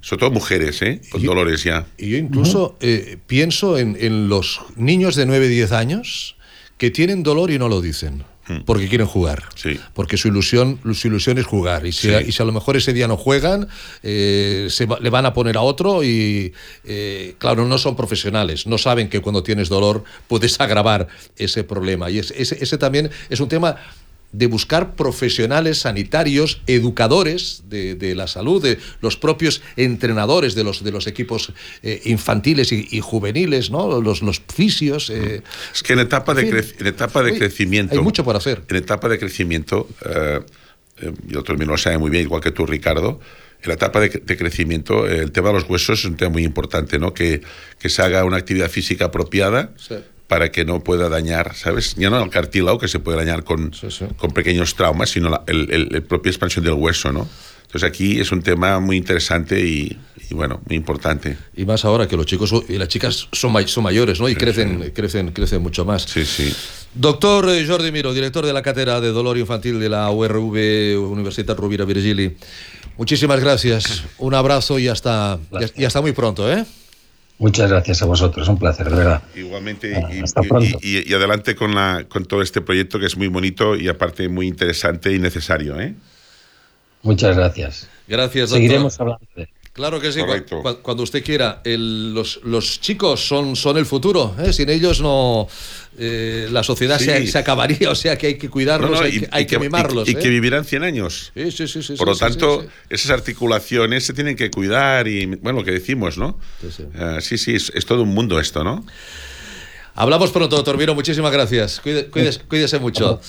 Sobre 0.02 0.20
todo 0.22 0.32
mujeres, 0.32 0.82
¿eh? 0.82 1.02
Con 1.10 1.24
dolores 1.24 1.64
ya. 1.64 1.86
Y 1.98 2.10
yo 2.10 2.18
incluso 2.18 2.78
eh, 2.80 3.18
pienso 3.28 3.78
en, 3.78 4.30
los 4.30 4.62
niños 4.76 5.16
de 5.16 5.26
9, 5.26 5.48
10 5.48 5.72
años 5.74 6.36
que 6.78 6.90
tienen 6.90 7.24
dolor 7.24 7.52
y 7.52 7.60
no 7.60 7.68
lo 7.68 7.82
dicen. 7.82 8.24
Hmm. 8.48 8.62
Porque 8.66 8.88
quieren 8.88 9.06
jugar. 9.06 9.44
Sí. 9.56 9.80
Porque 9.94 10.18
su 10.18 10.30
ilusión, 10.30 10.80
su 10.94 11.08
ilusión 11.08 11.38
es 11.38 11.46
jugar. 11.46 11.86
Y 11.86 11.92
si, 11.92 12.10
a, 12.12 12.46
lo 12.46 12.52
mejor 12.52 12.78
ese 12.78 12.94
día 12.94 13.08
no 13.08 13.18
juegan, 13.18 13.68
eh, 14.02 14.68
se 14.70 14.88
le 15.02 15.10
van 15.10 15.26
a 15.26 15.34
poner 15.34 15.58
a 15.58 15.62
otro 15.62 16.04
y, 16.04 16.54
eh, 16.86 17.36
claro, 17.38 17.66
no 17.66 17.78
son 17.78 17.96
profesionales. 17.96 18.66
No 18.66 18.78
saben 18.78 19.10
que 19.10 19.20
cuando 19.20 19.44
tienes 19.44 19.70
dolor 19.70 20.04
puedes 20.28 20.60
agravar 20.62 21.10
ese 21.36 21.64
problema. 21.64 22.10
Y 22.10 22.20
ese, 22.20 22.36
ese 22.40 22.78
también 22.78 23.12
es 23.30 23.40
un 23.40 23.50
tema 23.50 23.76
de 24.32 24.48
buscar 24.48 24.96
profesionales 24.96 25.80
sanitarios, 25.80 26.62
educadores 26.68 27.64
de, 27.68 28.14
la 28.16 28.28
salud, 28.28 28.62
de 28.62 28.78
los 29.02 29.18
propios 29.18 29.62
entrenadores 29.76 30.56
de 30.56 30.64
los, 30.64 30.84
de 30.84 30.92
los 30.92 31.08
equipos 31.08 31.52
eh, 31.82 32.02
infantiles 32.06 32.72
y, 32.72 33.00
juveniles, 33.00 33.72
¿no? 33.72 34.02
los, 34.02 34.22
los 34.22 34.42
fisios. 34.54 35.10
Eh. 35.10 35.42
es 35.74 35.84
que 35.84 35.94
en 35.94 36.00
etapa 36.00 36.34
de, 36.34 36.66
en 36.80 36.88
etapa 36.88 37.24
de 37.24 37.38
crecimiento... 37.38 37.96
Hay 37.96 38.02
mucho 38.02 38.24
por 38.24 38.36
hacer. 38.36 38.64
En 38.68 38.76
etapa 38.76 39.10
de 39.10 39.18
crecimiento, 39.18 39.88
eh, 40.06 40.42
y 41.28 41.36
otro 41.36 41.54
también 41.54 41.70
lo 41.70 41.78
sabe 41.78 41.98
muy 41.98 42.12
bien, 42.12 42.24
igual 42.24 42.42
que 42.42 42.52
tú, 42.52 42.66
Ricardo, 42.66 43.20
en 43.62 43.68
la 43.68 43.74
etapa 43.74 44.00
de, 44.00 44.38
crecimiento, 44.38 45.06
el 45.06 45.32
tema 45.32 45.50
de 45.50 45.56
los 45.56 45.70
huesos 45.70 46.00
es 46.00 46.06
un 46.06 46.16
tema 46.16 46.32
muy 46.32 46.44
importante, 46.44 46.98
¿no? 46.98 47.14
Que, 47.14 47.42
que 47.78 47.90
se 47.90 48.02
haga 48.02 48.24
una 48.24 48.38
actividad 48.38 48.70
física 48.70 49.06
apropiada 49.06 49.74
para 50.30 50.52
que 50.52 50.64
no 50.64 50.82
pueda 50.82 51.10
dañar, 51.10 51.56
¿sabes? 51.56 51.96
Ya 51.96 52.12
no 52.12 52.24
el 52.24 52.30
cartílago, 52.30 52.78
que 52.78 52.88
se 52.88 53.00
puede 53.00 53.18
dañar 53.18 53.44
con, 53.44 53.72
con 54.16 54.32
pequeños 54.32 54.76
traumas, 54.76 55.10
sino 55.10 55.28
la 55.28 55.44
el, 55.48 56.04
propia 56.04 56.30
expansión 56.30 56.64
del 56.64 56.76
hueso, 56.76 57.12
¿no? 57.12 57.28
Entonces 57.64 57.90
aquí 57.90 58.20
es 58.20 58.32
un 58.32 58.44
tema 58.44 58.80
muy 58.80 58.98
interesante 58.98 59.60
y, 59.60 59.98
bueno, 60.30 60.62
muy 60.68 60.78
importante. 60.78 61.36
Y 61.56 61.66
más 61.66 61.84
ahora 61.84 62.08
que 62.08 62.16
los 62.16 62.28
chicos 62.28 62.54
y 62.70 62.78
las 62.78 62.88
chicas 62.90 63.28
son, 63.32 63.68
son 63.68 63.84
mayores, 63.84 64.20
¿no? 64.20 64.30
Y 64.30 64.36
crecen, 64.36 64.92
crecen, 64.94 65.32
crecen 65.32 65.64
mucho 65.64 65.84
más. 65.84 66.04
Sí, 66.04 66.24
sí. 66.24 66.54
Doctor 66.94 67.50
eh, 67.50 67.66
Jordi 67.68 67.92
Miro, 67.92 68.14
director 68.14 68.46
de 68.46 68.54
la 68.54 68.62
Cátedra 68.62 69.02
de 69.02 69.10
Dolor 69.10 69.36
Infantil 69.36 69.80
de 69.80 69.90
la 69.90 70.12
URV, 70.12 71.12
Universidad 71.12 71.58
Rubira 71.58 71.86
Virgili. 71.86 72.38
Muchísimas 72.98 73.40
gracias. 73.40 74.04
Un 74.20 74.36
abrazo 74.36 74.78
y 74.78 74.90
hasta, 74.90 75.40
y 75.76 75.86
hasta 75.86 76.02
muy 76.02 76.12
pronto, 76.12 76.52
¿eh? 76.52 76.66
Muchas 77.40 77.70
gracias 77.70 78.02
a 78.02 78.06
vosotros, 78.06 78.50
un 78.50 78.60
placer, 78.60 78.90
de 78.90 78.98
verdad. 78.98 79.24
Igualmente, 79.34 79.98
y, 80.82 81.14
adelante 81.14 81.56
con, 81.56 81.74
la, 81.74 82.06
con 82.10 82.26
todo 82.26 82.42
este 82.42 82.60
proyecto 82.60 83.00
que 83.00 83.06
es 83.06 83.16
muy 83.16 83.30
bonito 83.30 83.78
y 83.78 83.88
aparte 83.88 84.28
muy 84.28 84.46
interesante 84.46 85.14
y 85.14 85.20
necesario. 85.20 85.80
¿eh? 85.80 85.96
Muchas 87.02 87.38
gracias. 87.38 87.88
Gracias, 88.10 88.50
doctor. 88.50 88.58
Seguiremos 88.58 89.00
hablando 89.00 89.26
de 89.38 89.48
Claro 89.80 90.02
que 90.02 90.12
sí, 90.12 90.20
cuando 90.82 91.04
usted 91.04 91.24
quiera. 91.24 91.62
los, 91.64 92.42
los, 92.44 92.82
chicos 92.82 93.26
son, 93.26 93.56
son 93.56 93.78
el 93.78 93.86
futuro. 93.86 94.36
¿eh? 94.38 94.52
Sin 94.52 94.70
ellos 94.70 95.00
no 95.00 95.48
eh, 95.98 96.50
la 96.52 96.64
sociedad 96.64 97.00
se, 97.00 97.38
acabaría, 97.38 97.90
o 97.90 97.96
sea 97.96 98.18
que 98.18 98.28
hay 98.28 98.38
que 98.38 98.50
cuidarlos, 98.50 99.00
hay, 99.00 99.46
que, 99.46 99.58
mimarlos. 99.58 100.10
Y, 100.10 100.16
que 100.16 100.28
¿eh? 100.28 100.32
vivirán 100.32 100.66
100 100.66 100.84
años. 100.84 101.32
Sí, 101.34 101.66
sí, 101.66 101.82
sí. 101.82 101.94
Por 101.94 102.10
lo 102.10 102.16
tanto, 102.18 102.66
esas 102.90 103.12
articulaciones 103.12 104.04
se 104.04 104.12
tienen 104.12 104.36
que 104.36 104.52
cuidar 104.52 105.08
y, 105.08 105.28
bueno, 105.28 105.60
lo 105.60 105.64
que 105.66 105.72
decimos, 105.72 106.18
¿no? 106.18 106.38
sí, 107.22 107.38
sí, 107.38 107.56
es, 107.56 107.86
todo 107.86 108.04
un 108.04 108.14
mundo 108.14 108.38
esto, 108.38 108.66
¿no? 108.66 108.86
Hablamos 109.96 110.32
pronto, 110.32 110.58
doctor 110.58 110.76
Vino. 110.76 110.94
Muchísimas 110.94 111.32
gracias. 111.32 111.82
Cuídese, 112.50 112.80
mucho. 112.80 113.22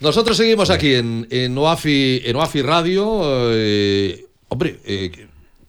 Nosotros 0.00 0.36
seguimos 0.36 0.68
aquí 0.68 0.96
en, 0.96 1.26
en, 1.30 1.56
OAFI, 1.56 2.24
en 2.26 2.36
OAFI 2.36 2.60
Radio. 2.60 3.06
hombre, 4.48 4.80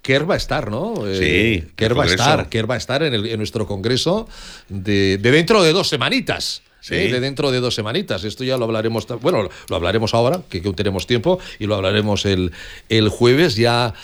Kerr 0.06 0.30
va 0.30 0.36
a 0.36 0.38
estar, 0.38 0.70
¿no? 0.70 1.08
Eh, 1.08 1.64
sí. 1.64 1.72
Kerr 1.76 1.98
va 1.98 2.04
a 2.04 2.06
estar, 2.06 2.48
Kerr 2.48 2.70
va 2.70 2.76
a 2.76 2.78
estar 2.78 3.02
en, 3.02 3.14
en 3.16 3.38
nuestro 3.38 3.66
congreso 3.66 4.30
de, 4.70 5.18
dentro 5.18 5.64
de 5.64 5.74
dos 5.74 5.90
semanitas. 5.90 6.62
Sí. 6.80 6.94
¿eh? 6.94 7.12
de 7.12 7.20
dentro 7.20 7.50
de 7.50 7.60
dos 7.60 7.74
semanitas. 7.74 8.24
Esto 8.24 8.44
ya 8.44 8.56
lo 8.58 8.66
hablaremos, 8.66 9.08
bueno, 9.20 9.50
lo 9.68 9.76
hablaremos 9.76 10.14
ahora, 10.14 10.42
que, 10.48 10.62
que 10.62 10.72
tenemos 10.74 11.08
tiempo, 11.08 11.40
y 11.58 11.66
lo 11.66 11.74
hablaremos 11.74 12.28
el, 12.28 12.52
el 12.90 13.10
jueves 13.10 13.56
ya 13.56 13.96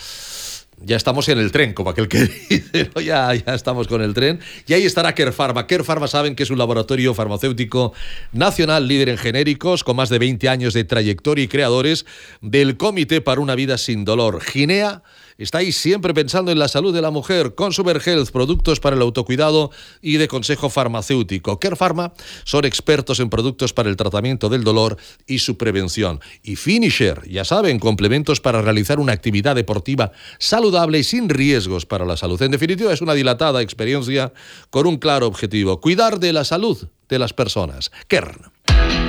ya 0.84 0.96
estamos 0.96 1.28
en 1.28 1.38
el 1.38 1.52
tren, 1.52 1.72
como 1.72 1.90
aquel 1.90 2.08
que 2.08 2.18
dice, 2.48 2.90
ya, 3.04 3.32
ya 3.32 3.54
estamos 3.54 3.86
con 3.86 4.02
el 4.02 4.12
tren. 4.12 4.40
Y 4.66 4.72
ahí 4.72 4.84
estará 4.84 5.14
Kerr 5.14 5.32
Pharma. 5.32 5.68
Kerr 5.68 5.84
Pharma 5.84 6.08
saben 6.08 6.34
que 6.34 6.42
es 6.42 6.50
un 6.50 6.58
laboratorio 6.58 7.14
farmacéutico 7.14 7.92
nacional 8.32 8.88
líder 8.88 9.10
en 9.10 9.18
genéricos, 9.18 9.84
con 9.84 9.94
más 9.94 10.08
de 10.08 10.18
20 10.18 10.48
años 10.48 10.74
de 10.74 10.82
trayectoria 10.82 11.44
y 11.44 11.48
creadores 11.48 12.06
del 12.40 12.76
Comité 12.76 13.20
para 13.20 13.40
una 13.40 13.54
Vida 13.54 13.78
Sin 13.78 14.04
Dolor. 14.04 14.42
Ginea 14.42 15.04
Estáis 15.42 15.76
siempre 15.76 16.14
pensando 16.14 16.52
en 16.52 16.58
la 16.60 16.68
salud 16.68 16.94
de 16.94 17.02
la 17.02 17.10
mujer. 17.10 17.56
Consumer 17.56 18.00
Health, 18.04 18.30
productos 18.30 18.78
para 18.78 18.94
el 18.94 19.02
autocuidado 19.02 19.72
y 20.00 20.16
de 20.16 20.28
consejo 20.28 20.70
farmacéutico. 20.70 21.58
Care 21.58 21.74
Pharma 21.74 22.12
son 22.44 22.64
expertos 22.64 23.18
en 23.18 23.28
productos 23.28 23.72
para 23.72 23.90
el 23.90 23.96
tratamiento 23.96 24.48
del 24.48 24.62
dolor 24.62 24.98
y 25.26 25.40
su 25.40 25.58
prevención. 25.58 26.20
Y 26.44 26.54
Finisher, 26.54 27.28
ya 27.28 27.44
saben, 27.44 27.80
complementos 27.80 28.40
para 28.40 28.62
realizar 28.62 29.00
una 29.00 29.14
actividad 29.14 29.56
deportiva 29.56 30.12
saludable 30.38 31.00
y 31.00 31.04
sin 31.04 31.28
riesgos 31.28 31.86
para 31.86 32.04
la 32.04 32.16
salud. 32.16 32.40
En 32.40 32.52
definitiva, 32.52 32.92
es 32.92 33.00
una 33.00 33.14
dilatada 33.14 33.62
experiencia 33.62 34.32
con 34.70 34.86
un 34.86 34.96
claro 34.96 35.26
objetivo, 35.26 35.80
cuidar 35.80 36.20
de 36.20 36.32
la 36.32 36.44
salud 36.44 36.86
de 37.08 37.18
las 37.18 37.32
personas. 37.32 37.90
Kern. 38.06 38.52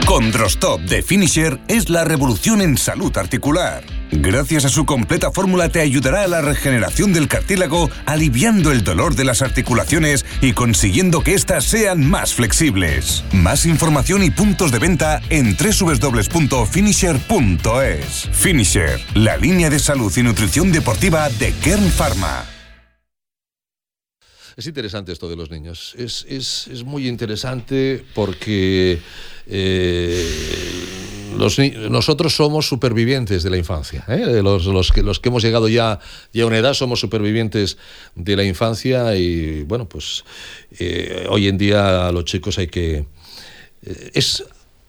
Con 0.08 0.32
Drostop 0.32 0.82
de 0.82 1.04
Finisher 1.04 1.60
es 1.68 1.90
la 1.90 2.04
revolución 2.04 2.62
en 2.62 2.76
salud 2.76 3.16
articular. 3.16 4.03
Gracias 4.22 4.66
a 4.66 4.70
su 4.70 4.86
completa 4.86 5.32
fórmula 5.32 5.70
te 5.70 5.82
ayudará 5.82 6.24
a 6.24 6.28
la 6.28 6.42
regeneración 6.42 7.14
del 7.14 7.28
cartílago, 7.28 7.90
aliviando 8.06 8.72
el 8.72 8.84
dolor 8.84 9.16
de 9.16 9.24
las 9.24 9.42
articulaciones 9.42 10.26
y 10.42 10.54
consiguiendo 10.54 11.22
que 11.22 11.34
éstas 11.34 11.66
sean 11.66 12.08
más 12.08 12.34
flexibles. 12.34 13.24
Más 13.34 13.66
información 13.66 14.24
y 14.24 14.30
puntos 14.30 14.72
de 14.72 14.80
venta 14.80 15.22
en 15.30 15.58
www.finisher.es. 15.58 18.30
Finisher, 18.32 19.00
la 19.16 19.38
línea 19.38 19.70
de 19.70 19.80
salud 19.80 20.14
y 20.16 20.24
nutrición 20.24 20.72
deportiva 20.72 21.30
de 21.30 21.52
Kern 21.54 21.90
Pharma. 21.90 22.46
Es 24.56 24.68
interesante 24.68 25.12
esto 25.12 25.28
de 25.28 25.36
los 25.36 25.50
niños. 25.50 25.96
Es, 25.98 26.28
es 26.30 26.84
muy 26.84 27.08
interesante 27.08 28.06
porque 28.14 29.02
eh, 29.48 31.03
nosotros 31.90 32.36
somos 32.36 32.68
supervivientes 32.68 33.44
de 33.44 33.50
la 33.50 33.58
infancia. 33.58 34.04
¿eh? 34.08 34.42
Los, 34.42 34.92
que, 34.92 35.04
los 35.04 35.20
que 35.20 35.30
hemos 35.30 35.44
llegado 35.44 35.68
ya, 35.68 35.94
a 35.94 36.46
una 36.46 36.58
edad 36.58 36.74
somos 36.74 37.00
supervivientes 37.00 37.78
de 38.16 38.36
la 38.36 38.44
infancia 38.44 39.16
y 39.16 39.64
bueno, 39.64 39.88
pues 39.88 40.24
eh, 40.80 41.26
hoy 41.30 41.48
en 41.48 41.58
día 41.58 42.12
los 42.12 42.26
chicos 42.26 42.58
hay 42.58 42.68
que... 42.68 43.06
es, 43.82 44.44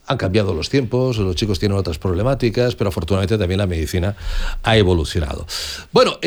han 0.07 0.19
cambiado 0.19 0.53
los 0.53 0.69
tiempos, 0.69 1.17
los 1.19 1.35
chicos 1.35 1.59
tienen 1.59 1.79
otras 1.79 1.99
problemáticas, 1.99 2.75
pero 2.77 2.89
afortunadamente 2.89 3.39
también 3.39 3.59
la 3.59 3.67
medicina 3.67 4.15
ha 4.63 4.77
evolucionado. 4.77 5.47
Bueno, 5.93 6.19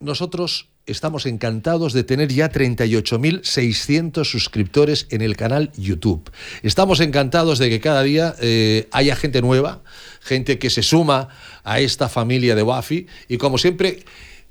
nosotros 0.00 0.68
estamos 0.86 1.26
encantados 1.26 1.92
de 1.92 2.04
tener 2.04 2.32
ya 2.32 2.50
38.600 2.50 4.24
suscriptores 4.24 5.06
en 5.10 5.20
el 5.22 5.36
canal 5.36 5.72
YouTube. 5.76 6.30
Estamos 6.62 7.00
encantados 7.00 7.58
de 7.58 7.70
que 7.70 7.80
cada 7.80 8.02
día 8.02 8.34
eh, 8.40 8.88
haya 8.92 9.16
gente 9.16 9.40
nueva, 9.40 9.82
gente 10.20 10.58
que 10.58 10.68
se 10.70 10.82
suma 10.82 11.28
a 11.64 11.80
esta 11.80 12.08
familia 12.08 12.54
de 12.54 12.62
Wafi 12.62 13.06
y 13.28 13.38
como 13.38 13.58
siempre... 13.58 14.04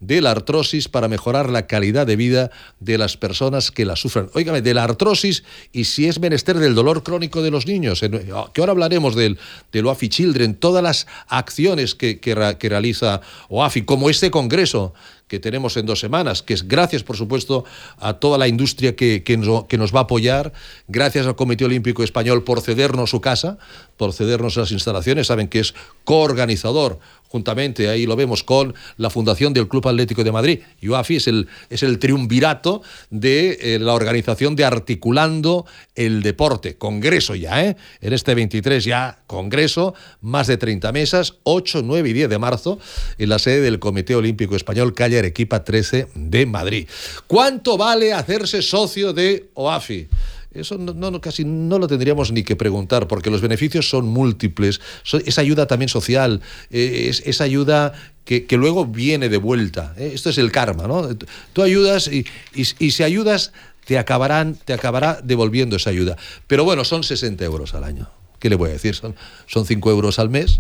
de 0.08 0.22
la 0.22 0.32
artrosis 0.32 0.88
para 0.88 1.08
mejorar 1.08 1.50
la 1.50 1.68
calidad 1.68 2.06
de 2.06 2.16
vida 2.16 2.52
de 2.80 2.98
las 2.98 3.18
personas 3.18 3.72
que 3.72 3.86
la 3.86 3.96
sufren. 3.96 4.30
Óigame, 4.34 4.62
de 4.62 4.74
la 4.74 4.84
artrosis 4.84 5.44
y 5.72 5.86
si 5.86 6.08
es 6.08 6.20
menester 6.20 6.58
del 6.58 6.76
dolor 6.76 7.04
crónico 7.04 7.42
de 7.42 7.52
los 7.52 7.66
niños, 7.66 8.02
que 8.02 8.62
ahora 8.62 8.72
hablaremos 8.72 9.16
del, 9.16 9.38
del 9.72 9.86
OAFI 9.86 10.10
Children, 10.10 10.56
todas 10.56 10.84
las 10.84 11.08
acciones 11.28 11.96
que, 11.96 12.20
que, 12.20 12.56
que 12.60 12.70
realiza 12.70 13.22
OAFI, 13.50 13.84
como 13.84 14.10
este 14.10 14.32
congreso 14.32 14.94
que 15.34 15.40
tenemos 15.40 15.78
en 15.78 15.88
dos 15.88 16.00
semanas, 16.00 16.44
que 16.44 16.54
es 16.54 16.68
gracias, 16.68 17.02
por 17.02 17.18
supuesto, 17.18 17.66
a 17.98 18.14
toda 18.14 18.38
la 18.38 18.48
industria 18.48 18.96
que, 18.96 19.24
que, 19.24 19.36
nos, 19.36 19.66
que, 19.66 19.80
nos, 19.80 19.92
va 19.92 20.02
a 20.02 20.04
apoyar, 20.04 20.54
gracias 20.88 21.26
al 21.26 21.36
Comité 21.36 21.66
Olímpico 21.66 22.04
Español 22.04 22.44
por 22.44 22.62
cedernos 22.62 23.10
su 23.10 23.20
casa, 23.20 23.58
por 23.98 24.14
cedernos 24.14 24.58
las 24.58 24.72
instalaciones, 24.72 25.26
saben 25.26 25.48
que 25.48 25.62
es 25.62 25.74
coorganizador 26.04 27.00
juntamente, 27.34 27.90
ahí 27.90 28.06
lo 28.06 28.16
vemos, 28.16 28.44
con 28.44 28.76
la 28.98 29.10
Fundación 29.10 29.54
del 29.54 29.68
Club 29.68 29.88
Atlético 29.88 30.24
de 30.24 30.32
Madrid. 30.32 30.60
UAFI 30.84 31.16
es 31.16 31.28
el, 31.28 31.48
es 31.72 31.82
el 31.82 31.98
triunvirato 31.98 32.84
de 33.10 33.58
eh, 33.60 33.80
la 33.80 33.94
organización 33.94 34.56
de 34.56 34.66
Articulando 34.66 35.66
el 35.96 36.22
Deporte. 36.22 36.76
Congreso 36.78 37.34
ya, 37.34 37.66
¿eh? 37.66 37.76
En 38.02 38.14
este 38.14 38.36
23 38.36 38.84
ya, 38.84 39.24
congreso, 39.26 39.96
más 40.22 40.46
de 40.46 40.58
30 40.58 40.92
mesas, 40.92 41.34
8, 41.42 41.82
9 41.84 42.08
y 42.08 42.14
10 42.14 42.30
de 42.30 42.38
marzo, 42.38 42.78
en 43.18 43.30
la 43.30 43.40
sede 43.40 43.62
del 43.62 43.80
Comité 43.80 44.14
Olímpico 44.14 44.56
Español, 44.56 44.94
calle 44.94 45.18
Arequipa 45.24 45.64
13 45.64 46.08
de 46.16 46.46
Madrid. 46.46 46.88
¿Cuánto 47.28 47.78
vale 47.78 48.14
hacerse 48.14 48.62
socio 48.62 49.14
de 49.14 49.50
OAFI? 49.54 50.08
Eso 50.54 50.78
no, 50.78 51.20
casi 51.20 51.46
no 51.46 51.80
lo 51.80 51.88
tendríamos 51.88 52.32
ni 52.32 52.44
que 52.44 52.56
preguntar, 52.56 53.08
porque 53.08 53.32
los 53.32 53.42
beneficios 53.42 53.90
son 53.90 54.06
múltiples. 54.06 54.82
Es 55.26 55.40
ayuda 55.40 55.66
también 55.66 55.90
social, 55.90 56.42
eh, 56.70 57.12
es, 57.26 57.42
ayuda 57.42 57.94
que, 58.24 58.46
luego 58.52 58.86
viene 58.86 59.30
de 59.30 59.38
vuelta. 59.38 59.96
¿eh? 59.98 60.12
Esto 60.14 60.30
es 60.30 60.38
el 60.38 60.52
karma, 60.52 60.88
¿no? 60.88 61.10
Tú 61.54 61.64
ayudas 61.64 62.08
y, 62.08 62.26
y, 62.54 62.92
si 62.92 63.04
ayudas, 63.04 63.52
te, 63.86 63.98
acabarán, 63.98 64.56
te 64.64 64.74
acabará 64.74 65.22
devolviendo 65.24 65.76
esa 65.76 65.90
ayuda. 65.90 66.18
Pero 66.46 66.64
bueno, 66.66 66.84
son 66.84 67.04
60 67.04 67.44
euros 67.46 67.74
al 67.74 67.84
año 67.84 68.10
¿qué 68.40 68.50
le 68.50 68.58
voy 68.58 68.72
a 68.72 68.74
decir? 68.74 68.94
Son, 68.94 69.16
son 69.48 69.66
5 69.66 69.90
euros 69.90 70.20
al 70.20 70.30
mes, 70.30 70.60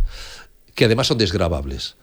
que 0.74 0.86
además 0.86 1.07
son 1.07 1.18
desgravables 1.18 1.97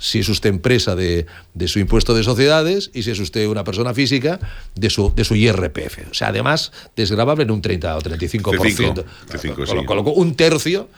si 0.00 0.18
es 0.18 0.28
usted 0.28 0.50
empresa 0.50 0.96
de, 0.96 1.26
de, 1.54 1.68
su 1.68 1.78
impuesto 1.78 2.14
de 2.14 2.24
sociedades 2.24 2.90
y 2.92 3.04
si 3.04 3.10
es 3.12 3.20
usted 3.20 3.46
una 3.46 3.62
persona 3.62 3.94
física 3.94 4.40
de 4.74 4.90
su, 4.90 5.12
de 5.14 5.24
su 5.24 5.36
IRPF. 5.36 6.10
O 6.10 6.14
sea, 6.14 6.28
además, 6.28 6.72
desgravable 6.96 7.44
en 7.44 7.52
un 7.52 7.62
30 7.62 7.96
o 7.96 8.00
35%. 8.00 9.04
35, 9.28 9.66
sí. 9.66 9.84
Colocó 9.86 10.12
un 10.12 10.34
tercio, 10.34 10.88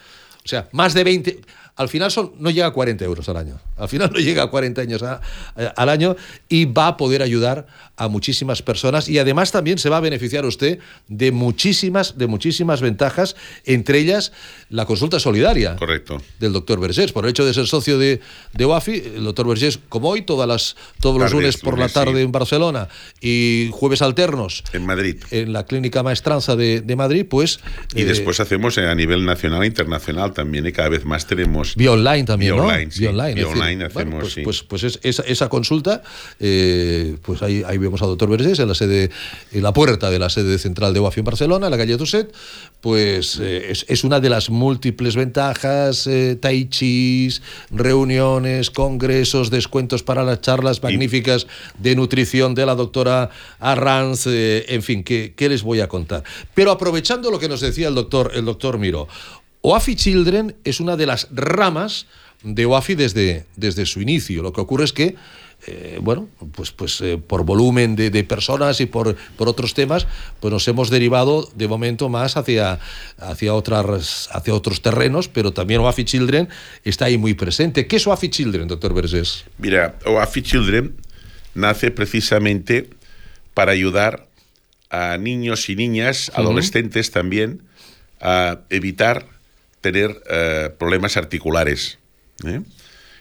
o 0.43 0.47
sea, 0.47 0.69
más 0.71 0.93
de 0.93 1.03
20 1.03 1.41
al 1.75 1.89
final 1.89 2.11
son, 2.11 2.33
no 2.37 2.51
llega 2.51 2.67
a 2.67 2.71
40 2.71 3.03
euros 3.03 3.27
al 3.29 3.37
año. 3.37 3.59
Al 3.77 3.89
final 3.89 4.11
no 4.13 4.19
llega 4.19 4.43
a 4.43 4.47
40 4.47 4.81
años 4.81 5.03
al 5.03 5.89
año 5.89 6.15
y 6.47 6.65
va 6.65 6.87
a 6.87 6.97
poder 6.97 7.23
ayudar 7.23 7.65
a 7.97 8.07
muchísimas 8.07 8.61
personas 8.61 9.09
y 9.09 9.17
además 9.17 9.51
también 9.51 9.77
se 9.77 9.89
va 9.89 9.97
a 9.97 9.99
beneficiar 9.99 10.45
usted 10.45 10.79
de 11.07 11.31
muchísimas, 11.31 12.17
de 12.17 12.27
muchísimas 12.27 12.81
ventajas, 12.81 13.35
entre 13.65 13.99
ellas 13.99 14.31
la 14.69 14.85
consulta 14.85 15.19
solidaria 15.19 15.75
Correcto. 15.75 16.21
del 16.39 16.53
doctor 16.53 16.79
Vergés. 16.79 17.11
Por 17.11 17.25
el 17.25 17.31
hecho 17.31 17.45
de 17.45 17.53
ser 17.53 17.65
socio 17.65 17.97
de, 17.97 18.19
de 18.53 18.65
OAFI, 18.65 19.03
el 19.15 19.23
doctor 19.23 19.47
Vergés, 19.47 19.79
como 19.89 20.09
hoy, 20.09 20.21
todas 20.21 20.47
las, 20.47 20.75
todos 20.99 21.19
los 21.19 21.31
lunes 21.31 21.57
por 21.57 21.79
la 21.79 21.89
tarde 21.89 22.21
en 22.21 22.31
Barcelona 22.31 22.87
y 23.19 23.69
jueves 23.71 24.01
alternos 24.01 24.63
en 24.73 24.85
Madrid, 24.85 25.17
en 25.31 25.53
la 25.53 25.65
Clínica 25.65 26.03
Maestranza 26.03 26.55
de, 26.55 26.81
de 26.81 26.95
Madrid, 26.95 27.25
pues... 27.27 27.59
Y 27.95 28.01
eh, 28.01 28.05
después 28.05 28.39
hacemos 28.39 28.77
a 28.77 28.93
nivel 28.93 29.25
nacional 29.25 29.63
e 29.63 29.67
internacional 29.67 30.33
también 30.33 30.67
y 30.67 30.71
cada 30.71 30.89
vez 30.89 31.05
más 31.05 31.25
tenemos 31.25 31.62
Vía 31.75 31.91
online 31.91 32.23
también, 32.23 32.55
¿no? 32.55 32.63
Online, 32.63 32.91
sí. 32.91 33.05
online, 33.05 33.43
online 33.43 33.85
hacemos, 33.85 34.21
pues, 34.21 34.33
sí. 34.33 34.41
pues, 34.41 34.63
pues 34.63 34.83
es, 34.83 34.99
esa, 35.03 35.23
esa, 35.23 35.49
consulta, 35.49 36.01
eh, 36.39 37.17
pues 37.21 37.41
ahí, 37.41 37.63
ahí 37.65 37.77
vemos 37.77 38.01
al 38.01 38.09
doctor 38.09 38.29
Vergés 38.29 38.59
en 38.59 38.67
la 38.67 38.75
sede, 38.75 39.09
en 39.51 39.63
la 39.63 39.73
puerta 39.73 40.09
de 40.09 40.19
la 40.19 40.29
sede 40.29 40.57
central 40.57 40.93
de 40.93 40.99
UAFI 40.99 41.21
en 41.21 41.25
Barcelona, 41.25 41.67
en 41.67 41.71
la 41.71 41.77
calle 41.77 41.97
Tusset, 41.97 42.33
pues 42.81 43.39
eh, 43.41 43.71
es, 43.71 43.85
es, 43.87 44.03
una 44.03 44.19
de 44.19 44.29
las 44.29 44.49
múltiples 44.49 45.15
ventajas, 45.15 46.07
eh, 46.07 46.35
tai 46.39 46.67
chis, 46.69 47.41
reuniones, 47.71 48.69
congresos, 48.69 49.49
descuentos 49.49 50.03
para 50.03 50.23
las 50.23 50.41
charlas 50.41 50.83
magníficas 50.83 51.47
y... 51.79 51.83
de 51.83 51.95
nutrición 51.95 52.55
de 52.55 52.65
la 52.65 52.75
doctora 52.75 53.29
Arranz, 53.59 54.27
eh, 54.27 54.65
en 54.67 54.83
fin, 54.83 55.03
¿qué, 55.03 55.33
¿qué, 55.35 55.49
les 55.49 55.63
voy 55.63 55.79
a 55.79 55.87
contar? 55.87 56.23
Pero 56.53 56.71
aprovechando 56.71 57.31
lo 57.31 57.39
que 57.39 57.47
nos 57.47 57.61
decía 57.61 57.87
el 57.87 57.95
doctor, 57.95 58.31
el 58.35 58.45
doctor 58.45 58.77
Miro, 58.77 59.07
OAFI 59.65 59.95
Children 59.95 60.55
es 60.65 60.81
una 60.81 60.97
de 60.97 61.05
las 61.05 61.29
ramas 61.31 62.05
de 62.43 62.65
OAFI 62.65 62.95
desde, 62.95 63.45
desde 63.55 63.85
su 63.85 64.01
inicio. 64.01 64.43
Lo 64.43 64.51
que 64.51 64.59
ocurre 64.59 64.83
es 64.83 64.91
que, 64.91 65.15
eh, 65.67 65.99
bueno, 66.01 66.27
pues, 66.51 66.71
pues 66.71 66.99
eh, 66.99 67.17
por 67.17 67.45
volumen 67.45 67.95
de, 67.95 68.09
de, 68.09 68.25
personas 68.25 68.81
y 68.81 68.87
por, 68.87 69.15
por 69.37 69.47
otros 69.47 69.73
temas, 69.73 70.05
pues 70.41 70.51
nos 70.51 70.67
hemos 70.67 70.89
derivado 70.89 71.49
de 71.55 71.69
momento 71.69 72.09
más 72.09 72.35
hacia, 72.35 72.77
hacia, 73.17 73.53
otras, 73.53 74.27
hacia 74.33 74.53
otros 74.53 74.81
terrenos, 74.81 75.29
pero 75.29 75.53
también 75.53 75.79
OAFI 75.79 76.03
Children 76.03 76.49
está 76.83 77.05
ahí 77.05 77.17
muy 77.17 77.33
presente. 77.33 77.87
¿Qué 77.87 77.95
es 77.95 78.05
OAFI 78.05 78.27
Children, 78.27 78.67
doctor 78.67 78.93
Vergés? 78.93 79.45
Mira, 79.59 79.97
OAFI 80.05 80.41
Children 80.41 80.97
nace 81.55 81.89
precisamente 81.89 82.89
para 83.53 83.71
ayudar 83.71 84.27
a 84.89 85.17
niños 85.17 85.69
y 85.69 85.77
niñas, 85.77 86.27
uh 86.27 86.31
-huh. 86.33 86.39
adolescentes 86.41 87.11
también, 87.11 87.61
a 88.19 88.59
evitar 88.69 89.32
tener 89.83 90.23
eh, 90.29 90.69
problemas 90.79 91.17
articulares. 91.17 91.99
¿eh? 92.45 92.61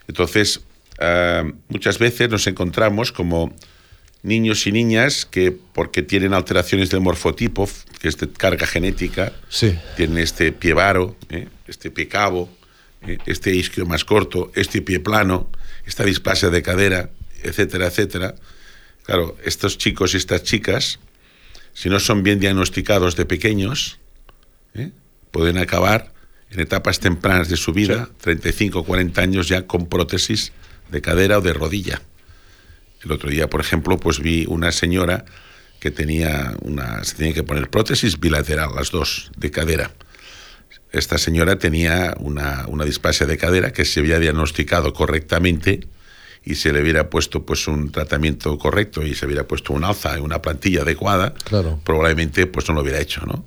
Entonces, 0.07 0.61
eh, 0.99 1.53
muchas 1.69 1.99
veces 1.99 2.31
nos 2.31 2.47
encontramos 2.47 3.11
como 3.11 3.55
niños 4.23 4.67
y 4.69 4.73
niñas 4.73 5.27
que, 5.27 5.51
porque 5.51 6.03
tienen 6.03 6.33
alteraciones 6.33 6.89
del 6.89 7.01
morfotipo, 7.01 7.69
que 8.01 8.09
es 8.09 8.17
de 8.17 8.31
carga 8.31 8.67
genética, 8.67 9.33
sí. 9.49 9.77
tienen 9.97 10.19
este 10.19 10.53
pie 10.53 10.73
varo, 10.73 11.17
este 11.67 11.91
pie 11.91 12.07
cabo, 12.07 12.49
este 13.27 13.53
isquio 13.53 13.85
más 13.85 14.05
corto, 14.05 14.53
este 14.55 14.81
pie 14.81 15.01
plano, 15.01 15.51
esta 15.85 16.05
displasia 16.05 16.51
de 16.51 16.63
cadera, 16.63 17.11
etcétera, 17.43 17.89
etcétera. 17.89 18.37
Claro, 19.03 19.37
estos 19.45 19.77
chicos 19.79 20.15
y 20.15 20.19
estas 20.19 20.45
chicas, 20.45 21.01
si 21.75 21.89
no 21.89 21.99
son 21.99 22.23
bien 22.23 22.39
diagnosticados 22.39 23.17
de 23.17 23.27
pequeños, 23.27 23.99
pueden 25.33 25.59
acabar 25.59 26.12
en 26.53 26.61
etapas 26.61 27.01
tempranas 27.01 27.49
de 27.49 27.57
su 27.57 27.73
vida, 27.73 28.07
sí. 28.07 28.13
35 28.21 28.81
o 28.81 28.85
40 28.85 29.21
años 29.21 29.49
ya 29.49 29.67
con 29.67 29.87
prótesis 29.87 30.53
de 30.91 31.01
cadera 31.01 31.39
o 31.39 31.41
de 31.41 31.53
rodilla. 31.53 32.03
El 33.03 33.11
otro 33.13 33.31
día, 33.31 33.49
por 33.49 33.61
ejemplo, 33.61 33.99
pues 33.99 34.21
vi 34.21 34.45
una 34.47 34.71
señora 34.71 35.25
que 35.81 35.91
tenía 35.91 36.55
una, 36.61 37.03
se 37.05 37.17
tenía 37.17 37.33
que 37.33 37.43
poner 37.43 37.71
prótesis 37.71 38.21
bilateral, 38.21 38.71
las 38.77 38.91
dos, 38.91 39.33
de 39.37 39.51
cadera. 39.51 39.91
Esta 40.93 41.17
señora 41.17 41.59
tenía 41.59 42.15
una, 42.21 42.67
una 42.69 42.85
displasia 42.85 43.27
de 43.27 43.39
cadera 43.39 43.73
que 43.73 43.85
se 43.85 44.01
había 44.01 44.19
diagnosticado 44.19 44.93
correctamente 44.93 45.89
y 46.45 46.57
se 46.57 46.73
le 46.73 46.83
hubiera 46.83 47.09
puesto 47.09 47.47
pues 47.47 47.67
un 47.67 47.91
tratamiento 47.91 48.59
correcto 48.59 49.03
y 49.03 49.15
se 49.15 49.27
hubiera 49.27 49.49
puesto 49.49 49.73
un 49.73 49.85
alza 49.85 50.15
en 50.15 50.23
una 50.23 50.43
plantilla 50.43 50.83
adecuada, 50.83 51.35
claro. 51.45 51.81
probablemente 51.83 52.47
pues 52.47 52.69
no 52.69 52.75
lo 52.75 52.83
hubiera 52.83 53.01
hecho, 53.01 53.25
¿no? 53.25 53.45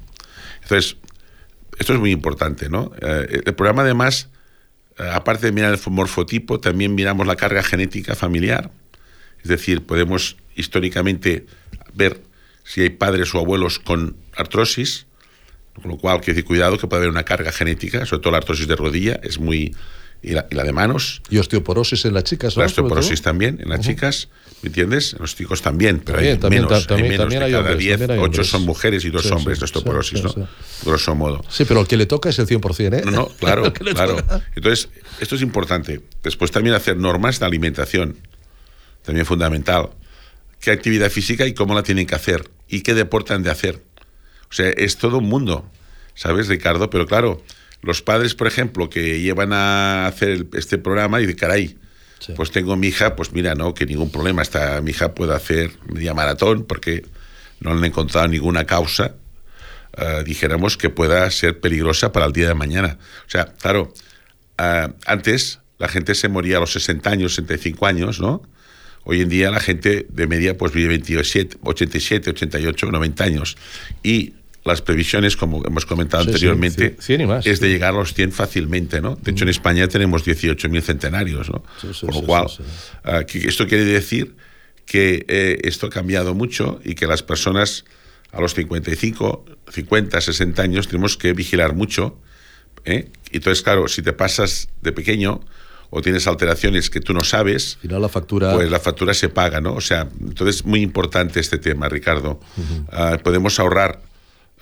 Entonces, 0.63 0.97
esto 1.77 1.93
es 1.93 1.99
muy 1.99 2.11
importante, 2.11 2.69
¿no? 2.69 2.91
Eh, 3.01 3.41
el 3.45 3.55
programa, 3.55 3.81
además, 3.83 4.29
eh, 4.97 5.09
aparte 5.11 5.47
de 5.47 5.51
mirar 5.51 5.73
el 5.73 5.91
morfotipo, 5.91 6.59
también 6.59 6.95
miramos 6.95 7.27
la 7.27 7.35
carga 7.35 7.63
genética 7.63 8.15
familiar. 8.15 8.71
Es 9.41 9.49
decir, 9.49 9.85
podemos 9.85 10.37
históricamente 10.55 11.45
ver 11.93 12.21
si 12.63 12.81
hay 12.81 12.89
padres 12.89 13.33
o 13.35 13.39
abuelos 13.39 13.79
con 13.79 14.17
artrosis, 14.35 15.05
con 15.73 15.91
lo 15.91 15.97
cual, 15.97 16.21
que 16.21 16.31
decir, 16.31 16.45
cuidado 16.45 16.77
que 16.77 16.87
puede 16.87 17.01
haber 17.01 17.11
una 17.11 17.23
carga 17.23 17.51
genética, 17.51 18.05
sobre 18.05 18.21
todo 18.21 18.31
la 18.31 18.37
artrosis 18.37 18.67
de 18.67 18.75
rodilla, 18.75 19.19
es 19.23 19.39
muy... 19.39 19.75
Y 20.27 20.31
la, 20.31 20.47
y 20.49 20.55
la 20.55 20.63
de 20.63 20.73
manos. 20.73 21.21
Y 21.29 21.37
osteoporosis 21.37 22.03
en 22.05 22.15
las 22.15 22.23
chicas, 22.23 22.55
¿no? 22.57 22.61
La 22.63 22.65
osteoporosis 22.65 23.21
también 23.21 23.59
en 23.61 23.69
las 23.69 23.79
uh 23.79 23.83
-huh. 23.83 23.85
chicas, 23.85 24.29
¿me 24.63 24.69
entiendes? 24.69 25.13
En 25.13 25.19
los 25.19 25.35
chicos 25.35 25.61
también, 25.61 25.99
pero 25.99 26.17
también, 26.17 26.33
hay 26.33 26.39
también, 26.39 26.63
menos. 26.63 26.87
también, 26.87 27.11
hay 27.11 27.17
menos 27.19 27.29
de 27.29 27.35
hay 27.45 27.51
cada 27.51 27.59
hombres, 27.59 27.77
10, 27.77 27.91
también 27.99 28.11
hay 28.11 28.17
8 28.17 28.25
hombres. 28.25 28.47
son 28.47 28.61
mujeres 28.65 29.05
y 29.05 29.09
dos 29.11 29.21
Sí, 29.21 29.29
hombres 29.31 29.57
sí, 29.57 29.61
de 29.61 29.65
osteoporosis, 29.65 30.19
sí, 30.19 30.25
¿no? 30.35 30.47
Grosso 30.83 31.13
modo. 31.13 31.45
Sí, 31.47 31.63
pero 31.65 31.81
el 31.81 31.87
que 31.87 31.95
le 31.97 32.07
toca 32.07 32.29
es 32.29 32.39
el 32.39 32.47
100%, 32.47 32.93
¿eh? 32.97 33.01
No, 33.05 33.11
no, 33.11 33.27
claro, 33.27 33.71
claro. 33.93 34.17
Entonces, 34.55 34.89
esto 35.19 35.35
es 35.35 35.43
importante. 35.43 36.01
Después 36.23 36.49
también 36.49 36.75
hacer 36.75 36.97
normas 36.97 37.39
de 37.39 37.45
alimentación, 37.45 38.17
también 39.03 39.27
fundamental. 39.27 39.91
¿Qué 40.59 40.71
actividad 40.71 41.11
física 41.11 41.45
y 41.45 41.53
cómo 41.53 41.75
la 41.75 41.83
tienen 41.83 42.07
que 42.07 42.15
hacer? 42.15 42.49
¿Y 42.67 42.81
qué 42.81 42.95
deporte 42.95 43.33
han 43.35 43.43
de 43.43 43.51
hacer? 43.51 43.83
O 44.49 44.53
sea, 44.53 44.69
es 44.69 44.97
todo 44.97 45.19
un 45.19 45.25
mundo, 45.29 45.69
¿sabes, 46.15 46.47
Ricardo? 46.47 46.89
Pero 46.89 47.05
claro, 47.05 47.43
los 47.85 48.01
padres, 48.01 48.35
por 48.35 48.47
ejemplo, 48.47 48.89
que 48.89 49.21
llevan 49.21 49.53
a 49.53 50.07
hacer 50.07 50.47
este 50.53 50.77
programa 50.77 51.21
y 51.21 51.25
de 51.25 51.35
caray, 51.35 51.77
Sí. 52.19 52.33
pues 52.35 52.49
tengo 52.51 52.75
mi 52.75 52.87
hija, 52.87 53.15
pues 53.15 53.33
mira, 53.33 53.53
no, 53.55 53.73
que 53.73 53.85
ningún 53.85 54.09
problema, 54.11 54.41
esta 54.41 54.81
mi 54.81 54.91
hija 54.91 55.13
puede 55.13 55.35
hacer 55.35 55.71
media 55.93 56.13
maratón 56.13 56.63
porque 56.65 57.05
no 57.59 57.71
han 57.71 57.83
encontrado 57.85 58.27
ninguna 58.27 58.65
causa, 58.65 59.15
eh, 59.97 60.23
dijéramos, 60.25 60.77
que 60.77 60.89
pueda 60.89 61.29
ser 61.29 61.59
peligrosa 61.59 62.11
para 62.11 62.25
el 62.25 62.33
día 62.33 62.47
de 62.47 62.53
mañana. 62.55 62.97
O 63.27 63.29
sea, 63.29 63.45
claro, 63.45 63.93
eh, 64.57 64.87
antes 65.05 65.59
la 65.77 65.87
gente 65.87 66.15
se 66.15 66.27
moría 66.29 66.57
a 66.57 66.61
los 66.61 66.71
60 66.73 67.09
años, 67.09 67.35
65 67.35 67.85
años, 67.85 68.19
¿no? 68.19 68.41
Hoy 69.03 69.21
en 69.21 69.29
día 69.29 69.51
la 69.51 69.59
gente 69.59 70.07
de 70.09 70.25
media 70.27 70.57
pues 70.57 70.71
vive 70.73 70.87
27, 70.89 71.57
87, 71.61 72.29
88, 72.31 72.91
90 72.91 73.23
años. 73.23 73.57
Y 74.01 74.33
las 74.65 74.81
previsiones, 74.81 75.37
como 75.37 75.63
hemos 75.65 75.85
comentado 75.85 76.23
Sí, 76.23 76.29
sí, 76.29 76.33
anteriormente, 76.33 76.95
cien 76.99 77.21
y 77.21 77.27
más, 77.27 77.45
es 77.45 77.59
de 77.59 77.67
sí. 77.67 77.73
llegar 77.73 77.93
a 77.93 77.97
los 77.97 78.13
100 78.13 78.31
fácilmente, 78.31 78.99
¿no? 78.99 79.15
De 79.15 79.31
hecho, 79.31 79.43
en 79.43 79.49
España 79.49 79.87
tenemos 79.87 80.25
18.000 80.25 80.81
centenarios, 80.81 81.49
¿no? 81.49 81.63
Sí, 81.79 81.89
sí, 81.93 82.05
Con 82.07 82.15
lo 82.15 82.21
sí, 82.21 82.25
cual, 82.25 82.49
sí, 82.49 82.63
sí. 82.65 82.97
ah, 83.03 83.23
que 83.23 83.47
esto 83.47 83.67
quiere 83.67 83.85
decir 83.85 84.35
que 84.85 85.23
eh, 85.27 85.59
esto 85.63 85.87
ha 85.87 85.89
cambiado 85.89 86.33
mucho 86.33 86.79
y 86.83 86.95
que 86.95 87.05
las 87.07 87.21
personas 87.23 87.85
a 88.31 88.41
los 88.41 88.53
55, 88.55 89.45
50, 89.71 90.19
60 90.19 90.61
años 90.61 90.87
tenemos 90.87 91.15
que 91.15 91.33
vigilar 91.33 91.73
mucho. 91.75 92.19
¿eh? 92.85 93.09
Y 93.31 93.37
Entonces, 93.37 93.63
claro, 93.63 93.87
si 93.87 94.01
te 94.01 94.13
pasas 94.13 94.67
de 94.81 94.91
pequeño 94.91 95.41
o 95.91 96.01
tienes 96.01 96.27
alteraciones 96.27 96.89
que 96.89 96.99
tú 96.99 97.13
no 97.13 97.23
sabes, 97.23 97.77
final 97.81 98.01
la 98.01 98.09
factura... 98.09 98.53
pues 98.53 98.69
la 98.69 98.79
factura 98.79 99.13
se 99.13 99.29
paga, 99.29 99.61
¿no? 99.61 99.73
O 99.75 99.81
sea, 99.81 100.07
entonces 100.19 100.65
muy 100.65 100.81
importante 100.81 101.39
este 101.39 101.57
tema, 101.59 101.87
Ricardo. 101.87 102.39
Ah, 102.91 103.17
podemos 103.23 103.59
ahorrar 103.59 104.01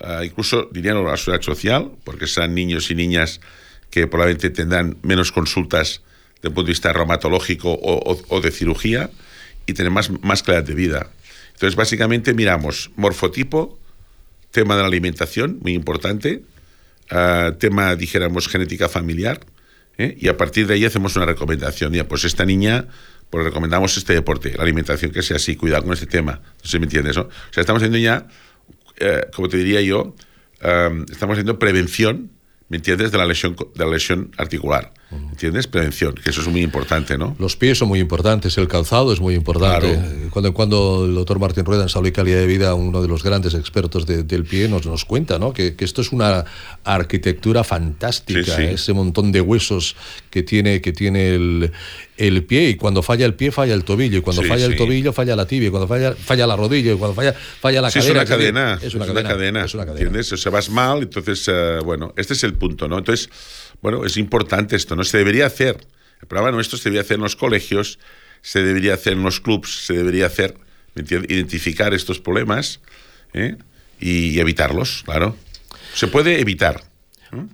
ah, 0.00 0.24
incluso 0.24 0.68
dinero 0.72 1.06
a 1.06 1.12
la 1.12 1.16
seguridad 1.16 1.42
social, 1.42 1.92
porque 2.04 2.26
serán 2.26 2.54
niños 2.54 2.90
y 2.90 2.94
niñas 2.94 3.40
que 3.90 4.06
probablemente 4.06 4.50
tendrán 4.50 4.96
menos 5.02 5.32
consultas 5.32 6.02
desde 6.36 6.48
el 6.48 6.54
punto 6.54 6.66
de 6.66 6.72
vista 6.72 6.92
reumatológico 6.92 7.78
o, 7.80 8.40
de 8.40 8.50
cirugía 8.50 9.10
y 9.66 9.72
tener 9.72 9.92
más, 9.92 10.10
más 10.22 10.44
de 10.44 10.74
vida. 10.74 11.10
Entonces, 11.52 11.76
básicamente 11.76 12.34
miramos 12.34 12.90
morfotipo, 12.96 13.78
tema 14.50 14.76
de 14.76 14.82
la 14.82 14.88
alimentación, 14.88 15.58
muy 15.62 15.74
importante, 15.74 16.42
ah, 17.10 17.52
tema, 17.58 17.94
dijéramos, 17.96 18.48
genética 18.48 18.88
familiar, 18.88 19.40
¿eh? 19.98 20.16
y 20.18 20.28
a 20.28 20.36
partir 20.36 20.66
de 20.66 20.74
ahí 20.74 20.84
hacemos 20.84 21.16
una 21.16 21.26
recomendación. 21.26 21.92
Ya, 21.92 22.06
pues 22.06 22.24
esta 22.24 22.44
niña, 22.44 22.86
pues 23.30 23.44
recomendamos 23.44 23.96
este 23.96 24.12
deporte, 24.14 24.54
la 24.56 24.62
alimentación 24.62 25.10
que 25.10 25.22
sea 25.22 25.36
así, 25.36 25.56
cuidado 25.56 25.84
con 25.84 25.92
este 25.92 26.06
tema. 26.06 26.32
No 26.42 26.64
sé 26.64 26.72
si 26.72 26.78
me 26.78 26.84
entiendes. 26.84 27.16
O 27.16 27.28
sea, 27.50 27.60
estamos 27.60 27.80
haciendo 27.80 27.98
ya, 27.98 28.26
eh, 28.96 29.26
como 29.34 29.48
te 29.48 29.56
diría 29.56 29.80
yo, 29.80 30.14
eh, 30.60 31.04
estamos 31.10 31.34
haciendo 31.34 31.58
prevención 31.58 32.30
¿me 32.68 32.78
entiendes? 32.78 33.12
De 33.12 33.18
la 33.18 33.26
lesión, 33.26 33.56
de 33.74 33.84
la 33.84 33.90
lesión 33.90 34.30
articular. 34.36 34.92
¿Me 35.20 35.30
entiendes? 35.30 35.66
Prevención, 35.66 36.14
que 36.14 36.30
eso 36.30 36.40
es 36.40 36.48
muy 36.48 36.62
importante, 36.62 37.18
¿no? 37.18 37.36
Los 37.38 37.56
pies 37.56 37.78
son 37.78 37.88
muy 37.88 38.00
importantes, 38.00 38.56
el 38.58 38.68
calzado 38.68 39.12
es 39.12 39.20
muy 39.20 39.34
importante. 39.34 39.98
Cuando, 40.30 40.54
cuando 40.54 41.04
el 41.06 41.14
doctor 41.14 41.38
Martín 41.38 41.64
Rueda 41.64 41.82
en 41.82 41.88
Salud 41.88 42.08
y 42.08 42.12
Calidad 42.12 42.38
de 42.38 42.46
Vida, 42.46 42.74
uno 42.74 43.02
de 43.02 43.08
los 43.08 43.22
grandes 43.22 43.54
expertos 43.54 44.06
del 44.06 44.44
pie, 44.44 44.68
nos, 44.68 44.86
nos 44.86 45.04
cuenta 45.04 45.38
¿no? 45.38 45.52
que, 45.52 45.74
que 45.74 45.84
esto 45.84 46.00
es 46.00 46.12
una 46.12 46.44
arquitectura 46.84 47.64
fantástica, 47.64 48.62
ese 48.62 48.92
montón 48.92 49.32
de 49.32 49.40
huesos 49.40 49.96
que 50.30 50.42
tiene, 50.42 50.80
que 50.80 50.92
tiene 50.92 51.34
el, 51.34 51.72
el 52.16 52.44
pie 52.44 52.68
y 52.68 52.74
cuando 52.76 53.02
falla 53.02 53.26
el 53.26 53.34
pie 53.34 53.50
falla 53.50 53.74
el 53.74 53.84
tobillo 53.84 54.18
y 54.18 54.20
cuando 54.20 54.42
falla 54.42 54.66
el 54.66 54.76
tobillo 54.76 55.12
falla 55.12 55.34
la 55.34 55.46
tibia 55.46 55.68
y 55.68 55.70
cuando 55.70 55.88
falla 55.88 56.12
falla 56.12 56.46
la 56.46 56.54
rodilla 56.54 56.92
y 56.92 56.96
cuando 56.96 57.14
falla 57.14 57.32
falla 57.32 57.80
la 57.82 57.90
cadera 57.90 58.04
es 58.04 58.14
una 58.14 58.24
cadena 58.24 58.78
es 58.80 58.94
una, 58.94 59.06
cadena, 59.06 59.64
es 59.64 59.74
una 59.74 59.84
cadena 59.84 60.00
¿entiendes? 60.00 60.32
o 60.32 60.36
sea 60.36 60.52
vas 60.52 60.70
mal 60.70 61.02
entonces 61.02 61.48
uh, 61.48 61.84
bueno 61.84 62.14
este 62.16 62.34
es 62.34 62.44
el 62.44 62.54
punto 62.54 62.86
no 62.86 62.98
entonces 62.98 63.28
bueno 63.84 64.06
es 64.06 64.16
importante 64.16 64.76
esto 64.76 64.96
no 64.96 65.04
se 65.04 65.18
debería 65.18 65.44
hacer 65.44 65.76
el 66.22 66.26
programa 66.26 66.52
nuestro 66.52 66.78
se 66.78 66.84
debería 66.84 67.02
hacer 67.02 67.16
en 67.16 67.22
los 67.22 67.36
colegios 67.36 67.98
se 68.40 68.62
debería 68.62 68.94
hacer 68.94 69.12
en 69.12 69.22
los 69.22 69.40
clubs 69.40 69.84
se 69.84 69.92
debería 69.92 70.26
hacer 70.26 70.56
identificar 70.96 71.92
estos 71.92 72.18
problemas 72.18 72.80
¿eh? 73.34 73.56
y 74.00 74.40
evitarlos 74.40 75.02
claro 75.04 75.36
se 75.94 76.08
puede 76.08 76.40
evitar 76.40 76.82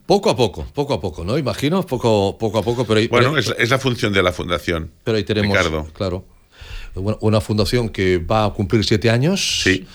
poco 0.07 0.29
a 0.29 0.37
poco, 0.37 0.67
poco 0.75 0.93
a 0.93 1.01
poco, 1.01 1.25
¿no? 1.25 1.39
Imagino, 1.39 1.87
poco, 1.87 2.37
poco 2.39 2.59
a 2.59 2.63
poco, 2.63 2.85
pero... 2.85 3.01
Bueno, 3.09 3.39
es, 3.39 3.71
la 3.71 3.79
función 3.79 4.13
de 4.13 4.23
la 4.23 4.31
fundación. 4.31 4.91
Pero 5.05 5.17
ahí 5.17 5.25
tenemos, 5.25 5.57
claro, 5.95 6.27
una 6.95 7.41
fundación 7.41 7.89
que 7.89 8.19
va 8.19 8.45
a 8.45 8.51
cumplir 8.51 8.85
siete 8.85 9.09
años. 9.09 9.63
Sí. 9.63 9.87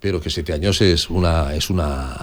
Pero 0.00 0.18
que 0.18 0.30
siete 0.30 0.54
años 0.54 0.80
es 0.80 1.10
una, 1.10 1.54
es 1.54 1.68
una, 1.68 2.16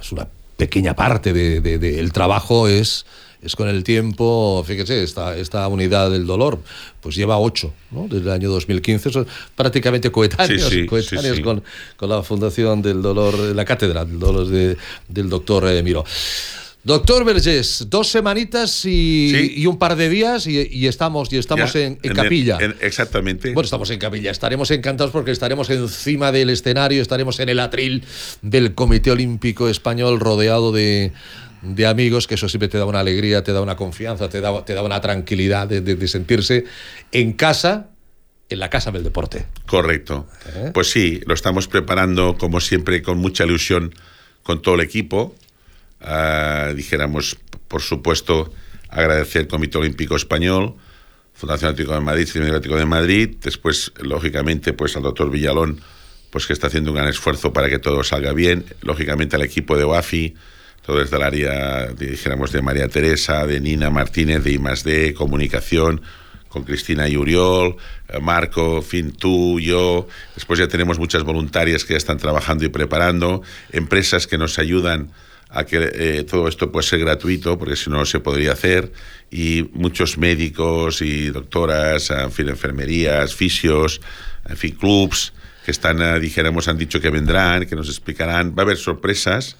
es 0.00 0.12
una 0.12 0.26
pequeña 0.56 0.94
parte 0.94 1.32
del 1.32 1.62
de, 1.62 1.78
de, 1.78 2.10
trabajo, 2.10 2.68
es 2.68 3.06
es 3.42 3.54
con 3.54 3.68
el 3.68 3.84
tiempo, 3.84 4.64
fíjese, 4.66 5.02
esta, 5.02 5.36
esta 5.36 5.68
unidad 5.68 6.10
del 6.10 6.26
dolor, 6.26 6.58
pues 7.00 7.14
lleva 7.14 7.38
ocho, 7.38 7.72
¿no? 7.92 8.08
desde 8.08 8.24
el 8.24 8.30
año 8.30 8.50
2015, 8.50 9.10
son 9.10 9.26
prácticamente 9.54 10.10
coetáneos, 10.10 10.68
coetáneos 10.88 11.40
con, 11.40 11.62
con, 11.96 12.08
la 12.08 12.22
Fundación 12.22 12.82
del 12.82 13.02
Dolor, 13.02 13.38
la 13.38 13.64
Cátedra 13.64 14.04
del 14.04 14.18
Dolor 14.18 14.46
de, 14.48 14.76
del 15.08 15.28
doctor 15.28 15.68
eh, 15.68 15.82
Miro. 15.82 16.04
Doctor 16.86 17.24
Vergés, 17.24 17.86
dos 17.90 18.08
semanitas 18.12 18.84
y, 18.84 19.54
y, 19.56 19.66
un 19.66 19.76
par 19.76 19.96
de 19.96 20.08
días 20.08 20.46
y, 20.46 20.68
y 20.70 20.86
estamos, 20.86 21.32
y 21.32 21.36
estamos 21.36 21.74
en, 21.74 21.98
en, 22.00 22.14
capilla. 22.14 22.58
exactamente. 22.80 23.52
Bueno, 23.52 23.64
estamos 23.64 23.90
en 23.90 23.98
capilla. 23.98 24.30
Estaremos 24.30 24.70
encantados 24.70 25.10
porque 25.10 25.32
estaremos 25.32 25.68
encima 25.68 26.30
del 26.30 26.48
escenario, 26.48 27.02
estaremos 27.02 27.40
en 27.40 27.48
el 27.48 27.58
atril 27.58 28.04
del 28.40 28.76
Comité 28.76 29.10
Olímpico 29.10 29.68
Español 29.68 30.20
rodeado 30.20 30.70
de, 30.70 31.12
de 31.62 31.86
amigos, 31.88 32.28
que 32.28 32.36
eso 32.36 32.48
siempre 32.48 32.68
te 32.68 32.78
da 32.78 32.84
una 32.84 33.00
alegría, 33.00 33.42
te 33.42 33.52
da 33.52 33.62
una 33.62 33.74
confianza, 33.74 34.28
te 34.28 34.40
da, 34.40 34.64
te 34.64 34.72
da 34.72 34.84
una 34.84 35.00
tranquilidad 35.00 35.66
de, 35.66 36.06
sentirse 36.06 36.66
en 37.10 37.32
casa, 37.32 37.88
en 38.48 38.60
la 38.60 38.70
casa 38.70 38.92
del 38.92 39.02
deporte. 39.02 39.46
Correcto. 39.66 40.28
¿Eh? 40.54 40.70
Pues 40.72 40.92
sí, 40.92 41.20
lo 41.26 41.34
estamos 41.34 41.66
preparando 41.66 42.38
como 42.38 42.60
siempre 42.60 43.02
con 43.02 43.18
mucha 43.18 43.42
ilusión 43.42 43.92
con 44.44 44.62
todo 44.62 44.76
el 44.76 44.82
equipo. 44.82 45.34
Uh, 46.06 46.72
dijéramos, 46.74 47.36
por 47.66 47.82
supuesto, 47.82 48.52
agradecer 48.88 49.42
al 49.42 49.48
Comité 49.48 49.78
Olímpico 49.78 50.14
Español, 50.14 50.76
Fundación 51.34 51.72
Atlético 51.72 51.94
de 51.94 52.00
Madrid, 52.00 52.26
Centro 52.26 52.48
Atlético 52.48 52.76
de 52.76 52.86
Madrid, 52.86 53.36
después, 53.42 53.92
lógicamente, 54.00 54.72
pues 54.72 54.96
al 54.96 55.02
doctor 55.02 55.30
Villalón, 55.30 55.80
pues 56.30 56.46
que 56.46 56.52
está 56.52 56.68
haciendo 56.68 56.92
un 56.92 56.96
gran 56.96 57.08
esfuerzo 57.08 57.52
para 57.52 57.68
que 57.68 57.78
todo 57.80 58.04
salga 58.04 58.32
bien, 58.32 58.64
lógicamente 58.82 59.34
al 59.34 59.42
equipo 59.42 59.76
de 59.76 59.82
OAFI, 59.82 60.34
todo 60.84 61.00
desde 61.00 61.16
el 61.16 61.22
área, 61.24 61.88
dijéramos, 61.88 62.52
de 62.52 62.62
María 62.62 62.88
Teresa, 62.88 63.44
de 63.44 63.60
Nina 63.60 63.90
Martínez, 63.90 64.44
de 64.44 64.52
I+D, 64.52 65.14
comunicación, 65.14 66.02
con 66.48 66.62
Cristina 66.62 67.08
y 67.08 67.16
Uriol, 67.16 67.76
eh, 68.08 68.20
Marco, 68.20 68.80
fin, 68.80 69.12
tú, 69.12 69.58
yo. 69.60 70.06
Después 70.36 70.58
ya 70.58 70.68
tenemos 70.68 70.98
muchas 70.98 71.24
voluntarias 71.24 71.84
que 71.84 71.94
ya 71.94 71.98
están 71.98 72.18
trabajando 72.18 72.64
y 72.64 72.68
preparando, 72.68 73.42
empresas 73.72 74.26
que 74.26 74.38
nos 74.38 74.58
ayudan 74.58 75.10
a 75.56 75.64
que 75.64 75.90
eh, 75.94 76.24
todo 76.24 76.48
esto 76.48 76.70
pueda 76.70 76.86
ser 76.86 77.00
gratuito, 77.00 77.58
porque 77.58 77.76
si 77.76 77.88
no, 77.88 78.04
se 78.04 78.20
podría 78.20 78.52
hacer, 78.52 78.92
y 79.30 79.70
muchos 79.72 80.18
médicos 80.18 81.00
y 81.00 81.28
doctoras, 81.30 82.10
en 82.10 82.30
fin, 82.30 82.48
enfermerías, 82.48 83.34
fisios, 83.34 84.00
en 84.46 84.56
fin, 84.56 84.72
clubs, 84.72 85.32
que 85.64 85.70
están, 85.70 86.02
eh, 86.02 86.20
dijéramos, 86.20 86.68
han 86.68 86.76
dicho 86.76 87.00
que 87.00 87.08
vendrán, 87.08 87.66
que 87.66 87.74
nos 87.74 87.88
explicarán. 87.88 88.50
Va 88.50 88.62
a 88.62 88.66
haber 88.66 88.76
sorpresas 88.76 89.56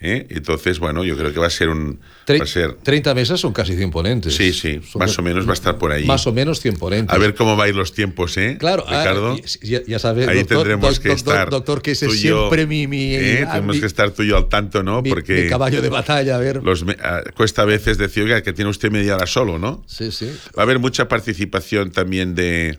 ¿eh? 0.00 0.26
Entonces, 0.30 0.78
bueno, 0.78 1.04
yo 1.04 1.16
creo 1.16 1.32
que 1.32 1.40
va 1.40 1.46
a 1.46 1.50
ser 1.50 1.68
un... 1.68 2.00
Va 2.28 2.44
a 2.44 2.46
ser... 2.46 2.74
30 2.74 3.14
mesas 3.14 3.40
son 3.40 3.52
casi 3.52 3.74
100 3.74 3.90
ponentes. 3.90 4.34
Sí, 4.34 4.52
sí, 4.52 4.80
más 4.96 5.18
o 5.18 5.22
menos 5.22 5.46
va 5.46 5.50
a 5.50 5.54
estar 5.54 5.78
por 5.78 5.92
ahí. 5.92 6.04
Más 6.04 6.26
o 6.26 6.32
menos 6.32 6.60
100 6.60 6.76
ponentes. 6.76 7.14
A 7.14 7.18
ver 7.18 7.34
cómo 7.34 7.56
va 7.56 7.64
a 7.64 7.68
ir 7.68 7.74
los 7.74 7.92
tiempos, 7.92 8.36
¿eh? 8.36 8.56
Claro, 8.58 8.84
ah, 8.86 9.00
Ricardo. 9.00 9.36
ya, 9.62 9.80
ya 9.86 9.98
sabes, 9.98 10.28
ahí 10.28 10.44
tendremos 10.44 11.00
que 11.00 11.12
estar. 11.12 11.50
Doctor, 11.50 11.82
que 11.82 11.92
ese 11.92 12.06
es 12.06 12.20
siempre 12.20 12.66
mi... 12.66 12.86
mi 12.86 13.14
¿eh? 13.14 13.46
Tenemos 13.50 13.80
que 13.80 13.86
estar 13.86 14.10
tú 14.10 14.22
y 14.22 14.28
yo 14.28 14.36
al 14.36 14.48
tanto, 14.48 14.82
¿no? 14.82 15.02
Porque... 15.02 15.44
Mi 15.44 15.48
caballo 15.48 15.82
de 15.82 15.88
batalla, 15.88 16.36
a 16.36 16.38
ver. 16.38 16.62
Los, 16.62 16.84
ah, 17.02 17.22
cuesta 17.34 17.62
a 17.62 17.66
veces 17.66 17.98
decir, 17.98 18.24
oiga, 18.24 18.42
que 18.42 18.52
tiene 18.52 18.70
usted 18.70 18.90
media 18.90 19.16
hora 19.16 19.26
solo, 19.26 19.58
¿no? 19.58 19.84
Sí, 19.86 20.12
sí. 20.12 20.30
Va 20.56 20.62
a 20.62 20.64
haber 20.64 20.78
mucha 20.78 21.08
participación 21.08 21.90
también 21.90 22.34
de... 22.34 22.78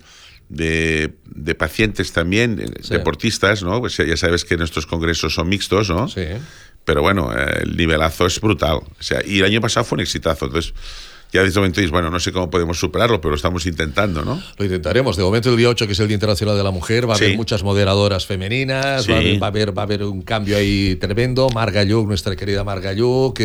De, 0.51 1.13
de, 1.25 1.53
pacientes 1.53 2.11
también, 2.11 2.73
sí. 2.81 2.91
deportistas, 2.91 3.61
¿no? 3.61 3.81
Pues 3.81 3.95
ya 3.97 4.17
sabes 4.17 4.45
que 4.45 4.57
nuestros 4.57 4.87
congresos 4.87 5.35
son 5.35 5.47
mixtos, 5.47 5.89
¿no? 5.89 6.07
Sí 6.07 6.23
pero 6.89 7.03
bueno, 7.03 7.31
el 7.31 7.77
nivelazo 7.77 8.25
es 8.25 8.41
brutal. 8.41 8.77
O 8.77 8.87
sea, 8.97 9.21
y 9.23 9.37
el 9.37 9.45
año 9.45 9.61
pasado 9.61 9.83
fue 9.83 9.97
un 9.97 9.99
exitazo. 9.99 10.45
Entonces, 10.47 10.73
ya 11.31 11.43
desde 11.43 11.59
momento 11.59 11.79
dices, 11.79 11.91
bueno, 11.91 12.09
no 12.09 12.19
sé 12.19 12.31
cómo 12.31 12.49
podemos 12.49 12.79
superarlo, 12.79 13.21
pero 13.21 13.29
lo 13.29 13.35
estamos 13.35 13.67
intentando, 13.67 14.25
¿no? 14.25 14.41
Lo 14.57 14.65
intentaremos. 14.65 15.15
De 15.15 15.21
momento, 15.21 15.51
el 15.51 15.57
día 15.57 15.69
8, 15.69 15.85
que 15.85 15.93
es 15.93 15.99
el 15.99 16.07
Día 16.07 16.15
Internacional 16.15 16.57
de 16.57 16.63
la 16.63 16.71
Mujer, 16.71 17.07
va 17.07 17.13
a 17.13 17.17
haber 17.17 17.37
muchas 17.37 17.61
moderadoras 17.61 18.25
femeninas, 18.25 19.07
va, 19.07 19.15
a 19.15 19.17
haber, 19.47 19.77
va, 19.77 19.81
a 19.81 19.85
haber, 19.85 20.03
un 20.03 20.23
cambio 20.23 20.57
ahí 20.57 20.95
tremendo. 20.95 21.47
Marga 21.49 21.83
Lluc, 21.83 22.07
nuestra 22.07 22.35
querida 22.35 22.63
Marga 22.63 22.93
Lluc, 22.93 23.39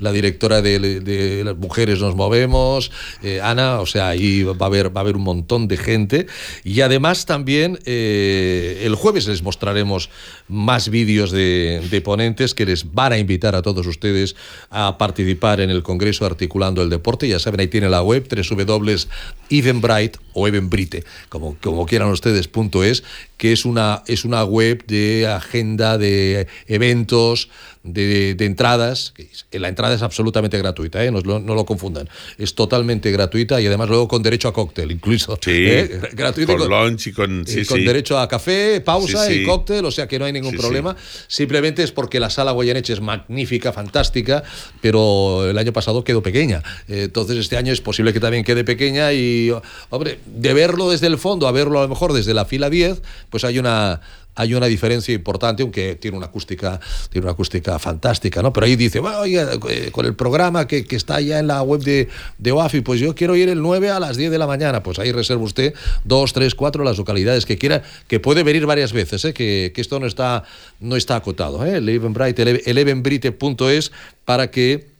la 0.00 0.10
directora 0.10 0.62
de, 0.62 1.42
Las 1.44 1.56
Mujeres 1.56 2.00
Nos 2.00 2.16
Movemos, 2.16 2.90
eh, 3.22 3.40
Ana, 3.40 3.80
o 3.80 3.86
sea, 3.86 4.08
ahí 4.08 4.42
va 4.42 4.56
a, 4.58 4.66
haber, 4.66 4.94
va 4.94 5.00
a 5.00 5.02
haber 5.02 5.16
un 5.16 5.22
montón 5.22 5.68
de 5.68 5.76
gente. 5.76 6.26
Y 6.64 6.80
además 6.80 7.24
también 7.24 7.78
eh, 7.84 8.82
el 8.84 8.96
jueves 8.96 9.28
les 9.28 9.44
mostraremos 9.44 10.10
más 10.48 10.88
vídeos 10.88 11.30
de, 11.30 11.86
de 11.88 12.00
ponentes 12.00 12.52
que 12.54 12.66
les 12.66 12.92
van 12.92 13.12
a 13.12 13.18
invitar 13.18 13.54
a 13.54 13.62
todos 13.62 13.86
ustedes 13.86 14.34
a 14.70 14.98
participar 14.98 15.60
en 15.60 15.70
el 15.70 15.84
Congreso 15.84 16.26
Articulando 16.26 16.82
el 16.82 16.90
Deporte 16.90 17.11
ya 17.20 17.38
saben, 17.38 17.60
ahí 17.60 17.68
tiene 17.68 17.88
la 17.88 18.02
web 18.02 18.26
www.evenbright 18.28 20.16
o 20.32 20.48
Evenbrite, 20.48 21.04
como, 21.28 21.56
como 21.60 21.86
quieran 21.86 22.08
ustedes, 22.10 22.48
punto 22.48 22.82
es, 22.84 23.04
que 23.42 23.52
es 23.52 23.64
una, 23.64 24.04
es 24.06 24.24
una 24.24 24.44
web 24.44 24.86
de 24.86 25.26
agenda 25.26 25.98
de 25.98 26.46
eventos, 26.68 27.48
de, 27.82 28.34
de 28.34 28.44
entradas. 28.44 29.14
La 29.50 29.68
entrada 29.68 29.94
es 29.94 30.02
absolutamente 30.02 30.56
gratuita, 30.58 31.04
¿eh? 31.04 31.10
no, 31.10 31.20
no, 31.20 31.54
lo 31.54 31.64
confundan. 31.64 32.08
Es 32.38 32.54
totalmente 32.54 33.10
gratuita 33.10 33.60
y 33.60 33.66
además 33.66 33.88
luego 33.88 34.08
con 34.08 34.22
derecho 34.22 34.48
a 34.48 34.52
cóctel, 34.52 34.92
incluso. 34.92 35.38
Sí, 35.40 35.50
¿eh? 35.50 36.00
gratuito. 36.12 36.56
Con, 36.56 36.68
lunch 36.68 37.08
y 37.08 37.12
con, 37.12 37.44
sí, 37.46 37.64
con 37.64 37.84
derecho 37.84 38.18
a 38.18 38.28
café, 38.28 38.80
pausa 38.80 39.32
y 39.32 39.44
cóctel, 39.44 39.84
o 39.84 39.90
sea 39.90 40.06
que 40.06 40.18
no 40.18 40.24
hay 40.24 40.32
ningún 40.32 40.56
problema. 40.56 40.96
Simplemente 41.26 41.82
es 41.82 41.92
porque 41.92 42.20
la 42.20 42.30
sala 42.30 42.52
Goyeneche 42.52 42.92
es 42.92 43.00
magnífica, 43.00 43.72
fantástica, 43.72 44.42
pero 44.80 45.48
el 45.48 45.58
año 45.58 45.72
pasado 45.72 46.04
quedó 46.04 46.22
pequeña. 46.22 46.62
Entonces 46.88 47.38
este 47.38 47.56
año 47.56 47.72
es 47.72 47.80
posible 47.80 48.12
que 48.12 48.20
también 48.20 48.44
quede 48.44 48.64
pequeña 48.64 49.12
y, 49.12 49.52
hombre, 49.90 50.20
de 50.26 50.54
verlo 50.54 50.90
desde 50.90 51.08
el 51.08 51.18
fondo 51.18 51.48
a 51.48 51.52
verlo 51.52 51.80
a 51.80 51.82
lo 51.82 51.88
mejor 51.88 52.12
desde 52.12 52.34
la 52.34 52.44
fila 52.44 52.70
10, 52.70 53.02
pues 53.32 53.42
hay 53.44 53.58
una 53.58 54.00
hay 54.34 54.54
una 54.54 54.66
diferencia 54.66 55.14
importante, 55.14 55.62
aunque 55.62 55.96
tiene 55.96 56.16
una 56.16 56.26
acústica, 56.26 56.80
tiene 57.10 57.26
una 57.26 57.32
acústica 57.32 57.78
fantástica, 57.78 58.40
¿no? 58.40 58.52
Pero 58.52 58.66
ahí 58.66 58.76
dice, 58.76 58.98
bueno, 58.98 59.20
oye, 59.20 59.42
eh, 59.68 59.90
con 59.92 60.06
el 60.06 60.14
programa 60.14 60.66
que, 60.66 60.84
que, 60.84 60.96
está 60.96 61.20
ya 61.20 61.38
en 61.38 61.46
la 61.46 61.62
web 61.62 61.82
de, 61.82 62.08
de 62.38 62.52
OAFI, 62.52 62.80
pues 62.80 63.00
yo 63.00 63.14
quiero 63.14 63.36
ir 63.36 63.48
el 63.48 63.60
9 63.60 63.90
a 63.90 64.00
las 64.00 64.16
10 64.16 64.30
de 64.30 64.38
la 64.38 64.46
mañana. 64.46 64.82
Pues 64.82 64.98
ahí 64.98 65.12
reserva 65.12 65.42
usted 65.42 65.74
dos, 66.04 66.32
tres, 66.32 66.54
cuatro 66.54 66.82
las 66.82 66.96
localidades 66.96 67.44
que 67.44 67.58
quiera, 67.58 67.82
que 68.08 68.20
puede 68.20 68.42
venir 68.42 68.64
varias 68.64 68.92
veces, 68.92 69.24
¿eh? 69.26 69.34
que, 69.34 69.72
que 69.74 69.80
esto 69.80 70.00
no 70.00 70.06
está, 70.06 70.44
no 70.80 70.96
está 70.96 71.16
acotado. 71.16 71.64
¿eh? 71.66 71.76
El 71.76 71.88
Eventbrite, 71.88 72.42
el 72.64 73.90
para 74.24 74.50
que 74.50 74.91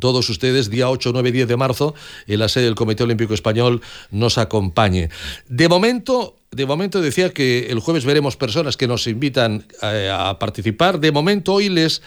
todos 0.00 0.28
ustedes, 0.28 0.70
día 0.70 0.88
8, 0.88 1.10
9, 1.12 1.32
10 1.32 1.48
de 1.48 1.56
marzo, 1.56 1.94
en 2.26 2.38
la 2.38 2.48
sede 2.48 2.64
del 2.64 2.74
Comité 2.74 3.02
Olímpico 3.02 3.34
Español, 3.34 3.82
nos 4.10 4.38
acompañe. 4.38 5.08
De 5.48 5.68
momento, 5.68 6.36
de 6.50 6.66
momento 6.66 7.00
decía 7.00 7.30
que 7.30 7.66
el 7.70 7.80
jueves 7.80 8.04
veremos 8.04 8.36
personas 8.36 8.76
que 8.76 8.86
nos 8.86 9.06
invitan 9.06 9.66
a, 9.80 9.94
eh, 9.94 10.10
a 10.10 10.38
participar. 10.38 11.00
De 11.00 11.12
momento, 11.12 11.54
hoy 11.54 11.68
les 11.68 12.02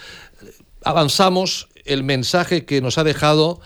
avanzamos 0.84 1.68
el 1.84 2.04
mensaje 2.04 2.64
que 2.64 2.80
nos 2.80 2.98
ha 2.98 3.04
dejado 3.04 3.60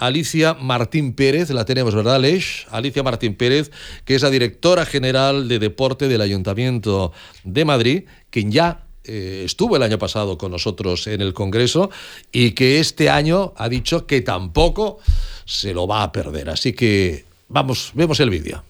Alicia 0.00 0.54
Martín 0.54 1.12
Pérez, 1.12 1.50
la 1.50 1.66
tenemos, 1.66 1.94
¿verdad, 1.94 2.18
Leix? 2.18 2.66
Alicia 2.70 3.02
Martín 3.02 3.34
Pérez, 3.34 3.70
que 4.06 4.14
es 4.14 4.22
la 4.22 4.30
directora 4.30 4.86
general 4.86 5.46
de 5.46 5.58
deporte 5.58 6.08
del 6.08 6.22
Ayuntamiento 6.22 7.12
de 7.44 7.66
Madrid, 7.66 8.04
quien 8.30 8.50
ya 8.50 8.86
eh, 9.12 9.42
estuvo 9.44 9.74
el 9.74 9.82
año 9.82 9.98
pasado 9.98 10.38
con 10.38 10.52
nosotros 10.52 11.08
en 11.08 11.20
el 11.20 11.34
Congreso 11.34 11.90
y 12.30 12.52
que 12.52 12.78
este 12.78 13.10
año 13.10 13.52
ha 13.56 13.68
dicho 13.68 14.06
que 14.06 14.20
tampoco 14.20 14.98
se 15.44 15.74
lo 15.74 15.88
va 15.88 16.04
a 16.04 16.12
perder. 16.12 16.48
Así 16.48 16.74
que 16.74 17.24
vamos, 17.48 17.90
vemos 17.94 18.20
el 18.20 18.30
vídeo. 18.30 18.62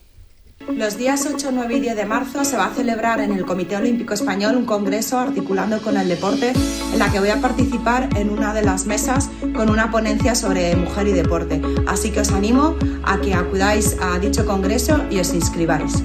Los 0.74 0.96
días 0.96 1.28
8, 1.30 1.50
9 1.52 1.74
y 1.76 1.80
10 1.80 1.96
de 1.96 2.06
marzo 2.06 2.44
se 2.44 2.56
va 2.56 2.66
a 2.66 2.74
celebrar 2.74 3.20
en 3.20 3.32
el 3.32 3.44
Comité 3.44 3.76
Olímpico 3.76 4.14
Español 4.14 4.56
un 4.56 4.64
congreso 4.64 5.18
articulando 5.18 5.82
con 5.82 5.98
el 5.98 6.08
deporte 6.08 6.52
en 6.92 6.98
la 6.98 7.12
que 7.12 7.18
voy 7.18 7.30
a 7.30 7.40
participar 7.40 8.08
en 8.16 8.30
una 8.30 8.54
de 8.54 8.62
las 8.62 8.86
mesas 8.86 9.28
con 9.54 9.68
una 9.68 9.90
ponencia 9.90 10.34
sobre 10.34 10.74
mujer 10.74 11.08
y 11.08 11.12
deporte. 11.12 11.60
Así 11.86 12.12
que 12.12 12.20
os 12.20 12.30
animo 12.30 12.76
a 13.04 13.20
que 13.20 13.34
acudáis 13.34 13.96
a 14.00 14.18
dicho 14.18 14.46
congreso 14.46 15.04
y 15.10 15.18
os 15.18 15.34
inscribáis. 15.34 16.02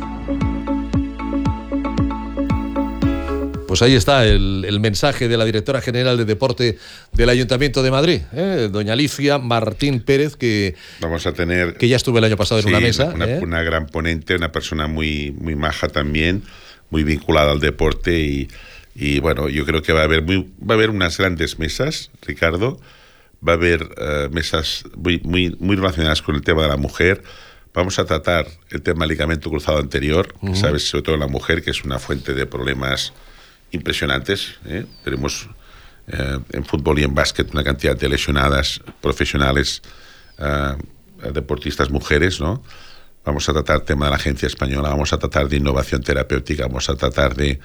Pues 3.76 3.82
ahí 3.82 3.96
está 3.96 4.26
el, 4.26 4.80
mensaje 4.80 5.28
de 5.28 5.36
la 5.36 5.44
directora 5.44 5.82
general 5.82 6.16
de 6.16 6.24
deporte 6.24 6.78
del 7.12 7.28
Ayuntamiento 7.28 7.84
de 7.84 7.92
Madrid, 7.92 8.22
¿eh? 8.32 8.70
doña 8.72 8.94
Alicia 8.94 9.38
Martín 9.38 10.00
Pérez, 10.00 10.38
que 10.38 10.76
vamos 11.02 11.28
a 11.28 11.34
tener 11.34 11.74
que 11.74 11.90
ya 11.90 11.98
estuve 11.98 12.20
el 12.20 12.24
año 12.24 12.38
pasado 12.38 12.62
en 12.62 12.68
una 12.70 12.80
mesa, 12.80 13.12
una, 13.14 13.26
¿eh? 13.26 13.40
una, 13.44 13.64
gran 13.64 13.88
ponente, 13.88 14.34
una 14.34 14.54
persona 14.54 14.88
muy 14.88 15.36
muy 15.38 15.58
maja 15.58 15.90
también, 15.90 16.44
muy 16.90 17.04
vinculada 17.04 17.52
al 17.52 17.60
deporte 17.60 18.18
y, 18.18 18.48
y 18.96 19.20
bueno, 19.20 19.50
yo 19.50 19.66
creo 19.66 19.82
que 19.82 19.92
va 19.92 20.00
a 20.00 20.04
haber 20.06 20.22
muy, 20.22 20.50
va 20.58 20.76
a 20.76 20.78
haber 20.78 20.90
unas 20.90 21.18
grandes 21.18 21.60
mesas, 21.60 22.12
Ricardo, 22.22 22.80
va 23.46 23.52
a 23.52 23.56
haber 23.56 23.84
uh, 23.84 24.34
mesas 24.34 24.86
muy, 24.96 25.20
muy 25.20 25.54
muy 25.60 25.76
relacionadas 25.76 26.22
con 26.22 26.36
el 26.36 26.44
tema 26.44 26.62
de 26.62 26.70
la 26.70 26.78
mujer. 26.78 27.24
Vamos 27.74 28.00
a 28.00 28.06
tratar 28.06 28.48
el 28.70 28.82
tema 28.82 29.02
del 29.02 29.10
ligamento 29.10 29.50
cruzado 29.50 29.80
anterior, 29.80 30.34
uh 30.40 30.52
-huh. 30.52 30.56
sabes, 30.56 30.88
sobre 30.88 31.02
todo 31.02 31.16
en 31.16 31.22
la 31.22 31.28
mujer, 31.28 31.62
que 31.62 31.72
es 31.72 31.84
una 31.84 32.00
fuente 32.00 32.34
de 32.34 32.46
problemas 32.46 33.12
impresionantes. 33.72 34.56
¿eh? 34.66 34.86
Tenemos 35.04 35.50
eh, 36.08 36.40
en 36.52 36.66
fútbol 36.66 37.00
y 37.00 37.04
en 37.04 37.14
básquet 37.14 37.52
una 37.52 37.64
cantidad 37.64 37.98
de 37.98 38.10
lesionadas 38.10 38.82
profesionales, 39.02 39.82
uh, 40.38 41.32
deportistas 41.32 41.90
mujeres, 41.90 42.40
¿no? 42.40 42.62
Vamos 43.24 43.50
a 43.50 43.54
tratar 43.54 43.78
el 43.78 43.82
tema 43.82 44.06
de 44.06 44.12
la 44.12 44.18
agencia 44.18 44.46
española, 44.46 44.90
vamos 44.90 45.12
a 45.12 45.18
tratar 45.18 45.50
de 45.50 45.58
innovación 45.58 46.04
terapéutica, 46.04 46.68
vamos 46.68 46.88
a 46.90 46.96
tratar 46.96 47.36
de, 47.36 47.60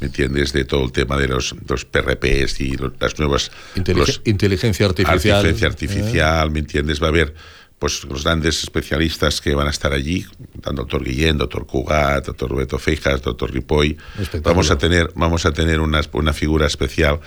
¿me 0.00 0.08
entiendes?, 0.08 0.52
de 0.52 0.64
todo 0.64 0.84
el 0.84 0.90
tema 0.90 1.16
de 1.16 1.28
los, 1.28 1.54
los 1.68 1.84
PRPs 1.84 2.60
y 2.60 2.76
los, 2.76 2.92
las 2.98 3.16
nuevas... 3.20 3.52
Inteligen 3.76 4.06
los, 4.08 4.22
inteligencia 4.24 4.86
artificial. 4.86 5.36
Inteligencia 5.36 5.68
artificial, 5.68 6.50
¿me 6.50 6.58
entiendes? 6.58 7.00
Va 7.00 7.06
a 7.06 7.10
haber 7.10 7.34
pues 7.84 8.02
los 8.04 8.24
grandes 8.24 8.62
especialistas 8.62 9.42
que 9.42 9.54
van 9.54 9.66
a 9.66 9.70
estar 9.70 9.92
allí, 9.92 10.24
doctor 10.72 11.04
Guillén, 11.04 11.36
doctor 11.36 11.66
Cugat, 11.66 12.24
doctor 12.24 12.48
Roberto 12.48 12.78
Feijas, 12.78 13.20
doctor 13.20 13.52
Ripoll. 13.52 13.98
Vamos 14.42 14.70
a 14.70 14.78
tener, 14.78 15.10
vamos 15.14 15.44
a 15.44 15.52
tener 15.52 15.80
una, 15.80 16.00
una 16.12 16.32
figura 16.32 16.66
especial 16.66 17.20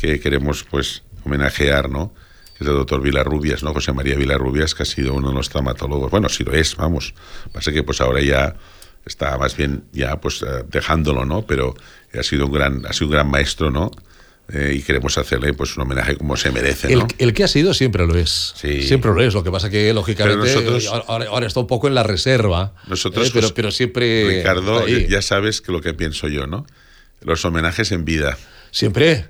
que 0.00 0.18
queremos 0.18 0.64
pues 0.64 1.04
homenajear, 1.24 1.88
¿no? 1.88 2.12
Que 2.58 2.64
es 2.64 2.68
el 2.68 2.74
doctor 2.74 3.00
Vilarrubias, 3.00 3.62
¿no? 3.62 3.72
José 3.72 3.92
María 3.92 4.16
Vilarrubias, 4.16 4.74
que 4.74 4.82
ha 4.82 4.86
sido 4.86 5.14
uno 5.14 5.28
de 5.28 5.34
los 5.36 5.48
traumatólogos. 5.50 6.10
Bueno, 6.10 6.28
sí 6.28 6.42
lo 6.42 6.52
es, 6.52 6.74
vamos. 6.74 7.14
Pasa 7.52 7.70
que 7.70 7.84
pues 7.84 8.00
ahora 8.00 8.20
ya 8.22 8.56
está 9.06 9.38
más 9.38 9.56
bien 9.56 9.84
ya 9.92 10.20
pues 10.20 10.42
uh, 10.42 10.66
dejándolo, 10.68 11.24
¿no? 11.24 11.42
Pero 11.42 11.76
ha 12.12 12.24
sido 12.24 12.46
un 12.46 12.52
gran, 12.52 12.86
ha 12.86 12.92
sido 12.92 13.06
un 13.06 13.12
gran 13.12 13.30
maestro, 13.30 13.70
¿no? 13.70 13.92
Eh, 14.48 14.74
y 14.76 14.82
queremos 14.82 15.16
hacerle 15.16 15.54
pues 15.54 15.76
un 15.76 15.84
homenaje 15.84 16.16
como 16.16 16.36
se 16.36 16.50
merece. 16.50 16.94
¿no? 16.94 17.06
El, 17.18 17.28
el, 17.28 17.32
que 17.32 17.44
ha 17.44 17.48
sido 17.48 17.72
siempre 17.72 18.06
lo 18.06 18.18
es. 18.18 18.52
Sí. 18.56 18.82
Siempre 18.82 19.10
lo 19.12 19.22
es. 19.22 19.32
Lo 19.32 19.42
que 19.42 19.50
pasa 19.50 19.70
que, 19.70 19.92
lógicamente, 19.94 20.46
nosotros, 20.46 20.86
ahora, 21.08 21.26
ahora, 21.26 21.46
está 21.46 21.60
un 21.60 21.66
poco 21.66 21.88
en 21.88 21.94
la 21.94 22.02
reserva. 22.02 22.74
Nosotros, 22.86 23.28
eh, 23.28 23.30
pero, 23.32 23.46
pues, 23.46 23.52
pero, 23.52 23.70
siempre. 23.70 24.38
Ricardo, 24.38 24.86
ya 24.86 25.22
sabes 25.22 25.60
que 25.60 25.72
lo 25.72 25.80
que 25.80 25.94
pienso 25.94 26.28
yo, 26.28 26.46
¿no? 26.46 26.66
Los 27.22 27.44
homenajes 27.44 27.92
en 27.92 28.04
vida. 28.04 28.36
Siempre. 28.72 29.26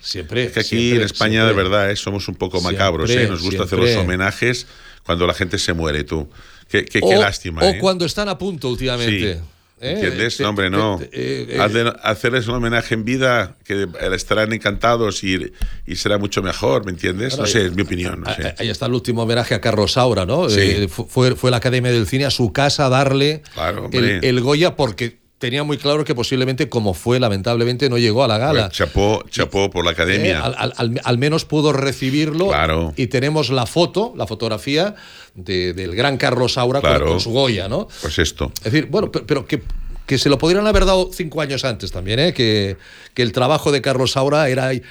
Siempre. 0.00 0.44
Es 0.44 0.52
que 0.52 0.60
aquí 0.60 0.68
siempre, 0.68 0.96
en 0.96 1.02
España, 1.04 1.42
siempre. 1.42 1.48
de 1.48 1.68
verdad, 1.68 1.90
¿eh? 1.90 1.96
somos 1.96 2.26
un 2.28 2.36
poco 2.36 2.60
macabros. 2.60 3.10
¿eh? 3.10 3.28
Nos 3.28 3.42
gusta 3.42 3.64
hacer 3.64 3.78
los 3.78 3.94
homenajes 3.96 4.66
cuando 5.04 5.26
la 5.26 5.34
gente 5.34 5.58
se 5.58 5.74
muere, 5.74 6.04
tú. 6.04 6.28
Qué, 6.68 6.84
qué, 6.84 7.00
o, 7.02 7.08
qué 7.08 7.16
lástima. 7.16 7.62
O 7.62 7.78
cuando 7.78 8.04
están 8.04 8.28
a 8.28 8.38
punto 8.38 8.68
últimamente. 8.68 9.34
Sí. 9.34 9.40
¿Eh? 9.78 9.92
¿Entiendes? 9.92 10.40
No, 10.40 10.48
hombre, 10.48 10.70
no. 10.70 10.98
Te, 10.98 11.10
eh, 11.12 11.60
Hacer, 11.60 11.94
hacerles 12.02 12.48
un 12.48 12.54
homenaje 12.54 12.94
en 12.94 13.04
vida, 13.04 13.56
que 13.64 13.86
estarán 14.14 14.52
encantados 14.52 15.22
y, 15.22 15.52
y 15.86 15.96
será 15.96 16.16
mucho 16.16 16.42
mejor, 16.42 16.86
¿me 16.86 16.92
entiendes? 16.92 17.36
No 17.36 17.44
sé, 17.44 17.66
es 17.66 17.74
mi 17.74 17.82
opinión. 17.82 18.22
No 18.22 18.34
sé. 18.34 18.54
Ahí 18.58 18.70
está 18.70 18.86
el 18.86 18.94
último 18.94 19.22
homenaje 19.22 19.54
a 19.54 19.60
Carlos 19.60 19.92
Saura, 19.92 20.24
¿no? 20.24 20.48
Sí. 20.48 20.60
Eh, 20.60 20.88
fue, 20.88 21.36
fue 21.36 21.50
la 21.50 21.58
Academia 21.58 21.92
del 21.92 22.06
Cine 22.06 22.24
a 22.24 22.30
su 22.30 22.52
casa 22.52 22.86
a 22.86 22.88
darle 22.88 23.42
claro, 23.52 23.90
el, 23.92 24.24
el, 24.24 24.40
Goya 24.40 24.76
porque 24.76 25.18
tenía 25.38 25.62
muy 25.64 25.78
claro 25.78 26.04
que 26.04 26.14
posiblemente, 26.14 26.68
como 26.68 26.94
fue, 26.94 27.20
lamentablemente, 27.20 27.88
no 27.88 27.98
llegó 27.98 28.24
a 28.24 28.28
la 28.28 28.38
gala. 28.38 28.66
Pues 28.66 28.78
chapó, 28.78 29.24
chapó 29.28 29.70
por 29.70 29.84
la 29.84 29.92
academia. 29.92 30.38
Eh, 30.38 30.54
al, 30.56 30.72
al, 30.76 31.00
al, 31.02 31.18
menos 31.18 31.44
pudo 31.44 31.72
recibirlo. 31.72 32.48
Claro. 32.48 32.92
Y 32.96 33.08
tenemos 33.08 33.50
la 33.50 33.66
foto, 33.66 34.12
la 34.16 34.26
fotografía 34.26 34.94
de, 35.34 35.72
del 35.72 35.94
gran 35.94 36.16
Carlos 36.16 36.54
Saura 36.54 36.80
claro. 36.80 37.04
con, 37.04 37.14
con, 37.14 37.20
su 37.20 37.30
Goya, 37.30 37.68
¿no? 37.68 37.88
Pues 38.00 38.18
esto. 38.18 38.52
Es 38.58 38.72
decir, 38.72 38.86
bueno, 38.90 39.10
pero, 39.12 39.26
pero 39.26 39.46
que 39.46 39.62
que 40.06 40.18
se 40.18 40.28
lo 40.28 40.38
podrían 40.38 40.66
haber 40.66 40.86
dado 40.86 41.10
cinco 41.12 41.40
años 41.40 41.64
antes 41.64 41.90
también, 41.90 42.20
¿eh? 42.20 42.32
que, 42.32 42.76
que 43.12 43.22
el 43.22 43.32
trabajo 43.32 43.72
de 43.72 43.82
Carlos 43.82 44.12
Saura 44.12 44.48
era 44.48 44.72
eh, 44.72 44.82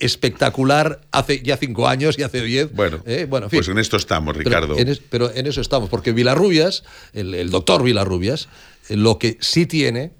espectacular 0.00 1.00
hace 1.10 1.42
ya 1.42 1.56
cinco 1.56 1.88
años 1.88 2.18
y 2.18 2.22
hace 2.22 2.42
diez. 2.42 2.70
Bueno, 2.72 3.02
¿eh? 3.06 3.26
bueno 3.28 3.46
en 3.46 3.50
fin. 3.50 3.60
pues 3.60 3.68
en 3.68 3.78
esto 3.78 3.96
estamos, 3.96 4.36
Ricardo. 4.36 4.74
Pero 4.74 4.78
en, 4.78 4.88
es, 4.88 5.00
pero 5.00 5.32
en 5.34 5.46
eso 5.46 5.62
estamos, 5.62 5.88
porque 5.88 6.12
Vilarrubias, 6.12 6.84
el, 7.14 7.34
el 7.34 7.50
doctor 7.50 7.82
Vilarrubias, 7.82 8.48
lo 8.88 9.18
que 9.18 9.38
sí 9.40 9.66
tiene 9.66 10.12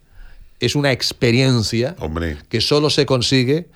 es 0.60 0.76
una 0.76 0.92
experiencia 0.92 1.96
Hombre. 1.98 2.38
que 2.48 2.60
solo 2.60 2.90
se 2.90 3.06
consigue 3.06 3.66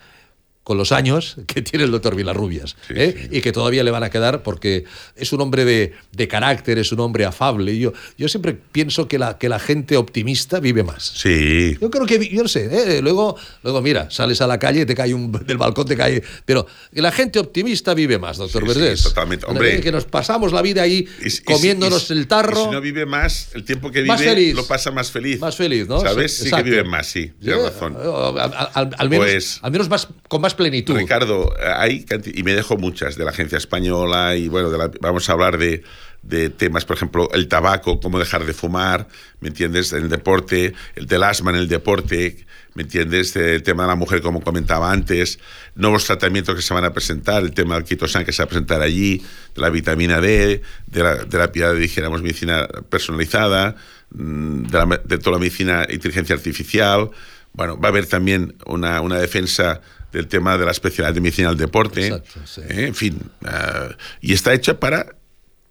con 0.66 0.78
los 0.78 0.90
años 0.90 1.36
que 1.46 1.62
tiene 1.62 1.84
el 1.84 1.92
doctor 1.92 2.16
Vilarrubias 2.16 2.74
sí, 2.88 2.94
¿eh? 2.96 3.14
sí. 3.16 3.38
y 3.38 3.40
que 3.40 3.52
todavía 3.52 3.84
le 3.84 3.92
van 3.92 4.02
a 4.02 4.10
quedar 4.10 4.42
porque 4.42 4.82
es 5.14 5.32
un 5.32 5.40
hombre 5.40 5.64
de, 5.64 5.92
de 6.10 6.26
carácter, 6.26 6.76
es 6.78 6.90
un 6.90 6.98
hombre 6.98 7.24
afable. 7.24 7.72
Y 7.72 7.78
yo, 7.78 7.92
yo 8.18 8.28
siempre 8.28 8.58
pienso 8.72 9.06
que 9.06 9.16
la, 9.16 9.38
que 9.38 9.48
la 9.48 9.60
gente 9.60 9.96
optimista 9.96 10.58
vive 10.58 10.82
más. 10.82 11.04
Sí. 11.04 11.78
Yo 11.80 11.88
creo 11.88 12.04
que, 12.04 12.28
yo 12.28 12.42
no 12.42 12.48
sé, 12.48 12.96
¿eh? 12.96 13.00
luego, 13.00 13.36
luego 13.62 13.80
mira, 13.80 14.10
sales 14.10 14.40
a 14.40 14.48
la 14.48 14.58
calle, 14.58 14.84
te 14.84 14.96
cae 14.96 15.14
un, 15.14 15.30
del 15.46 15.56
balcón, 15.56 15.86
te 15.86 15.96
cae... 15.96 16.20
Pero 16.44 16.66
la 16.90 17.12
gente 17.12 17.38
optimista 17.38 17.94
vive 17.94 18.18
más, 18.18 18.36
doctor 18.36 18.62
sí, 18.62 18.68
Verdés. 18.68 19.04
Totalmente. 19.04 19.46
Hombre, 19.46 19.80
que 19.80 19.92
nos 19.92 20.04
pasamos 20.04 20.52
la 20.52 20.62
vida 20.62 20.82
ahí 20.82 21.06
y, 21.24 21.42
comiéndonos 21.42 22.10
y, 22.10 22.14
el 22.14 22.26
tarro. 22.26 22.62
Y 22.62 22.64
si 22.64 22.70
no 22.72 22.80
vive 22.80 23.06
más, 23.06 23.50
el 23.54 23.64
tiempo 23.64 23.92
que 23.92 24.02
vive 24.02 24.18
feliz. 24.18 24.56
lo 24.56 24.66
pasa 24.66 24.90
más 24.90 25.12
feliz. 25.12 25.38
Más 25.38 25.54
feliz, 25.54 25.86
¿no? 25.86 26.00
¿Sabes? 26.00 26.38
Sí, 26.38 26.50
que 26.50 26.62
vive 26.64 26.82
más, 26.82 27.06
sí. 27.06 27.30
Tienes 27.40 27.62
razón. 27.62 27.96
Al, 27.96 28.52
al, 28.74 28.96
al 28.98 29.10
menos, 29.10 29.26
pues, 29.26 29.60
al 29.62 29.70
menos 29.70 29.88
más, 29.88 30.08
con 30.26 30.40
más 30.40 30.55
plenitud. 30.56 30.96
Ricardo, 30.96 31.54
hay 31.76 32.04
y 32.34 32.42
me 32.42 32.54
dejo 32.54 32.76
muchas 32.76 33.16
de 33.16 33.24
la 33.24 33.30
agencia 33.30 33.58
española 33.58 34.36
y 34.36 34.48
bueno, 34.48 34.70
la, 34.70 34.90
vamos 35.00 35.28
a 35.28 35.32
hablar 35.32 35.58
de, 35.58 35.82
de, 36.22 36.50
temas, 36.50 36.84
por 36.84 36.96
ejemplo, 36.96 37.28
el 37.32 37.48
tabaco, 37.48 38.00
cómo 38.00 38.18
dejar 38.18 38.44
de 38.44 38.52
fumar, 38.52 39.06
¿me 39.40 39.48
entiendes? 39.48 39.92
El 39.92 40.08
deporte, 40.08 40.74
el 40.94 41.06
del 41.06 41.22
asma 41.22 41.50
en 41.50 41.56
el 41.56 41.68
deporte, 41.68 42.46
¿me 42.76 42.82
entiendes? 42.82 43.34
El 43.36 43.62
tema 43.62 43.84
de 43.84 43.88
la 43.88 43.96
mujer, 43.96 44.20
como 44.20 44.42
comentaba 44.42 44.92
antes, 44.92 45.38
nuevos 45.74 46.04
tratamientos 46.04 46.54
que 46.54 46.62
se 46.62 46.74
van 46.74 46.84
a 46.84 46.92
presentar, 46.92 47.42
el 47.42 47.52
tema 47.52 47.74
del 47.74 47.84
quitosan 47.84 48.24
que 48.24 48.32
se 48.32 48.42
va 48.42 48.44
a 48.44 48.48
presentar 48.48 48.82
allí, 48.82 49.22
de 49.54 49.62
la 49.62 49.70
vitamina 49.70 50.20
D, 50.20 50.60
de 50.86 51.02
la 51.02 51.24
terapia, 51.24 51.72
dijéramos, 51.72 52.22
medicina 52.22 52.68
personalizada, 52.90 53.76
mm, 54.10 54.64
de, 54.64 54.78
la, 54.78 55.00
de 55.02 55.18
toda 55.18 55.32
la 55.32 55.38
medicina 55.38 55.86
inteligencia 55.90 56.34
artificial. 56.34 57.10
Bueno, 57.54 57.80
va 57.80 57.88
a 57.88 57.92
haber 57.92 58.06
también 58.06 58.54
una, 58.66 59.00
una 59.00 59.18
defensa 59.18 59.80
del 60.12 60.28
tema 60.28 60.56
de 60.56 60.64
la 60.64 60.70
especialidad 60.70 61.14
de 61.14 61.20
medicina 61.20 61.48
del 61.48 61.58
deporte, 61.58 62.06
Exacto, 62.06 62.40
sí. 62.46 62.60
eh, 62.68 62.86
en 62.86 62.94
fin, 62.94 63.18
uh, 63.42 63.92
y 64.20 64.32
está 64.32 64.54
hecha 64.54 64.80
para 64.80 65.16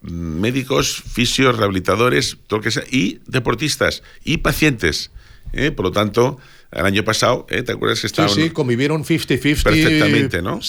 médicos, 0.02 1.02
fisios, 1.12 1.58
rehabilitadores, 1.58 2.38
todo 2.48 2.60
lo 2.60 2.64
que 2.64 2.72
sea, 2.72 2.84
y 2.92 3.20
deportistas 3.28 4.04
y 4.24 4.38
pacientes. 4.38 5.12
Eh, 5.54 5.72
por 5.72 5.86
lo 5.86 5.92
tanto, 5.92 6.38
el 6.72 6.86
año 6.86 7.04
pasado, 7.04 7.48
¿eh? 7.50 7.64
¿te 7.64 7.72
acuerdas 7.72 8.02
que 8.02 8.08
estaban? 8.08 8.30
Sí, 8.30 8.44
sí, 8.44 8.50
convivieron 8.50 9.04
50-50. 9.04 9.64
Perfectamente, 9.64 10.42
¿no? 10.42 10.60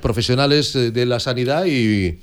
Profesionales 0.00 0.72
de 0.72 1.06
la 1.06 1.18
sanidad 1.20 1.64
y, 1.64 2.20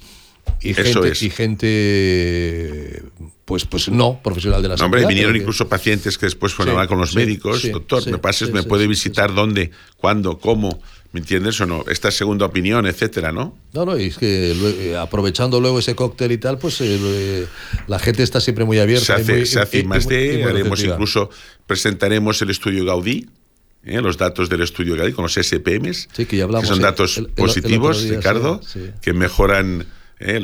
y 0.61 0.71
Eso 0.71 1.01
gente, 1.01 1.09
es. 1.09 1.21
y 1.23 1.29
gente 1.29 3.03
pues, 3.45 3.65
pues 3.65 3.89
no 3.89 4.21
profesional 4.23 4.61
de 4.61 4.69
la 4.69 4.75
no, 4.75 4.77
sanidad. 4.77 5.01
Hombre, 5.01 5.13
vinieron 5.13 5.35
incluso 5.35 5.67
pacientes 5.67 6.17
que 6.17 6.25
después 6.25 6.53
fueron 6.53 6.73
sí, 6.73 6.77
a 6.77 6.79
hablar 6.79 6.87
con 6.87 6.99
los 6.99 7.11
sí, 7.11 7.17
médicos. 7.17 7.61
Sí, 7.61 7.69
Doctor, 7.71 8.09
me 8.09 8.17
pases, 8.17 8.51
me 8.51 8.63
puede 8.63 8.87
visitar 8.87 9.33
dónde, 9.33 9.71
cuándo, 9.97 10.39
cómo. 10.39 10.81
¿Me 11.11 11.19
entiendes 11.19 11.61
o 11.61 11.67
no? 11.67 11.85
Esta 11.87 12.09
segunda 12.09 12.47
opinión, 12.47 12.87
etcétera, 12.87 13.31
¿no? 13.31 13.55
No, 13.71 13.85
no, 13.85 13.99
y 13.99 14.05
es 14.05 14.17
que 14.17 14.97
aprovechando 14.99 15.61
luego 15.61 15.77
ese 15.77 15.93
cóctel 15.93 16.31
y 16.31 16.39
tal, 16.39 16.57
pues 16.57 16.81
eh, 16.81 17.45
la 17.87 17.99
gente 17.99 18.23
está 18.23 18.41
siempre 18.41 18.65
muy 18.65 18.79
abierta. 18.79 19.05
Se 19.05 19.13
hace, 19.13 19.33
muy, 19.33 19.45
se 19.45 19.59
hace 19.59 19.79
y, 19.79 19.83
más 19.83 20.05
y, 20.05 20.09
de, 20.09 20.39
y 20.39 20.41
haremos 20.41 20.83
incluso, 20.83 21.29
presentaremos 21.67 22.41
el 22.41 22.49
estudio 22.49 22.83
Gaudí, 22.83 23.29
¿eh? 23.83 24.01
los 24.01 24.17
datos 24.17 24.49
del 24.49 24.61
estudio 24.61 24.95
Gaudí 24.95 25.11
con 25.11 25.23
los 25.23 25.33
SPMs, 25.33 26.09
sí, 26.11 26.25
que, 26.25 26.37
ya 26.37 26.45
hablamos, 26.45 26.67
que 26.67 26.73
son 26.73 26.81
datos 26.81 27.19
el, 27.19 27.25
el, 27.25 27.31
positivos, 27.31 28.01
el 28.01 28.09
día, 28.09 28.17
Ricardo, 28.17 28.61
sí, 28.63 28.79
sí. 28.83 28.91
que 28.99 29.13
mejoran 29.13 29.85
¿eh? 30.23 30.43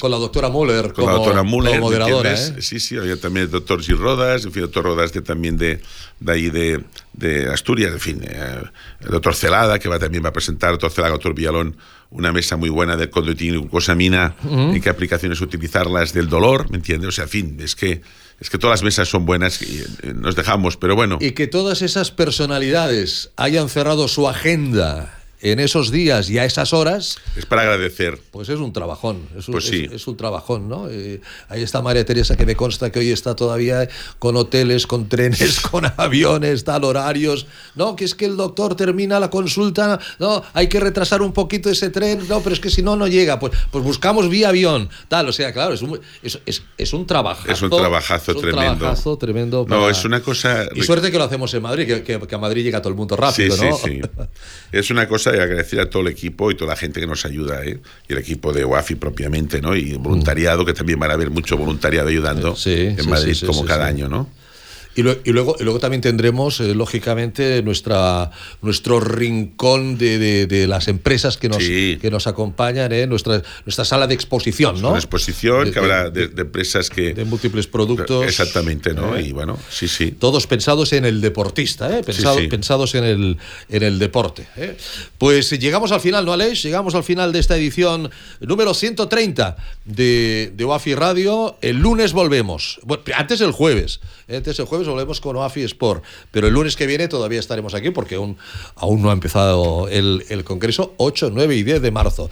con, 0.00 0.10
la, 0.10 0.18
doctora 0.18 0.48
Müller 0.48 0.92
con 0.92 1.04
como, 1.04 1.06
la 1.06 1.12
doctora 1.14 1.42
Müller, 1.42 1.80
moderadora. 1.80 2.34
¿eh? 2.34 2.62
Sí, 2.62 2.78
sí, 2.78 2.96
había 2.96 3.18
también 3.18 3.46
el 3.46 3.50
doctor 3.50 3.82
Gil 3.82 3.98
Rodas, 3.98 4.44
el 4.44 4.52
doctor 4.52 4.84
Rodas 4.84 5.12
de, 5.12 5.22
también 5.22 5.56
de, 5.56 5.80
de 6.20 6.32
ahí 6.32 6.50
de, 6.50 6.84
de 7.14 7.50
Asturias, 7.50 7.92
en 7.92 8.00
fin, 8.00 8.20
eh, 8.22 8.62
el 9.00 9.10
doctor 9.10 9.34
Celada, 9.34 9.78
que 9.78 9.88
va, 9.88 9.98
también 9.98 10.24
va 10.24 10.28
a 10.28 10.32
presentar, 10.32 10.70
el 10.70 10.74
doctor 10.74 10.90
Celada, 10.90 11.14
el 11.14 11.14
doctor 11.14 11.34
Villalón, 11.34 11.76
una 12.10 12.32
mesa 12.32 12.56
muy 12.56 12.70
buena 12.70 12.96
de 12.96 13.10
conductina 13.10 13.56
y 13.56 13.58
glucosamina, 13.58 14.34
y 14.74 14.80
qué 14.80 14.88
aplicaciones 14.88 15.40
utilizarlas 15.40 16.12
del 16.12 16.28
dolor, 16.28 16.70
¿me 16.70 16.76
entiendes? 16.76 17.08
O 17.08 17.12
sea, 17.12 17.24
en 17.24 17.30
fin, 17.30 17.56
es 17.60 17.74
que 17.74 18.02
es 18.40 18.50
que 18.50 18.58
todas 18.58 18.80
las 18.80 18.84
mesas 18.84 19.08
son 19.08 19.26
buenas 19.26 19.60
y 19.62 19.84
nos 20.14 20.36
dejamos, 20.36 20.76
pero 20.76 20.94
bueno. 20.94 21.18
Y 21.20 21.32
que 21.32 21.48
todas 21.48 21.82
esas 21.82 22.12
personalidades 22.12 23.30
hayan 23.36 23.68
cerrado 23.68 24.06
su 24.06 24.28
agenda 24.28 25.17
en 25.40 25.60
esos 25.60 25.90
días 25.90 26.30
y 26.30 26.38
a 26.38 26.44
esas 26.44 26.72
horas. 26.72 27.18
Es 27.36 27.46
para 27.46 27.62
agradecer. 27.62 28.18
Pues 28.30 28.48
es 28.48 28.58
un 28.58 28.72
trabajón. 28.72 29.28
Es 29.36 29.48
un, 29.48 29.52
pues 29.52 29.66
sí. 29.66 29.88
es, 29.90 30.06
un 30.06 30.16
trabajón, 30.16 30.68
¿no? 30.68 30.88
Eh, 30.90 31.20
ahí 31.48 31.62
está 31.62 31.80
María 31.82 32.04
Teresa, 32.04 32.36
que 32.36 32.44
me 32.44 32.56
consta 32.56 32.90
que 32.90 32.98
hoy 32.98 33.10
está 33.10 33.36
todavía 33.36 33.88
con 34.18 34.36
hoteles, 34.36 34.86
con 34.86 35.08
trenes, 35.08 35.60
con 35.70 35.84
aviones, 35.96 36.64
tal, 36.64 36.84
horarios. 36.84 37.46
No, 37.74 37.94
que 37.94 38.04
es 38.04 38.14
que 38.14 38.24
el 38.24 38.36
doctor 38.36 38.74
termina 38.74 39.20
la 39.20 39.30
consulta, 39.30 40.00
no, 40.18 40.42
hay 40.54 40.68
que 40.68 40.80
retrasar 40.80 41.22
un 41.22 41.32
poquito 41.32 41.70
ese 41.70 41.90
tren, 41.90 42.26
no, 42.28 42.40
pero 42.40 42.54
es 42.54 42.60
que 42.60 42.70
si 42.70 42.82
no, 42.82 42.96
no 42.96 43.06
llega. 43.06 43.38
Pues, 43.38 43.52
pues 43.70 43.84
buscamos 43.84 44.28
vía 44.28 44.48
avión, 44.48 44.88
tal. 45.08 45.28
O 45.28 45.32
sea, 45.32 45.52
claro, 45.52 45.74
es 45.74 45.82
un, 45.82 46.00
es, 46.22 46.40
es, 46.46 46.62
es 46.76 46.92
un 46.92 47.06
trabajazo. 47.06 47.52
Es 47.52 47.62
un 47.62 47.70
trabajazo 47.70 48.32
un 48.32 48.40
tremendo. 48.40 48.78
trabajazo 48.78 49.16
tremendo. 49.18 49.66
No, 49.68 49.88
es 49.88 50.04
una 50.04 50.20
cosa. 50.20 50.66
Y 50.74 50.82
suerte 50.82 51.10
que 51.12 51.18
lo 51.18 51.24
hacemos 51.24 51.52
en 51.54 51.62
Madrid, 51.62 51.86
que, 51.86 52.02
que, 52.02 52.26
que 52.26 52.34
a 52.34 52.38
Madrid 52.38 52.64
llega 52.64 52.80
todo 52.80 52.90
el 52.90 52.96
mundo 52.96 53.16
rápido, 53.16 53.56
sí, 53.56 53.64
¿no? 53.64 53.76
Sí, 53.76 54.00
sí. 54.02 54.26
es 54.72 54.90
una 54.90 55.06
cosa 55.06 55.27
y 55.34 55.38
agradecer 55.40 55.80
a 55.80 55.88
todo 55.90 56.02
el 56.02 56.08
equipo 56.08 56.50
y 56.50 56.54
toda 56.54 56.70
la 56.70 56.76
gente 56.76 57.00
que 57.00 57.06
nos 57.06 57.24
ayuda, 57.24 57.64
¿eh? 57.64 57.78
y 58.08 58.12
el 58.12 58.18
equipo 58.18 58.52
de 58.52 58.64
UAFI 58.64 58.94
propiamente, 58.96 59.60
¿no? 59.60 59.74
y 59.76 59.94
voluntariado, 59.94 60.64
que 60.64 60.72
también 60.72 60.98
van 60.98 61.10
a 61.10 61.14
haber 61.14 61.30
mucho 61.30 61.56
voluntariado 61.56 62.08
ayudando 62.08 62.56
Sí, 62.56 62.72
en 62.72 63.02
sí, 63.02 63.08
Madrid 63.08 63.34
sí, 63.34 63.46
como 63.46 63.64
cada 63.64 63.86
año, 63.86 64.08
¿no? 64.08 64.28
Y, 64.98 65.02
lo- 65.04 65.16
y 65.24 65.30
luego, 65.30 65.54
y 65.60 65.62
luego 65.62 65.78
también 65.78 66.00
tendremos, 66.00 66.58
eh, 66.58 66.74
lógicamente, 66.74 67.62
nuestra, 67.62 68.32
nuestro 68.62 68.98
rincón 68.98 69.96
de, 69.96 70.18
de- 70.18 70.46
de 70.48 70.66
las 70.66 70.88
empresas 70.88 71.36
que 71.36 71.48
nos, 71.48 71.62
Sí. 71.62 71.98
que 72.00 72.10
nos 72.10 72.26
acompañan, 72.26 72.90
¿eh? 72.90 73.06
nuestra, 73.06 73.40
nuestra 73.64 73.84
sala 73.84 74.08
de 74.08 74.14
exposición, 74.14 74.82
¿no? 74.82 74.88
Una 74.90 74.98
exposición 74.98 75.66
De- 75.66 75.70
que 75.70 75.78
habrá 75.78 76.10
de- 76.10 76.24
empresas 76.36 76.90
que... 76.90 77.14
de 77.14 77.24
múltiples 77.24 77.68
productos. 77.68 78.24
Exactamente, 78.26 78.92
¿no? 78.92 79.16
¿eh? 79.16 79.22
Y 79.22 79.30
bueno, 79.30 79.56
sí, 79.70 79.86
sí. 79.86 80.10
Todos 80.10 80.48
pensados 80.48 80.92
en 80.92 81.04
el 81.04 81.20
deportista, 81.20 81.96
¿eh? 81.96 82.02
Pensado- 82.02 82.40
sí. 82.40 82.48
pensados 82.48 82.96
en 82.96 83.04
el, 83.04 83.36
en 83.68 83.82
el 83.84 84.00
deporte. 84.00 84.48
¿eh? 84.56 84.76
Pues 85.16 85.50
llegamos 85.60 85.92
al 85.92 86.00
final, 86.00 86.24
¿no, 86.24 86.32
Aleix? 86.32 86.60
Llegamos 86.64 86.96
al 86.96 87.04
final 87.04 87.32
de 87.32 87.38
esta 87.38 87.56
edición 87.56 88.10
número 88.40 88.74
130 88.74 89.56
de, 89.84 90.52
de 90.56 90.64
OAFI 90.64 90.96
Radio. 90.96 91.56
El 91.62 91.76
lunes 91.76 92.12
volvemos. 92.12 92.80
Bueno, 92.82 93.04
antes 93.14 93.40
el 93.42 93.52
jueves. 93.52 94.00
¿eh? 94.26 94.38
Antes 94.38 94.58
el 94.58 94.64
jueves 94.64 94.87
volvemos 94.88 95.20
con 95.20 95.36
OAFI 95.36 95.62
Sport. 95.62 96.04
Pero 96.30 96.48
el 96.48 96.54
lunes 96.54 96.76
que 96.76 96.86
viene 96.86 97.08
todavía 97.08 97.40
estaremos 97.40 97.74
aquí 97.74 97.90
porque 97.90 98.16
aún, 98.16 98.36
aún 98.76 99.02
no 99.02 99.10
ha 99.10 99.12
empezado 99.12 99.88
el, 99.88 100.24
el 100.28 100.44
congreso. 100.44 100.94
8, 100.96 101.30
9 101.32 101.56
y 101.56 101.62
10 101.62 101.82
de 101.82 101.90
marzo. 101.90 102.30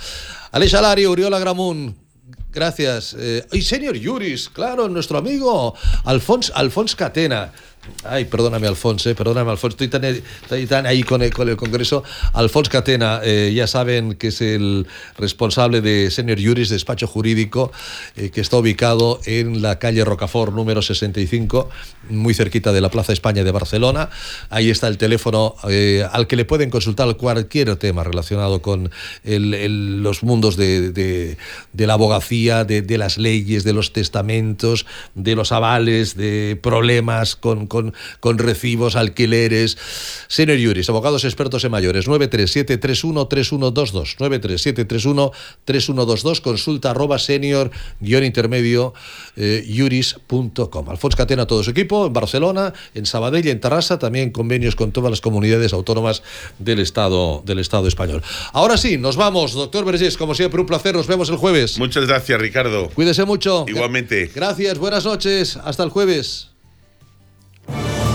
Aleix 0.52 0.74
Alari, 0.74 1.07
Uriola 1.07 1.38
Gramun, 1.38 1.94
Gracias. 2.57 3.14
Eh, 3.18 3.46
y 3.52 3.61
señor 3.61 3.96
Yuris, 3.96 4.48
claro, 4.48 4.88
nuestro 4.88 5.18
amigo 5.18 5.74
Alfons, 6.04 6.50
Alfons 6.54 6.96
Catena. 6.96 7.52
Ay, 8.05 8.24
perdóname, 8.26 8.66
Alfonso, 8.66 9.11
eh, 9.11 9.14
perdóname, 9.14 9.51
Alfonso. 9.51 9.74
Estoy 9.82 9.89
tan, 9.89 10.05
estoy 10.05 10.66
tan 10.66 10.87
ahí 10.87 11.03
con 11.03 11.22
el, 11.22 11.32
con 11.32 11.49
el 11.49 11.57
Congreso. 11.57 12.05
Alfons 12.34 12.68
Catena, 12.68 13.20
eh, 13.24 13.53
ya 13.55 13.66
saben 13.66 14.14
que 14.14 14.28
es 14.28 14.41
el 14.41 14.87
responsable 15.18 15.80
de 15.80 16.11
Senior 16.11 16.39
Juris, 16.43 16.68
despacho 16.68 17.07
jurídico, 17.07 17.72
eh, 18.16 18.30
que 18.30 18.41
está 18.41 18.57
ubicado 18.59 19.20
en 19.26 19.61
la 19.62 19.78
calle 19.78 20.05
Rocafort, 20.05 20.53
número 20.53 20.82
65, 20.82 21.68
muy 22.11 22.34
cerquita 22.34 22.72
de 22.72 22.80
la 22.80 22.91
Plaza 22.91 23.12
España 23.12 23.43
de 23.45 23.51
Barcelona. 23.51 24.11
Ahí 24.51 24.70
está 24.70 24.89
el 24.89 24.99
teléfono 24.99 25.55
eh, 25.68 26.07
al 26.12 26.26
que 26.26 26.37
le 26.37 26.45
pueden 26.45 26.70
consultar 26.70 27.16
cualquier 27.16 27.74
tema 27.76 28.05
relacionado 28.05 28.62
con 28.62 28.91
el- 29.24 29.55
el- 29.55 30.03
los 30.03 30.22
mundos 30.22 30.57
de, 30.57 30.93
de- 30.93 31.37
de 31.72 31.87
la 31.87 31.95
abogacía, 31.95 32.64
de, 32.64 32.82
de 32.82 32.99
las 32.99 33.18
leyes, 33.18 33.64
de 33.64 33.72
los 33.72 33.93
testamentos, 33.93 34.87
de 35.14 35.34
los 35.34 35.53
avales, 35.53 36.16
de 36.16 36.59
problemas 36.62 37.37
con, 37.37 37.66
con- 37.66 37.75
con 38.20 38.38
recibos, 38.38 38.96
alquileres. 38.96 39.78
Senior 40.28 40.58
Juris, 40.60 40.88
abogados 40.88 41.24
expertos 41.24 41.64
en 41.64 41.70
mayores, 41.70 42.08
937313122, 42.08 44.16
937313122, 45.66 46.40
consulta 46.40 46.90
arroba 46.90 47.18
senior 47.18 47.70
guion 48.00 48.24
intermedio 48.24 48.94
eh, 49.36 49.66
juris.com. 49.76 50.90
Alfons 50.90 51.16
Catena, 51.16 51.46
todo 51.46 51.62
su 51.62 51.70
equipo, 51.70 52.06
en 52.06 52.12
Barcelona, 52.12 52.72
en 52.94 53.06
Sabadell 53.06 53.46
y 53.46 53.50
en 53.50 53.60
Tarrasa, 53.60 53.98
también 53.98 54.30
convenios 54.30 54.76
con 54.76 54.92
todas 54.92 55.10
las 55.10 55.20
comunidades 55.20 55.72
autónomas 55.72 56.22
del 56.58 56.80
Estado, 56.80 57.42
del 57.44 57.58
Estado 57.58 57.88
español. 57.88 58.22
Ahora 58.52 58.76
sí, 58.76 58.98
nos 58.98 59.16
vamos, 59.16 59.52
doctor 59.52 59.84
Vergés, 59.84 60.16
como 60.16 60.34
siempre, 60.34 60.60
un 60.60 60.66
placer, 60.66 60.94
nos 60.94 61.06
vemos 61.06 61.28
el 61.28 61.36
jueves. 61.36 61.78
Muchas 61.78 62.06
gracias, 62.06 62.40
Ricardo. 62.40 62.88
Cuídese 62.90 63.24
mucho. 63.24 63.64
Igualmente. 63.68 64.30
Gracias, 64.34 64.78
buenas 64.78 65.04
noches, 65.04 65.56
hasta 65.56 65.82
el 65.82 65.90
jueves. 65.90 66.55
Bye. 67.66 68.05